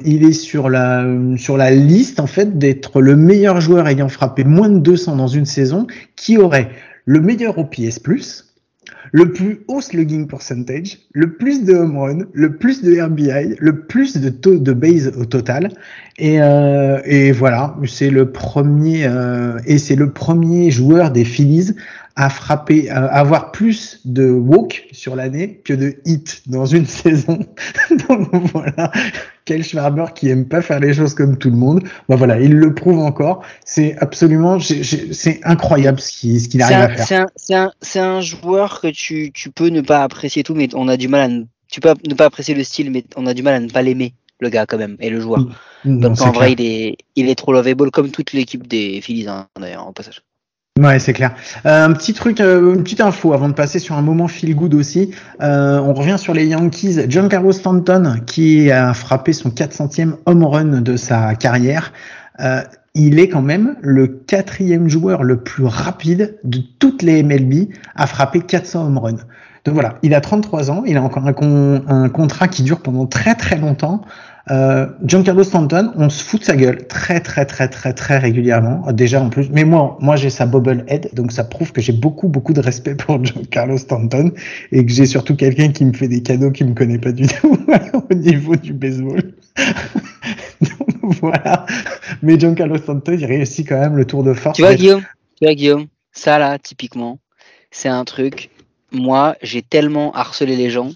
il 0.04 0.24
est 0.24 0.32
sur 0.32 0.70
la 0.70 1.04
sur 1.36 1.58
la 1.58 1.70
liste 1.70 2.20
en 2.20 2.26
fait 2.26 2.58
d'être 2.58 3.02
le 3.02 3.16
meilleur 3.16 3.60
joueur 3.60 3.86
ayant 3.86 4.08
frappé 4.08 4.44
moins 4.44 4.70
de 4.70 4.78
200 4.78 5.16
dans 5.16 5.26
une 5.26 5.44
saison 5.44 5.86
qui 6.16 6.38
aurait 6.38 6.70
le 7.04 7.20
meilleur 7.20 7.58
OPS+, 7.58 8.00
le 9.12 9.32
plus 9.32 9.60
haut 9.68 9.80
slugging 9.80 10.26
percentage, 10.26 10.98
le 11.12 11.32
plus 11.32 11.64
de 11.64 11.74
home 11.74 11.98
run, 11.98 12.18
le 12.32 12.56
plus 12.56 12.82
de 12.82 13.00
RBI, 13.00 13.56
le 13.58 13.80
plus 13.80 14.16
de 14.16 14.28
taux 14.28 14.58
de 14.58 14.72
base 14.72 15.12
au 15.16 15.24
total. 15.24 15.70
Et, 16.18 16.40
euh, 16.40 17.00
et 17.04 17.32
voilà, 17.32 17.76
c'est 17.86 18.10
le 18.10 18.30
premier 18.30 19.06
euh, 19.06 19.58
et 19.66 19.78
c'est 19.78 19.96
le 19.96 20.10
premier 20.10 20.70
joueur 20.70 21.10
des 21.10 21.24
Phillies 21.24 21.74
à 22.16 22.30
frapper, 22.30 22.88
à 22.90 23.06
avoir 23.06 23.50
plus 23.50 24.00
de 24.04 24.30
walk 24.30 24.86
sur 24.92 25.16
l'année 25.16 25.60
que 25.64 25.72
de 25.72 25.96
hit 26.04 26.42
dans 26.46 26.64
une 26.64 26.86
saison. 26.86 27.38
Donc 28.08 28.28
voilà, 28.52 28.92
quel 29.44 29.64
Schwarber 29.64 30.06
qui 30.14 30.28
aime 30.28 30.46
pas 30.46 30.62
faire 30.62 30.78
les 30.78 30.94
choses 30.94 31.14
comme 31.14 31.38
tout 31.38 31.50
le 31.50 31.56
monde. 31.56 31.82
Bah 32.08 32.16
voilà, 32.16 32.40
il 32.40 32.54
le 32.54 32.74
prouve 32.74 33.00
encore. 33.00 33.42
C'est 33.64 33.96
absolument, 33.98 34.58
c'est 34.60 35.40
incroyable 35.42 36.00
ce 36.00 36.12
qu'il 36.12 36.40
ce 36.40 36.62
arrive 36.62 36.76
à 36.76 36.88
faire. 36.90 37.26
C'est 37.36 37.54
un, 37.54 37.70
un, 37.96 38.16
un, 38.16 38.20
joueur 38.20 38.80
que 38.80 38.88
tu, 38.88 39.32
tu 39.32 39.50
peux 39.50 39.68
ne 39.68 39.80
pas 39.80 40.04
apprécier 40.04 40.44
tout, 40.44 40.54
mais 40.54 40.68
on 40.74 40.88
a 40.88 40.96
du 40.96 41.08
mal 41.08 41.20
à 41.20 41.28
ne, 41.28 41.44
tu 41.68 41.80
peux 41.80 41.92
ne 42.08 42.14
pas 42.14 42.26
apprécier 42.26 42.54
le 42.54 42.62
style, 42.62 42.92
mais 42.92 43.04
on 43.16 43.26
a 43.26 43.34
du 43.34 43.42
mal 43.42 43.54
à 43.54 43.60
ne 43.60 43.68
pas 43.68 43.82
l'aimer 43.82 44.14
le 44.40 44.48
gars 44.50 44.66
quand 44.66 44.78
même 44.78 44.96
et 45.00 45.10
le 45.10 45.20
joueur. 45.20 45.40
Mm. 45.84 46.00
Donc 46.00 46.20
en 46.20 46.30
vrai, 46.30 46.52
il 46.52 46.60
est, 46.60 46.96
il 47.16 47.28
est 47.28 47.34
trop 47.34 47.52
lovable 47.52 47.90
comme 47.90 48.10
toute 48.10 48.32
l'équipe 48.32 48.66
des 48.66 49.00
Phillies 49.00 49.28
hein, 49.28 49.48
d'ailleurs 49.60 49.88
au 49.88 49.92
passage. 49.92 50.22
Ouais, 50.80 50.98
c'est 50.98 51.12
clair. 51.12 51.36
Euh, 51.66 51.84
un 51.84 51.92
petit 51.92 52.14
truc, 52.14 52.40
euh, 52.40 52.74
une 52.74 52.82
petite 52.82 53.00
info 53.00 53.32
avant 53.32 53.48
de 53.48 53.54
passer 53.54 53.78
sur 53.78 53.94
un 53.94 54.02
moment 54.02 54.26
feel 54.26 54.56
good 54.56 54.74
aussi. 54.74 55.12
Euh, 55.40 55.78
on 55.78 55.94
revient 55.94 56.18
sur 56.18 56.34
les 56.34 56.46
Yankees. 56.46 57.02
John 57.08 57.28
Carlos 57.28 57.52
Stanton 57.52 58.16
qui 58.26 58.72
a 58.72 58.92
frappé 58.92 59.32
son 59.32 59.50
400e 59.50 60.14
home 60.26 60.42
run 60.42 60.80
de 60.80 60.96
sa 60.96 61.36
carrière. 61.36 61.92
il 62.96 63.20
est 63.20 63.28
quand 63.28 63.42
même 63.42 63.76
le 63.82 64.08
quatrième 64.08 64.88
joueur 64.88 65.22
le 65.22 65.36
plus 65.36 65.64
rapide 65.64 66.38
de 66.42 66.58
toutes 66.80 67.02
les 67.02 67.22
MLB 67.22 67.68
à 67.94 68.08
frapper 68.08 68.40
400 68.40 68.86
home 68.86 68.98
runs. 68.98 69.24
Donc 69.64 69.74
voilà, 69.74 69.94
il 70.02 70.12
a 70.12 70.20
33 70.20 70.72
ans, 70.72 70.82
il 70.84 70.96
a 70.96 71.02
encore 71.02 71.24
un, 71.24 71.82
un 71.86 72.08
contrat 72.08 72.48
qui 72.48 72.64
dure 72.64 72.80
pendant 72.80 73.06
très 73.06 73.36
très 73.36 73.58
longtemps. 73.58 74.02
Euh, 74.50 74.86
Giancarlo 75.02 75.42
Stanton, 75.42 75.92
on 75.96 76.10
se 76.10 76.22
fout 76.22 76.40
de 76.40 76.44
sa 76.44 76.54
gueule 76.54 76.86
très 76.86 77.20
très 77.20 77.46
très 77.46 77.68
très 77.68 77.94
très 77.94 78.18
régulièrement. 78.18 78.92
Déjà 78.92 79.22
en 79.22 79.30
plus, 79.30 79.48
mais 79.50 79.64
moi, 79.64 79.96
moi 80.00 80.16
j'ai 80.16 80.28
sa 80.28 80.44
bubble 80.44 80.84
head, 80.86 81.08
donc 81.14 81.32
ça 81.32 81.44
prouve 81.44 81.72
que 81.72 81.80
j'ai 81.80 81.92
beaucoup 81.92 82.28
beaucoup 82.28 82.52
de 82.52 82.60
respect 82.60 82.94
pour 82.94 83.24
Giancarlo 83.24 83.78
Stanton 83.78 84.32
et 84.70 84.84
que 84.84 84.92
j'ai 84.92 85.06
surtout 85.06 85.34
quelqu'un 85.34 85.72
qui 85.72 85.86
me 85.86 85.94
fait 85.94 86.08
des 86.08 86.22
cadeaux 86.22 86.50
qui 86.50 86.64
me 86.64 86.74
connaît 86.74 86.98
pas 86.98 87.12
du 87.12 87.26
tout 87.26 87.58
au 88.10 88.14
niveau 88.14 88.54
du 88.56 88.74
baseball. 88.74 89.32
donc, 90.60 91.14
voilà. 91.20 91.64
Mais 92.22 92.38
Giancarlo 92.38 92.76
Stanton, 92.76 93.16
il 93.18 93.24
réussit 93.24 93.66
quand 93.66 93.80
même 93.80 93.96
le 93.96 94.04
tour 94.04 94.24
de 94.24 94.34
force. 94.34 94.56
Tu 94.56 94.62
vois 94.62 94.74
Guillaume, 94.74 95.04
tu 95.40 95.46
vois 95.46 95.54
Guillaume, 95.54 95.86
ça 96.12 96.38
là 96.38 96.58
typiquement, 96.58 97.18
c'est 97.70 97.88
un 97.88 98.04
truc. 98.04 98.50
Moi, 98.92 99.36
j'ai 99.42 99.62
tellement 99.62 100.12
harcelé 100.12 100.54
les 100.54 100.68
gens 100.68 100.90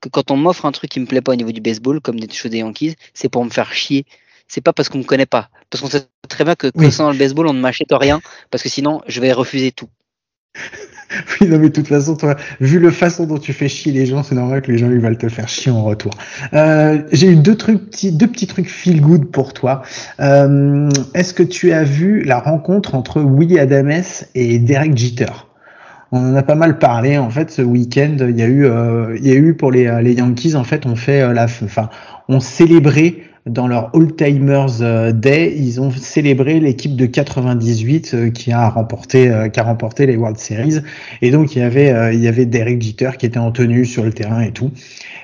que 0.00 0.08
quand 0.08 0.30
on 0.30 0.36
m'offre 0.36 0.66
un 0.66 0.72
truc 0.72 0.90
qui 0.90 1.00
me 1.00 1.06
plaît 1.06 1.20
pas 1.20 1.32
au 1.32 1.36
niveau 1.36 1.52
du 1.52 1.60
baseball, 1.60 2.00
comme 2.00 2.20
des 2.20 2.32
choses 2.32 2.50
des 2.50 2.58
Yankees, 2.58 2.96
c'est 3.14 3.28
pour 3.28 3.44
me 3.44 3.50
faire 3.50 3.72
chier. 3.72 4.04
C'est 4.48 4.60
pas 4.60 4.72
parce 4.72 4.88
qu'on 4.88 4.98
me 4.98 5.04
connaît 5.04 5.26
pas. 5.26 5.50
Parce 5.70 5.82
qu'on 5.82 5.90
sait 5.90 6.06
très 6.28 6.44
bien 6.44 6.54
que 6.54 6.68
concernant 6.68 7.10
le 7.10 7.18
baseball, 7.18 7.48
on 7.48 7.54
ne 7.54 7.60
m'achète 7.60 7.88
rien, 7.90 8.20
parce 8.50 8.62
que 8.62 8.68
sinon, 8.68 9.00
je 9.08 9.20
vais 9.20 9.32
refuser 9.32 9.72
tout. 9.72 9.88
oui, 11.40 11.48
non, 11.48 11.58
mais 11.58 11.68
de 11.68 11.74
toute 11.74 11.88
façon, 11.88 12.16
toi, 12.16 12.36
vu 12.60 12.78
le 12.78 12.90
façon 12.90 13.26
dont 13.26 13.38
tu 13.38 13.52
fais 13.52 13.68
chier 13.68 13.92
les 13.92 14.06
gens, 14.06 14.22
c'est 14.22 14.34
normal 14.34 14.62
que 14.62 14.72
les 14.72 14.78
gens 14.78 14.90
ils 14.90 15.00
veulent 15.00 15.18
te 15.18 15.28
faire 15.28 15.48
chier 15.48 15.72
en 15.72 15.84
retour. 15.84 16.12
Euh, 16.52 17.02
J'ai 17.12 17.28
eu 17.28 17.36
deux 17.36 17.56
trucs, 17.56 17.90
petits, 17.90 18.12
deux 18.12 18.26
petits 18.26 18.46
trucs 18.46 18.68
feel 18.68 19.00
good 19.00 19.30
pour 19.30 19.52
toi. 19.52 19.82
Euh, 20.20 20.88
Est-ce 21.14 21.34
que 21.34 21.42
tu 21.42 21.72
as 21.72 21.84
vu 21.84 22.22
la 22.22 22.38
rencontre 22.38 22.94
entre 22.94 23.20
Willie 23.20 23.58
Adams 23.58 24.02
et 24.34 24.58
Derek 24.58 24.96
Jeter? 24.96 25.32
On 26.12 26.18
en 26.18 26.34
a 26.34 26.42
pas 26.42 26.54
mal 26.54 26.78
parlé 26.78 27.18
en 27.18 27.30
fait 27.30 27.50
ce 27.50 27.62
week-end. 27.62 28.16
Il 28.20 28.36
y 28.36 28.42
a 28.42 28.46
eu, 28.46 28.66
euh, 28.66 29.16
il 29.18 29.26
y 29.26 29.32
a 29.32 29.34
eu 29.34 29.54
pour 29.54 29.70
les, 29.70 29.90
les 30.02 30.14
Yankees 30.14 30.54
en 30.54 30.64
fait, 30.64 30.86
on 30.86 30.96
fait 30.96 31.22
euh, 31.22 31.32
la, 31.32 31.44
enfin, 31.44 31.90
on 32.28 32.40
célébrait 32.40 33.16
dans 33.46 33.68
leur 33.68 33.94
All 33.94 34.14
Timers 34.16 34.82
euh, 34.82 35.12
Day, 35.12 35.54
ils 35.56 35.80
ont 35.80 35.92
célébré 35.92 36.58
l'équipe 36.58 36.96
de 36.96 37.06
98 37.06 38.32
qui 38.32 38.50
a 38.50 38.68
remporté, 38.68 39.32
qui 39.52 39.60
a 39.60 39.62
remporté 39.62 40.06
les 40.06 40.16
World 40.16 40.38
Series. 40.38 40.80
Et 41.22 41.30
donc 41.30 41.54
il 41.54 41.60
y 41.60 41.62
avait, 41.62 42.14
il 42.14 42.20
y 42.20 42.28
avait 42.28 42.46
Derek 42.46 42.82
Jeter 42.82 43.10
qui 43.18 43.26
était 43.26 43.38
en 43.38 43.52
tenue 43.52 43.84
sur 43.84 44.02
le 44.02 44.12
terrain 44.12 44.40
et 44.40 44.50
tout. 44.50 44.72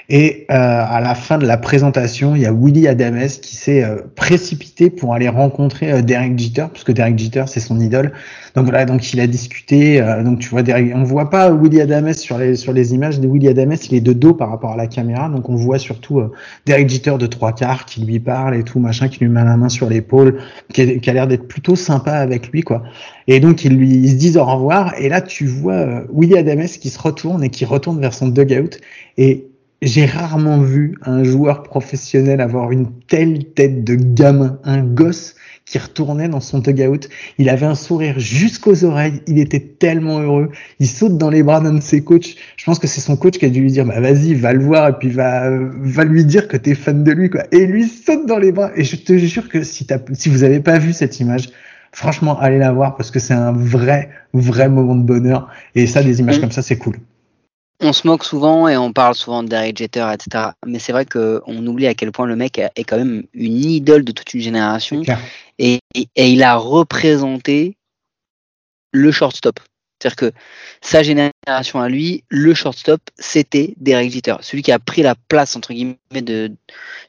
Et 0.09 0.47
euh, 0.51 0.55
à 0.55 1.01
la 1.01 1.15
fin 1.15 1.39
de 1.39 1.47
la 1.47 1.57
présentation, 1.57 2.35
il 2.35 2.43
y 2.43 2.47
a 2.47 2.53
Willy 2.53 2.89
Adames 2.89 3.29
qui 3.41 3.57
s'est 3.57 3.85
euh, 3.85 3.97
précipité 4.17 4.91
pour 4.91 5.15
aller 5.15 5.29
rencontrer 5.29 5.93
euh, 5.93 6.03
Derek 6.03 6.39
Jeter, 6.39 6.67
parce 6.73 6.85
que 6.85 6.93
Derek 6.93 7.19
Jeter 7.19 7.45
c'est 7.47 7.61
son 7.61 7.79
idole. 7.81 8.13
Donc 8.55 8.65
voilà, 8.65 8.85
donc 8.85 9.13
il 9.13 9.21
a 9.21 9.27
discuté. 9.27 10.05
donc 10.23 10.41
tu 10.41 10.51
vois, 10.51 10.63
Derek, 10.63 10.93
on 10.95 11.05
voit 11.05 11.31
pas 11.31 11.51
Willy 11.51 11.81
Adames 11.81 12.13
sur 12.13 12.37
les 12.37 12.55
sur 12.57 12.75
les 12.75 12.93
images 12.93 13.19
de 13.19 13.27
Willy 13.27 13.49
Adames, 13.49 13.77
il 13.89 13.95
est 13.95 14.03
de 14.03 14.13
dos 14.13 14.35
par 14.35 14.51
rapport 14.51 14.73
à 14.73 14.77
la 14.77 14.87
caméra, 14.87 15.31
donc 15.31 15.49
on 15.49 15.57
voit 15.57 15.79
surtout 15.79 16.21
Derek 16.67 16.91
Jeter 16.91 17.17
de 17.19 17.27
trois 17.27 17.53
quarts 17.53 17.87
qui 17.87 18.05
lui 18.05 18.21
parle 18.21 18.55
et 18.55 18.63
tout 18.63 18.79
machin, 18.79 19.09
qui 19.09 19.21
lui 19.21 19.29
met 19.29 19.43
la 19.43 19.57
main 19.57 19.71
sur 19.71 19.89
l'épaule, 19.89 20.39
qui, 20.75 20.83
a, 20.83 21.13
l'air 21.15 21.27
d'être 21.27 21.49
plutôt 21.49 21.77
sympa 21.77 22.13
avec 22.13 22.53
lui 22.53 22.61
quoi. 22.61 22.83
Et 23.27 23.41
donc 23.41 23.65
ils 23.65 23.75
lui 23.75 23.89
ils 23.89 24.11
se 24.11 24.17
disent 24.17 24.37
au 24.37 24.45
revoir 24.45 24.93
et 24.99 25.09
là 25.09 25.23
tu 25.23 25.47
vois 25.47 26.03
Willy 26.13 26.37
Adames 26.37 26.67
qui 26.67 26.91
se 26.91 26.99
retourne 26.99 27.43
et 27.43 27.49
qui 27.49 27.65
retourne 27.65 28.01
vers 28.01 28.13
son 28.13 28.29
dugout 28.29 28.77
et 29.17 29.52
j'ai 29.83 30.07
rarement 30.07 30.59
vu 30.59 30.95
un 31.03 31.25
joueur 31.25 31.65
professionnel 31.65 32.41
avoir 32.41 32.71
une 32.71 32.87
telle 33.09 33.45
tête 33.53 33.83
de 33.83 33.97
gamin, 33.97 34.61
un 34.63 34.83
gosse 34.83 35.35
qui 35.65 35.79
retournait 35.79 36.29
dans 36.29 36.41
son 36.41 36.59
dugout. 36.61 37.09
Il 37.39 37.49
avait 37.49 37.67
un 37.67 37.75
sourire 37.75 38.19
jusqu'aux 38.19 38.85
oreilles. 38.85 39.23
Il 39.27 39.39
était 39.39 39.61
tellement 39.61 40.21
heureux. 40.21 40.51
Il 40.79 40.87
saute 40.87 41.19
dans 41.19 41.31
les 41.31 41.43
bras 41.43 41.61
d'un 41.61 41.75
de 41.75 41.83
ses 41.83 42.05
coachs. 42.05 42.37
Je 42.57 42.65
pense 42.65 42.79
que 42.79 42.87
c'est 42.87 43.01
son 43.01 43.17
coach 43.17 43.39
qui 43.39 43.45
a 43.45 43.49
dû 43.49 43.61
lui 43.61 43.73
dire, 43.73 43.85
bah 43.85 44.01
vas-y, 44.01 44.35
va 44.35 44.53
le 44.53 44.63
voir 44.63 44.89
et 44.89 44.93
puis 44.93 45.09
va, 45.09 45.51
va 45.51 46.05
lui 46.05 46.25
dire 46.25 46.47
que 46.47 46.57
t'es 46.57 46.75
fan 46.75 47.03
de 47.03 47.13
lui, 47.13 47.31
quoi. 47.31 47.43
Et 47.53 47.67
lui 47.67 47.89
saute 47.89 48.27
dans 48.27 48.39
les 48.39 48.53
bras. 48.53 48.71
Et 48.77 48.85
je 48.85 48.97
te 48.97 49.17
jure 49.17 49.49
que 49.49 49.63
si, 49.63 49.87
si 50.13 50.29
vous 50.29 50.45
avez 50.45 50.61
pas 50.61 50.79
vu 50.79 50.93
cette 50.93 51.19
image, 51.21 51.49
franchement, 51.93 52.39
allez 52.39 52.59
la 52.59 52.73
voir 52.73 52.97
parce 52.97 53.11
que 53.11 53.19
c'est 53.19 53.35
un 53.35 53.53
vrai, 53.53 54.11
vrai 54.33 54.69
moment 54.69 54.95
de 54.95 55.05
bonheur. 55.05 55.49
Et 55.75 55.87
ça, 55.87 56.03
des 56.03 56.21
images 56.21 56.39
mm. 56.39 56.41
comme 56.41 56.53
ça, 56.53 56.63
c'est 56.63 56.77
cool. 56.77 56.97
On 57.85 57.93
se 57.93 58.07
moque 58.07 58.25
souvent 58.25 58.69
et 58.69 58.77
on 58.77 58.93
parle 58.93 59.17
souvent 59.17 59.43
de 59.43 59.49
Derek 59.49 59.77
Jeter, 59.77 60.07
etc. 60.15 60.51
Mais 60.65 60.79
c'est 60.79 60.93
vrai 60.93 61.05
qu'on 61.05 61.67
oublie 61.67 61.89
à 61.89 61.95
quel 61.95 62.13
point 62.13 62.27
le 62.27 62.37
mec 62.37 62.59
est 62.59 62.85
quand 62.85 62.97
même 62.97 63.25
une 63.35 63.65
idole 63.65 64.05
de 64.05 64.13
toute 64.13 64.33
une 64.35 64.41
génération. 64.41 65.03
Et, 65.59 65.81
et, 65.95 66.07
il 66.15 66.43
a 66.45 66.57
représenté 66.57 67.77
le 68.93 69.11
shortstop. 69.11 69.59
C'est-à-dire 69.99 70.17
que 70.17 70.33
sa 70.81 71.03
génération 71.03 71.81
à 71.81 71.89
lui, 71.89 72.25
le 72.29 72.55
shortstop, 72.55 73.01
c'était 73.19 73.75
Derek 73.79 74.13
Jeter. 74.13 74.37
Celui 74.43 74.63
qui 74.63 74.73
a 74.73 74.79
pris 74.79 75.03
la 75.03 75.15
place, 75.15 75.57
entre 75.57 75.73
guillemets, 75.73 75.97
de, 76.13 76.53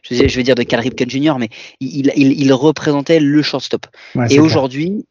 je 0.02 0.16
vais, 0.16 0.44
dire 0.44 0.56
de 0.56 0.64
Cal 0.64 0.80
Ripken 0.80 1.10
Jr., 1.10 1.34
mais 1.40 1.50
il, 1.80 2.12
il, 2.16 2.54
représentait 2.54 3.20
le 3.20 3.42
shortstop. 3.42 3.88
et 4.30 4.40
aujourd'hui, 4.40 5.06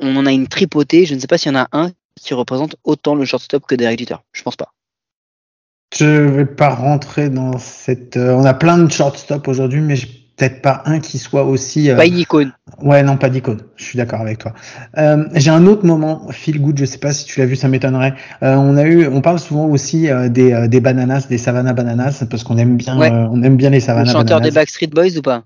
on 0.00 0.16
en 0.16 0.26
a 0.26 0.32
une 0.32 0.48
tripotée. 0.48 1.06
Je 1.06 1.14
ne 1.14 1.20
sais 1.20 1.26
pas 1.26 1.38
s'il 1.38 1.52
y 1.52 1.56
en 1.56 1.60
a 1.60 1.68
un 1.72 1.92
qui 2.20 2.34
représente 2.34 2.76
autant 2.84 3.14
le 3.14 3.24
shortstop 3.24 3.66
que 3.66 3.74
Derek 3.74 3.98
Jeter. 3.98 4.16
Je 4.32 4.42
pense 4.42 4.56
pas. 4.56 4.72
Je 5.98 6.04
vais 6.04 6.46
pas 6.46 6.70
rentrer 6.70 7.30
dans 7.30 7.58
cette. 7.58 8.16
Euh, 8.16 8.32
on 8.32 8.44
a 8.44 8.54
plein 8.54 8.78
de 8.78 8.90
shortstop 8.90 9.48
aujourd'hui, 9.48 9.80
mais 9.80 9.96
peut-être 10.36 10.60
pas 10.60 10.82
un 10.84 11.00
qui 11.00 11.18
soit 11.18 11.44
aussi. 11.44 11.90
Euh... 11.90 11.96
Pas 11.96 12.06
une 12.06 12.18
icône. 12.18 12.52
Ouais, 12.82 13.02
non, 13.02 13.16
pas 13.16 13.30
d'icône. 13.30 13.60
Je 13.76 13.84
suis 13.84 13.96
d'accord 13.96 14.20
avec 14.20 14.38
toi. 14.38 14.52
Euh, 14.98 15.24
J'ai 15.34 15.50
un 15.50 15.66
autre 15.66 15.86
moment, 15.86 16.28
feel 16.30 16.60
good. 16.60 16.78
Je 16.78 16.84
sais 16.84 16.98
pas 16.98 17.12
si 17.12 17.24
tu 17.24 17.40
l'as 17.40 17.46
vu, 17.46 17.56
ça 17.56 17.68
m'étonnerait. 17.68 18.14
Euh, 18.42 18.54
on 18.54 18.76
a 18.76 18.84
eu, 18.84 19.06
on 19.06 19.20
parle 19.20 19.38
souvent 19.38 19.66
aussi 19.66 20.10
euh, 20.10 20.28
des, 20.28 20.52
euh, 20.52 20.68
des 20.68 20.80
bananas, 20.80 21.26
des 21.28 21.38
Savannah 21.38 21.72
bananas, 21.72 22.24
parce 22.28 22.44
qu'on 22.44 22.58
aime 22.58 22.76
bien, 22.76 22.96
on 23.30 23.42
aime 23.42 23.56
bien 23.56 23.70
les 23.70 23.80
Savannah 23.80 24.04
bananas. 24.04 24.20
Chanteur 24.20 24.40
des 24.40 24.50
Backstreet 24.50 24.88
Boys 24.88 25.16
ou 25.16 25.22
pas? 25.22 25.44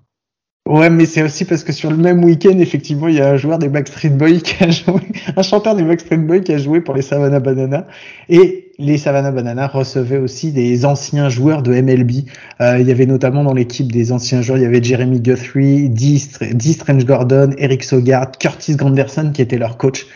Ouais, 0.67 0.89
mais 0.89 1.05
c'est 1.05 1.23
aussi 1.23 1.45
parce 1.45 1.63
que 1.63 1.71
sur 1.71 1.89
le 1.89 1.97
même 1.97 2.23
week-end, 2.23 2.59
effectivement, 2.59 3.07
il 3.07 3.15
y 3.15 3.21
a 3.21 3.29
un 3.29 3.37
joueur 3.37 3.57
des 3.57 3.69
Backstreet 3.69 4.09
Boys 4.09 4.39
qui 4.43 4.63
a 4.63 4.69
joué, 4.69 5.01
un 5.35 5.41
chanteur 5.41 5.75
des 5.75 5.83
Backstreet 5.83 6.17
Boys 6.17 6.41
qui 6.41 6.53
a 6.53 6.57
joué 6.57 6.81
pour 6.81 6.93
les 6.93 7.01
Savannah 7.01 7.39
Bananas. 7.39 7.85
Et 8.29 8.60
les 8.81 8.97
Savannah 8.97 9.31
Bananas 9.31 9.67
recevaient 9.67 10.17
aussi 10.17 10.51
des 10.51 10.85
anciens 10.85 11.29
joueurs 11.29 11.61
de 11.61 11.71
MLB. 11.71 12.27
Euh, 12.59 12.79
il 12.79 12.87
y 12.87 12.91
avait 12.91 13.05
notamment 13.05 13.43
dans 13.43 13.53
l'équipe 13.53 13.91
des 13.91 14.11
anciens 14.11 14.41
joueurs, 14.41 14.57
il 14.57 14.63
y 14.63 14.65
avait 14.65 14.81
Jeremy 14.81 15.19
Guthrie, 15.19 15.89
Dee, 15.89 16.19
Strange 16.19 17.05
Gordon, 17.05 17.51
Eric 17.57 17.83
Sogard, 17.83 18.31
Curtis 18.39 18.75
Granderson 18.75 19.31
qui 19.33 19.41
était 19.41 19.57
leur 19.57 19.77
coach. 19.77 20.07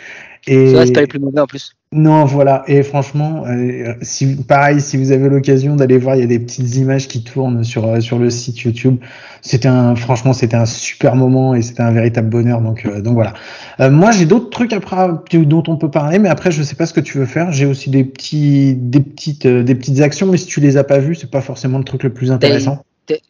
Et... 0.47 0.73
Ça, 0.73 0.85
c'est 0.85 0.91
pas 0.91 1.01
les 1.01 1.07
plus 1.07 1.19
mauvais 1.19 1.39
en 1.39 1.47
plus. 1.47 1.75
Non, 1.91 2.25
voilà. 2.25 2.63
Et 2.67 2.83
franchement, 2.83 3.45
euh, 3.47 3.93
si 4.01 4.35
pareil, 4.35 4.81
si 4.81 4.97
vous 4.97 5.11
avez 5.11 5.29
l'occasion 5.29 5.77
d'aller 5.77 5.97
voir, 5.97 6.15
il 6.15 6.21
y 6.21 6.23
a 6.23 6.27
des 6.27 6.39
petites 6.39 6.75
images 6.75 7.07
qui 7.07 7.23
tournent 7.23 7.63
sur 7.63 7.85
euh, 7.85 8.01
sur 8.01 8.19
le 8.19 8.29
site 8.29 8.59
YouTube. 8.59 8.97
C'était 9.41 9.69
un, 9.69 9.95
franchement, 9.95 10.33
c'était 10.33 10.57
un 10.57 10.65
super 10.65 11.15
moment 11.15 11.55
et 11.55 11.61
c'était 11.61 11.83
un 11.83 11.91
véritable 11.91 12.29
bonheur. 12.29 12.59
Donc 12.59 12.85
euh, 12.85 13.01
donc 13.01 13.13
voilà. 13.13 13.33
moi, 13.89 14.11
j'ai 14.11 14.25
d'autres 14.25 14.49
trucs 14.49 14.73
après 14.73 15.07
dont 15.31 15.63
on 15.67 15.77
peut 15.77 15.89
parler, 15.89 16.19
mais 16.19 16.27
après, 16.29 16.51
je 16.51 16.63
sais 16.63 16.75
pas 16.75 16.85
ce 16.85 16.93
que 16.93 16.99
tu 16.99 17.17
veux 17.17 17.25
faire. 17.25 17.53
J'ai 17.53 17.65
aussi 17.65 17.89
des 17.89 18.03
petits 18.03 18.75
des 18.75 18.99
petites 18.99 19.47
des 19.47 19.75
petites 19.75 20.01
actions, 20.01 20.27
mais 20.27 20.37
si 20.37 20.47
tu 20.47 20.59
les 20.59 20.75
as 20.75 20.83
pas 20.83 20.99
vues, 20.99 21.15
c'est 21.15 21.31
pas 21.31 21.41
forcément 21.41 21.77
le 21.77 21.85
truc 21.85 22.03
le 22.03 22.09
plus 22.09 22.31
intéressant. 22.31 22.83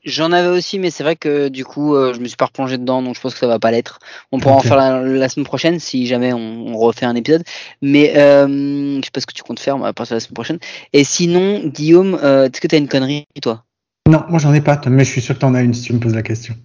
J'en 0.03 0.31
avais 0.31 0.47
aussi, 0.47 0.79
mais 0.79 0.89
c'est 0.89 1.03
vrai 1.03 1.15
que 1.15 1.47
du 1.47 1.65
coup, 1.65 1.95
euh, 1.95 2.13
je 2.13 2.19
me 2.19 2.27
suis 2.27 2.37
pas 2.37 2.45
replongé 2.45 2.77
dedans, 2.77 3.01
donc 3.01 3.15
je 3.15 3.21
pense 3.21 3.33
que 3.33 3.39
ça 3.39 3.47
va 3.47 3.59
pas 3.59 3.71
l'être. 3.71 3.99
On 4.31 4.39
pourra 4.39 4.55
en 4.55 4.61
faire 4.61 4.77
la, 4.77 5.29
semaine 5.29 5.45
prochaine 5.45 5.79
si 5.79 6.07
jamais 6.07 6.33
on, 6.33 6.77
refait 6.77 7.05
un 7.05 7.15
épisode. 7.15 7.43
Mais 7.81 8.17
euh, 8.17 8.47
je 8.97 9.01
sais 9.03 9.11
pas 9.11 9.21
ce 9.21 9.25
que 9.25 9.33
tu 9.33 9.43
comptes 9.43 9.59
faire 9.59 9.75
à 9.83 9.93
partir 9.93 10.13
de 10.13 10.17
la 10.17 10.19
semaine 10.19 10.33
prochaine. 10.33 10.59
Et 10.93 11.03
sinon, 11.03 11.61
Guillaume, 11.65 12.19
euh, 12.21 12.45
est-ce 12.45 12.61
que 12.61 12.67
tu 12.67 12.75
as 12.75 12.77
une 12.77 12.87
connerie, 12.87 13.25
toi? 13.41 13.63
Non, 14.07 14.23
moi 14.29 14.39
j'en 14.39 14.53
ai 14.53 14.61
pas, 14.61 14.79
mais 14.87 15.03
je 15.03 15.11
suis 15.11 15.21
sûr 15.21 15.35
que 15.35 15.39
tu 15.39 15.45
en 15.45 15.55
as 15.55 15.61
une 15.61 15.73
si 15.73 15.83
tu 15.83 15.93
me 15.93 15.99
poses 15.99 16.15
la 16.15 16.21
question. 16.21 16.55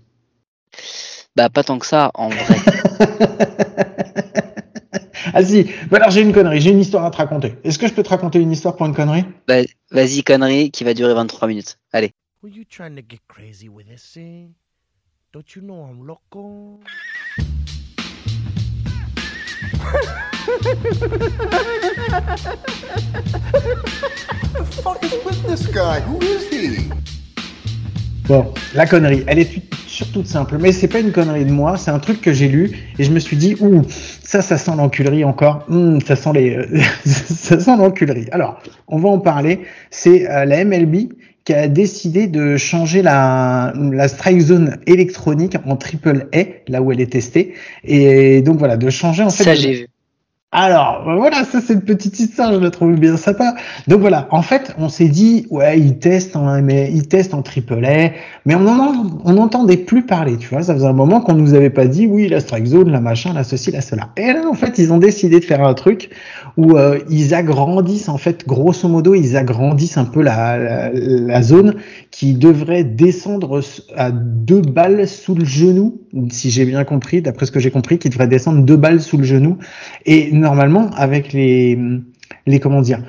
Bah, 1.37 1.49
pas 1.49 1.63
tant 1.63 1.79
que 1.79 1.87
ça, 1.87 2.11
en 2.15 2.29
vrai. 2.29 2.57
ah 5.33 5.43
si, 5.43 5.65
bah, 5.91 5.99
alors 5.99 6.11
j'ai 6.11 6.23
une 6.23 6.33
connerie, 6.33 6.61
j'ai 6.61 6.71
une 6.71 6.81
histoire 6.81 7.05
à 7.05 7.11
te 7.11 7.17
raconter. 7.17 7.55
Est-ce 7.65 7.79
que 7.79 7.87
je 7.87 7.95
peux 7.95 8.03
te 8.03 8.09
raconter 8.09 8.41
une 8.41 8.53
histoire 8.53 8.77
pour 8.77 8.87
une 8.87 8.95
connerie? 8.95 9.25
Bah, 9.47 9.63
Vas-y, 9.91 10.23
connerie, 10.23 10.71
qui 10.71 10.85
va 10.85 10.93
durer 10.93 11.15
23 11.15 11.49
minutes. 11.49 11.79
Allez. 11.93 12.13
Were 12.43 12.49
you 12.49 12.65
trying 12.65 12.97
to 12.97 13.03
get 13.03 13.21
crazy 13.29 13.69
with 13.69 13.87
this 13.87 14.03
thing? 14.15 14.55
Don't 15.31 15.55
you 15.55 15.61
know 15.61 15.83
I'm 15.83 16.07
loco? 16.07 16.81
the 24.55 24.65
fuck 24.83 25.05
is 25.05 25.13
with 25.23 25.43
this 25.43 25.67
guy? 25.67 26.01
Who 26.01 26.19
is 26.23 26.49
he? 26.49 26.91
Bon, 28.27 28.55
la 28.75 28.87
connerie, 28.87 29.23
elle 29.27 29.41
est 29.41 29.61
surtout 29.87 30.25
simple, 30.25 30.57
mais 30.57 30.73
c'est 30.73 30.89
pas 30.89 31.01
une 31.01 31.13
connerie 31.13 31.45
de 31.45 31.53
moi, 31.53 31.77
c'est 31.77 31.91
un 31.91 31.99
truc 31.99 32.23
que 32.23 32.33
j'ai 32.33 32.49
lu 32.49 32.71
et 32.99 33.05
je 33.05 33.11
me 33.11 33.19
suis 33.19 33.37
dit, 33.37 33.55
ouh, 33.61 33.83
ça, 33.91 34.41
ça 34.41 34.57
sent 34.57 34.73
l'enculerie 34.77 35.25
encore, 35.25 35.67
hmm, 35.69 36.01
ça 36.01 36.17
sent 36.17 36.31
les, 36.33 36.59
ça 37.05 37.61
sent 37.61 37.77
l'enculerie. 37.77 38.29
Alors, 38.33 38.63
on 38.89 38.99
va 38.99 39.11
en 39.11 39.19
parler. 39.19 39.67
C'est 39.91 40.31
euh, 40.31 40.47
la 40.47 40.65
MLB 40.65 41.11
qui 41.45 41.55
a 41.55 41.69
décidé 41.69 42.27
de 42.27 42.57
changer 42.57 43.03
la, 43.03 43.73
la 43.75 44.09
strike 44.09 44.41
zone 44.41 44.79
électronique 44.87 45.57
en 45.67 45.77
triple 45.77 46.29
A, 46.35 46.45
là 46.69 46.83
où 46.83 46.93
elle 46.93 47.01
est 47.01 47.13
testée. 47.13 47.55
Et 47.85 48.43
donc 48.43 48.59
voilà, 48.59 48.77
de 48.77 48.91
changer 48.91 49.23
en 49.23 49.31
fait. 49.31 49.45
Ça, 49.45 49.55
j'ai 49.55 49.73
vu. 49.73 49.87
Alors 50.53 51.05
voilà, 51.05 51.45
ça 51.45 51.61
c'est 51.61 51.75
une 51.75 51.83
petite 51.83 52.19
histoire, 52.19 52.53
je 52.53 52.59
la 52.59 52.73
trouve 52.73 52.97
bien 52.97 53.17
sympa. 53.17 53.55
Donc 53.87 54.01
voilà, 54.01 54.27
en 54.33 54.43
fait, 54.43 54.75
on 54.79 54.89
s'est 54.89 55.07
dit 55.07 55.47
ouais, 55.49 55.79
ils 55.79 56.01
testent 56.01 56.35
en 56.35 56.61
mais 56.61 56.91
ils 56.93 57.07
testent 57.07 57.35
en 57.35 57.43
triple 57.43 57.85
A, 57.85 58.11
mais 58.47 58.57
on 58.57 58.67
on 59.25 59.33
n'entendait 59.35 59.77
plus 59.77 60.05
parler, 60.05 60.39
tu 60.39 60.49
vois. 60.49 60.63
Ça 60.63 60.75
faisait 60.75 60.89
un 60.89 60.93
moment 60.93 61.21
qu'on 61.21 61.35
nous 61.35 61.55
avait 61.55 61.71
pas 61.71 61.87
dit 61.87 62.09
oui 62.09 62.27
la 62.27 62.41
strike 62.41 62.67
zone, 62.67 62.91
la 62.91 63.01
machin, 63.01 63.33
la 63.33 63.45
ceci, 63.45 63.71
la 63.71 63.81
cela. 63.81 64.09
Et 64.17 64.33
là 64.33 64.43
en 64.51 64.55
fait, 64.55 64.79
ils 64.79 64.93
ont 64.93 64.99
décidé 64.99 65.39
de 65.39 65.45
faire 65.45 65.65
un 65.65 65.75
truc 65.75 66.11
où 66.57 66.77
euh, 66.77 66.99
ils 67.09 67.33
agrandissent 67.33 68.09
en 68.09 68.19
fait, 68.19 68.45
grosso 68.45 68.89
modo, 68.89 69.15
ils 69.15 69.37
agrandissent 69.37 69.99
un 69.99 70.05
peu 70.05 70.21
la, 70.21 70.91
la, 70.93 71.43
zone 71.43 71.77
qui 72.11 72.35
devrait 72.35 72.83
descendre 72.83 73.61
à 73.97 74.11
deux 74.11 74.63
balles 74.63 75.07
sous 75.07 75.37
le 75.37 75.45
genou, 75.45 76.01
si 76.31 76.51
j'ai 76.51 76.65
bien 76.65 76.83
compris, 76.83 77.23
d'après 77.23 77.47
ce 77.47 77.53
que 77.53 77.61
j'ai 77.61 77.71
compris, 77.71 78.01
qui 78.01 78.09
devrait 78.09 78.27
descendre 78.27 78.65
deux 78.65 78.77
balles 78.77 79.01
sous 79.01 79.17
le 79.17 79.23
genou. 79.23 79.59
Et 80.07 80.40
normalement, 80.41 80.91
avec 80.97 81.33
les, 81.33 81.79
les 82.47 82.61
comment 82.61 82.81
dire, 82.81 83.03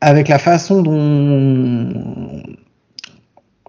avec 0.00 0.28
la 0.28 0.38
façon 0.38 0.82
dont 0.82 2.42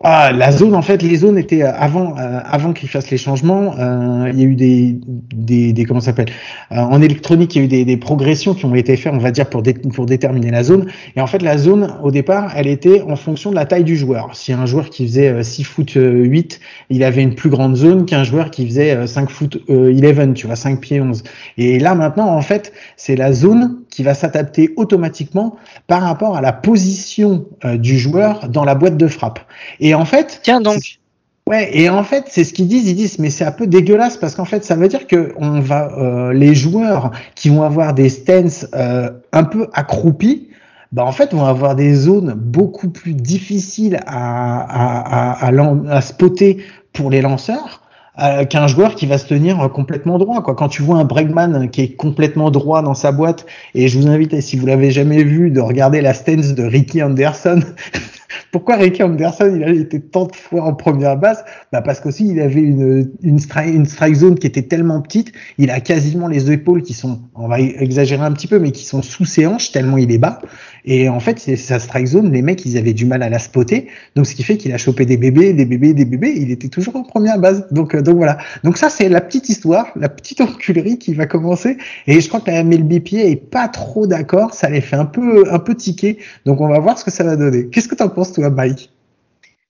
ah, 0.08 0.32
la 0.32 0.52
zone, 0.52 0.76
en 0.76 0.84
fait, 0.84 1.02
les 1.02 1.16
zones 1.16 1.36
étaient 1.36 1.64
euh, 1.64 1.74
avant, 1.74 2.16
euh, 2.20 2.40
avant 2.46 2.74
qu'ils 2.74 2.90
fassent 2.90 3.10
les 3.10 3.18
changements. 3.18 3.74
Euh, 3.80 4.30
il 4.32 4.40
y 4.40 4.44
a 4.44 4.46
eu 4.46 4.54
des, 4.54 5.00
des, 5.34 5.74
des 5.74 5.86
comment 5.86 6.00
s'appelle 6.00 6.28
En 6.70 7.02
électronique, 7.02 7.56
il 7.56 7.58
y 7.58 7.62
a 7.62 7.66
eu 7.66 7.68
des, 7.68 7.86
des, 7.86 7.98
progressions 7.98 8.54
qui 8.54 8.66
ont 8.66 8.76
été 8.76 8.98
faites, 8.98 9.12
on 9.12 9.18
va 9.18 9.32
dire, 9.32 9.50
pour, 9.50 9.64
pour 9.96 10.06
déterminer 10.06 10.52
la 10.52 10.62
zone. 10.62 10.92
Et 11.16 11.22
en 11.22 11.26
fait, 11.26 11.42
la 11.42 11.58
zone, 11.58 11.92
au 12.04 12.12
départ, 12.12 12.54
elle 12.56 12.68
était 12.68 13.02
en 13.02 13.16
fonction 13.16 13.50
de 13.50 13.56
la 13.56 13.66
taille 13.66 13.84
du 13.84 13.98
joueur. 13.98 14.36
Si 14.36 14.54
un 14.54 14.68
joueur 14.68 14.92
qui 14.92 15.08
faisait 15.08 15.44
6 15.44 15.64
foot 15.64 15.94
8, 15.96 16.60
il 16.92 17.04
avait 17.04 17.24
une 17.24 17.34
plus 17.34 17.50
grande 17.50 17.76
zone 17.76 18.06
qu'un 18.06 18.24
joueur 18.24 18.52
qui 18.52 18.68
faisait 18.68 19.08
5 19.08 19.32
foot 19.32 19.64
11, 19.68 20.34
tu 20.36 20.46
vois, 20.46 20.56
5 20.56 20.82
pieds 20.82 21.02
11. 21.02 21.24
Et 21.58 21.80
là, 21.80 21.96
maintenant, 21.96 22.28
en 22.28 22.42
fait, 22.42 22.74
c'est 22.96 23.16
la 23.16 23.34
zone 23.34 23.80
qui 23.96 24.04
va 24.04 24.14
s'adapter 24.14 24.74
automatiquement 24.76 25.56
par 25.88 26.02
rapport 26.02 26.36
à 26.36 26.42
la 26.42 26.52
position 26.52 27.46
du 27.64 27.98
joueur 27.98 28.50
dans 28.50 28.66
la 28.66 28.76
boîte 28.76 28.98
de 28.98 29.08
frappe. 29.08 29.40
Et 29.80 29.96
en 29.96 30.04
fait. 30.04 30.42
Tiens 30.44 30.60
donc. 30.60 31.00
Ouais, 31.48 31.70
et 31.78 31.90
en 31.90 32.04
fait, 32.04 32.26
c'est 32.28 32.44
ce 32.44 32.54
qu'ils 32.54 32.68
disent. 32.68 32.90
Ils 32.90 32.96
disent, 32.96 33.20
mais 33.20 33.30
c'est 33.30 33.46
un 33.46 33.52
peu 33.52 33.68
dégueulasse 33.68 34.18
parce 34.18 34.36
qu'en 34.36 34.46
fait, 34.46 34.66
ça 34.66 34.76
veut 34.76 34.88
dire 34.88 35.08
que 35.08 35.32
on 35.38 35.60
va, 35.60 35.94
euh, 35.96 36.34
les 36.34 36.56
joueurs 36.56 37.12
qui 37.36 37.50
vont 37.50 37.62
avoir 37.62 37.94
des 37.94 38.10
stances 38.10 38.66
euh, 38.74 39.12
un 39.32 39.44
peu 39.44 39.68
accroupis, 39.74 40.50
bah 40.92 41.06
en 41.06 41.12
fait, 41.14 41.34
vont 41.34 41.46
avoir 41.46 41.76
des 41.76 41.94
zones 41.94 42.34
beaucoup 42.34 42.90
plus 42.90 43.14
difficiles 43.14 44.00
à, 44.08 45.46
à, 45.46 45.48
à, 45.48 45.96
à 45.96 46.02
spotter 46.02 46.66
pour 46.94 47.12
les 47.12 47.22
lanceurs. 47.22 47.82
Euh, 48.18 48.46
qu'un 48.46 48.68
joueur 48.68 48.96
qui 48.96 49.08
va 49.08 49.18
se 49.18 49.28
tenir 49.28 49.70
complètement 49.74 50.18
droit. 50.18 50.42
Quoi. 50.42 50.56
Quand 50.56 50.70
tu 50.70 50.82
vois 50.82 51.00
un 51.00 51.04
Bregman 51.04 51.70
qui 51.70 51.82
est 51.82 51.96
complètement 51.96 52.50
droit 52.50 52.82
dans 52.82 52.94
sa 52.94 53.12
boîte, 53.12 53.46
et 53.74 53.90
je 53.90 54.00
vous 54.00 54.08
invite, 54.08 54.40
si 54.40 54.56
vous 54.56 54.66
l'avez 54.66 54.90
jamais 54.90 55.22
vu, 55.24 55.52
de 55.52 55.60
regarder 55.60 56.00
la 56.00 56.14
stance 56.14 56.54
de 56.54 56.64
Ricky 56.64 57.04
Anderson 57.04 57.60
Pourquoi 58.52 58.76
Ricky 58.76 59.04
Anderson 59.04 59.52
il 59.56 59.64
a 59.64 59.70
été 59.70 60.00
tant 60.00 60.26
de 60.26 60.36
fois 60.36 60.64
en 60.64 60.74
première 60.74 61.18
base? 61.18 61.44
Bah 61.72 61.82
Parce 61.82 62.00
qu'aussi 62.00 62.28
il 62.28 62.40
avait 62.40 62.62
une, 62.62 63.12
une, 63.22 63.40
strike, 63.40 64.16
zone 64.16 64.38
qui 64.38 64.48
était 64.48 64.64
tellement 64.64 65.02
petite, 65.02 65.32
il 65.58 65.72
a 65.72 65.80
quasiment 65.80 66.28
les 66.28 66.52
épaules 66.52 66.82
qui 66.82 66.94
sont, 66.94 67.22
on 67.36 67.48
va 67.48 67.60
exagérer 67.60 68.24
un 68.24 68.32
petit 68.32 68.48
peu, 68.48 68.60
mais 68.60 68.72
qui 68.72 68.86
sont 68.86 69.02
sous 69.02 69.26
ses 69.26 69.46
hanches 69.46 69.72
tellement 69.72 69.98
il 69.98 70.12
est 70.12 70.18
bas. 70.18 70.40
Et 70.88 71.10
en 71.10 71.20
fait, 71.20 71.40
c'est 71.40 71.56
sa 71.56 71.80
strike 71.80 72.06
zone, 72.06 72.32
les 72.32 72.44
mecs 72.44 72.64
ils 72.66 72.78
avaient 72.78 72.94
du 72.94 73.06
mal 73.06 73.24
à 73.24 73.30
la 73.30 73.40
spotter, 73.40 73.88
donc 74.16 74.28
ce 74.28 74.36
qui 74.36 74.44
fait 74.44 74.58
qu'il 74.58 74.72
a 74.72 74.78
chopé 74.78 75.06
des 75.06 75.18
bébés, 75.18 75.54
des 75.54 75.66
bébés, 75.66 75.94
des 75.94 76.06
bébés, 76.06 76.34
il 76.36 76.52
était 76.52 76.68
toujours 76.68 76.96
en 76.96 77.04
première 77.04 77.40
base. 77.40 77.68
Donc, 77.72 77.96
euh, 77.96 78.02
donc 78.02 78.18
voilà. 78.18 78.38
Donc 78.64 78.78
ça 78.78 78.90
c'est 78.90 79.10
la 79.10 79.22
petite 79.22 79.50
histoire, 79.50 79.88
la 79.96 80.10
petite 80.10 80.42
enculerie 80.42 81.00
qui 81.00 81.14
va 81.14 81.26
commencer. 81.26 81.78
Et 82.08 82.22
je 82.22 82.28
crois 82.28 82.40
que 82.40 82.52
la 82.52 82.64
MLBPA 82.64 83.18
est 83.18 83.36
pas 83.36 83.68
trop 83.68 84.06
d'accord, 84.06 84.54
ça 84.54 84.70
les 84.70 84.82
fait 84.82 84.96
un 84.96 85.06
peu, 85.06 85.52
un 85.52 85.60
peu 85.60 85.76
tiquer. 85.76 86.20
Donc 86.46 86.62
on 86.62 86.68
va 86.68 86.80
voir 86.80 87.00
ce 87.00 87.04
que 87.04 87.12
ça 87.12 87.24
va 87.24 87.36
donner. 87.36 87.68
Qu'est-ce 87.68 87.88
que 87.88 87.96
tu 87.96 88.04
en 88.04 88.10
penses 88.16 88.34
toi? 88.34 88.50
Mike 88.50 88.90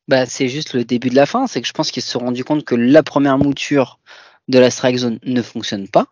bah, 0.07 0.25
C'est 0.25 0.47
juste 0.47 0.73
le 0.73 0.85
début 0.85 1.09
de 1.09 1.15
la 1.15 1.25
fin. 1.25 1.47
C'est 1.47 1.61
que 1.61 1.67
je 1.67 1.73
pense 1.73 1.91
qu'ils 1.91 2.03
se 2.03 2.11
sont 2.11 2.19
rendus 2.19 2.43
compte 2.43 2.63
que 2.63 2.75
la 2.75 3.03
première 3.03 3.37
mouture 3.37 3.99
de 4.47 4.59
la 4.59 4.69
strike 4.69 4.97
zone 4.97 5.19
ne 5.23 5.41
fonctionne 5.41 5.87
pas. 5.87 6.07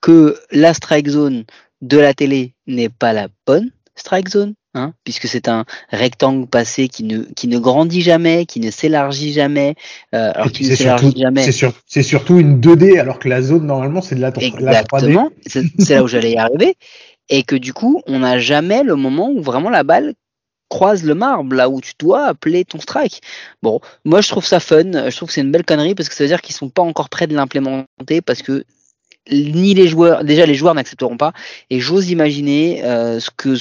que 0.00 0.36
la 0.52 0.72
strike 0.72 1.08
zone 1.08 1.44
de 1.82 1.98
la 1.98 2.14
télé 2.14 2.54
n'est 2.66 2.88
pas 2.88 3.12
la 3.12 3.28
bonne 3.46 3.70
strike 3.96 4.28
zone, 4.28 4.54
hein, 4.74 4.92
puisque 5.04 5.26
c'est 5.26 5.48
un 5.48 5.64
rectangle 5.90 6.46
passé 6.46 6.88
qui 6.88 7.02
ne, 7.02 7.22
qui 7.34 7.48
ne 7.48 7.58
grandit 7.58 8.02
jamais, 8.02 8.46
qui 8.46 8.60
ne 8.60 8.70
s'élargit 8.70 9.32
jamais, 9.32 9.74
euh, 10.14 10.32
alors 10.34 10.52
qu'il 10.52 10.68
ne 10.68 10.76
s'élargit 10.76 11.14
jamais. 11.16 11.50
C'est, 11.86 12.02
surtout 12.02 12.38
une 12.38 12.60
2D, 12.60 13.00
alors 13.00 13.18
que 13.18 13.28
la 13.28 13.42
zone, 13.42 13.66
normalement, 13.66 14.02
c'est 14.02 14.14
de 14.14 14.20
la, 14.20 14.30
3D. 14.30 14.44
Exactement, 14.44 15.30
c'est 15.46 15.90
là 15.90 16.04
où 16.04 16.08
j'allais 16.08 16.32
y 16.32 16.36
arriver. 16.36 16.76
Et 17.28 17.42
que 17.42 17.56
du 17.56 17.72
coup, 17.72 18.02
on 18.06 18.20
n'a 18.20 18.38
jamais 18.38 18.84
le 18.84 18.94
moment 18.94 19.30
où 19.30 19.42
vraiment 19.42 19.70
la 19.70 19.82
balle 19.82 20.14
croise 20.68 21.04
le 21.04 21.14
marbre, 21.14 21.54
là 21.54 21.68
où 21.68 21.80
tu 21.80 21.92
dois 21.98 22.26
appeler 22.26 22.64
ton 22.64 22.80
strike. 22.80 23.22
Bon, 23.62 23.80
moi 24.04 24.20
je 24.20 24.28
trouve 24.28 24.44
ça 24.44 24.60
fun, 24.60 25.10
je 25.10 25.16
trouve 25.16 25.28
que 25.28 25.34
c'est 25.34 25.42
une 25.42 25.52
belle 25.52 25.64
connerie 25.64 25.94
parce 25.94 26.08
que 26.08 26.14
ça 26.14 26.24
veut 26.24 26.28
dire 26.28 26.42
qu'ils 26.42 26.54
sont 26.54 26.68
pas 26.68 26.82
encore 26.82 27.08
prêts 27.08 27.26
de 27.26 27.34
l'implémenter 27.34 28.20
parce 28.24 28.42
que 28.42 28.64
ni 29.30 29.74
les 29.74 29.88
joueurs, 29.88 30.24
déjà 30.24 30.46
les 30.46 30.54
joueurs 30.54 30.74
n'accepteront 30.74 31.16
pas, 31.16 31.32
et 31.70 31.80
j'ose 31.80 32.10
imaginer 32.10 32.84
euh, 32.84 33.20
ce 33.20 33.30
que 33.30 33.56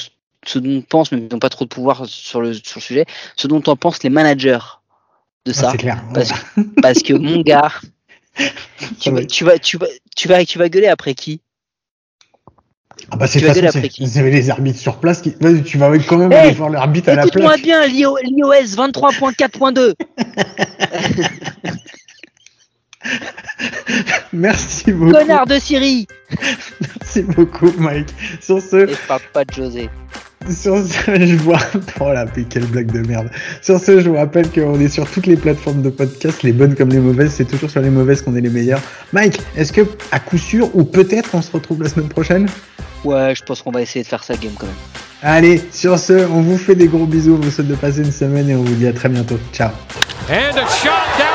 ce 0.45 0.60
dont 0.60 0.82
pensent, 0.82 1.12
mais 1.12 1.18
ils 1.18 1.32
n'ont 1.32 1.39
pas 1.39 1.49
trop 1.49 1.66
de 1.66 1.70
pouvoir 1.70 2.06
sur 2.06 2.39
le, 2.39 2.53
sur 2.53 2.76
le 2.76 2.82
sujet, 2.82 3.06
ce 3.36 3.47
dont 3.47 3.64
en 3.66 3.76
pensent 3.76 4.03
les 4.03 4.10
managers 4.10 4.60
de 5.45 5.53
ça. 5.53 5.74
clair. 5.74 6.03
Parce, 6.14 6.32
parce, 6.82 7.01
que 7.01 7.14
mon 7.14 7.41
gars, 7.41 7.72
tu, 8.99 9.10
vas, 9.10 9.26
tu, 9.26 9.43
vas, 9.43 9.58
tu, 9.58 9.78
vas, 9.78 9.88
tu, 10.16 10.28
vas, 10.28 10.45
tu 10.45 10.58
vas 10.60 10.70
gueuler 10.70 10.88
après 10.88 11.16
qui? 11.16 11.41
Ah 13.12 13.18
bah 13.18 13.28
c'est 13.28 13.39
façon, 13.39 13.82
vous 13.99 14.18
avez 14.18 14.32
les 14.32 14.49
arbitres 14.49 14.80
sur 14.80 14.97
place 14.97 15.22
qui... 15.22 15.34
tu 15.64 15.78
vas 15.78 15.95
quand 15.99 16.18
même 16.18 16.32
aller 16.32 16.51
voir 16.51 16.70
l'arbitre 16.70 17.10
à 17.10 17.16
la 17.16 17.28
place. 17.28 17.36
Écoute-moi 17.36 17.58
bien, 17.58 17.86
l'iOS 17.86 18.76
23.4.2. 18.76 19.93
Merci 24.34 24.91
beaucoup. 24.91 25.12
Connard 25.12 25.45
de 25.45 25.60
Syrie. 25.60 26.08
Merci 26.82 27.22
beaucoup, 27.24 27.72
Mike. 27.78 28.10
Sur 28.41 28.62
ce. 28.62 28.89
Et 28.89 28.95
pas 29.34 29.45
de 29.45 29.53
José. 29.53 29.89
Sur 30.49 30.78
ce, 30.78 31.26
je 31.26 31.36
vois. 31.38 31.60
Oh 31.99 32.12
la 32.14 32.26
quelle 32.28 32.66
blague 32.66 32.91
de 32.91 32.99
merde. 33.08 33.30
Sur 33.62 33.80
ce, 33.80 33.99
je 33.99 34.10
vous 34.10 34.16
rappelle 34.16 34.51
qu'on 34.51 34.80
est 34.80 34.89
sur 34.89 35.10
toutes 35.10 35.26
les 35.28 35.38
plateformes 35.38 35.82
de 35.82 35.89
podcast, 35.89 36.43
les 36.43 36.51
bonnes 36.51 36.76
comme 36.76 36.89
les 36.89 36.99
mauvaises. 36.99 37.34
C'est 37.34 37.45
toujours 37.45 37.70
sur 37.70 37.82
les 37.82 37.89
mauvaises 37.89 38.22
qu'on 38.22 38.36
est 38.36 38.41
les 38.41 38.49
meilleurs. 38.49 38.82
Mike, 39.14 39.39
est-ce 39.56 39.74
que, 39.74 39.82
à 40.12 40.20
coup 40.20 40.38
sûr, 40.38 40.70
ou 40.76 40.84
peut-être 40.84 41.32
on 41.34 41.41
se 41.41 41.51
retrouve 41.51 41.82
la 41.82 41.89
semaine 41.89 42.10
prochaine? 42.10 42.47
Ouais, 43.03 43.34
je 43.36 43.43
pense 43.43 43.62
qu'on 43.62 43.72
va 43.72 43.82
essayer 43.82 44.03
de 44.03 44.08
faire 44.08 44.24
ça 44.24 44.36
game 44.36 44.53
quand 44.60 44.68
même. 44.68 44.76
Allez, 45.22 45.62
sur 45.72 45.97
ce, 45.97 46.14
on 46.14 46.41
vous 46.41 46.58
fait 46.58 46.76
des 46.76 46.88
gros 46.88 47.06
bisous. 47.06 47.36
On 47.36 47.43
vous 47.43 47.51
souhaite 47.51 47.68
de 47.68 47.76
passer 47.76 47.99
une 47.99 48.12
semaine 48.12 48.49
et 48.49 48.56
on 48.56 48.64
vous 48.64 48.76
dit 48.76 48.88
à 48.88 48.93
très 48.93 49.10
bientôt. 49.10 49.39
Ciao. 49.53 49.70
And 50.30 50.58
a 50.58 50.68
shot 50.68 50.89
down. 51.18 51.34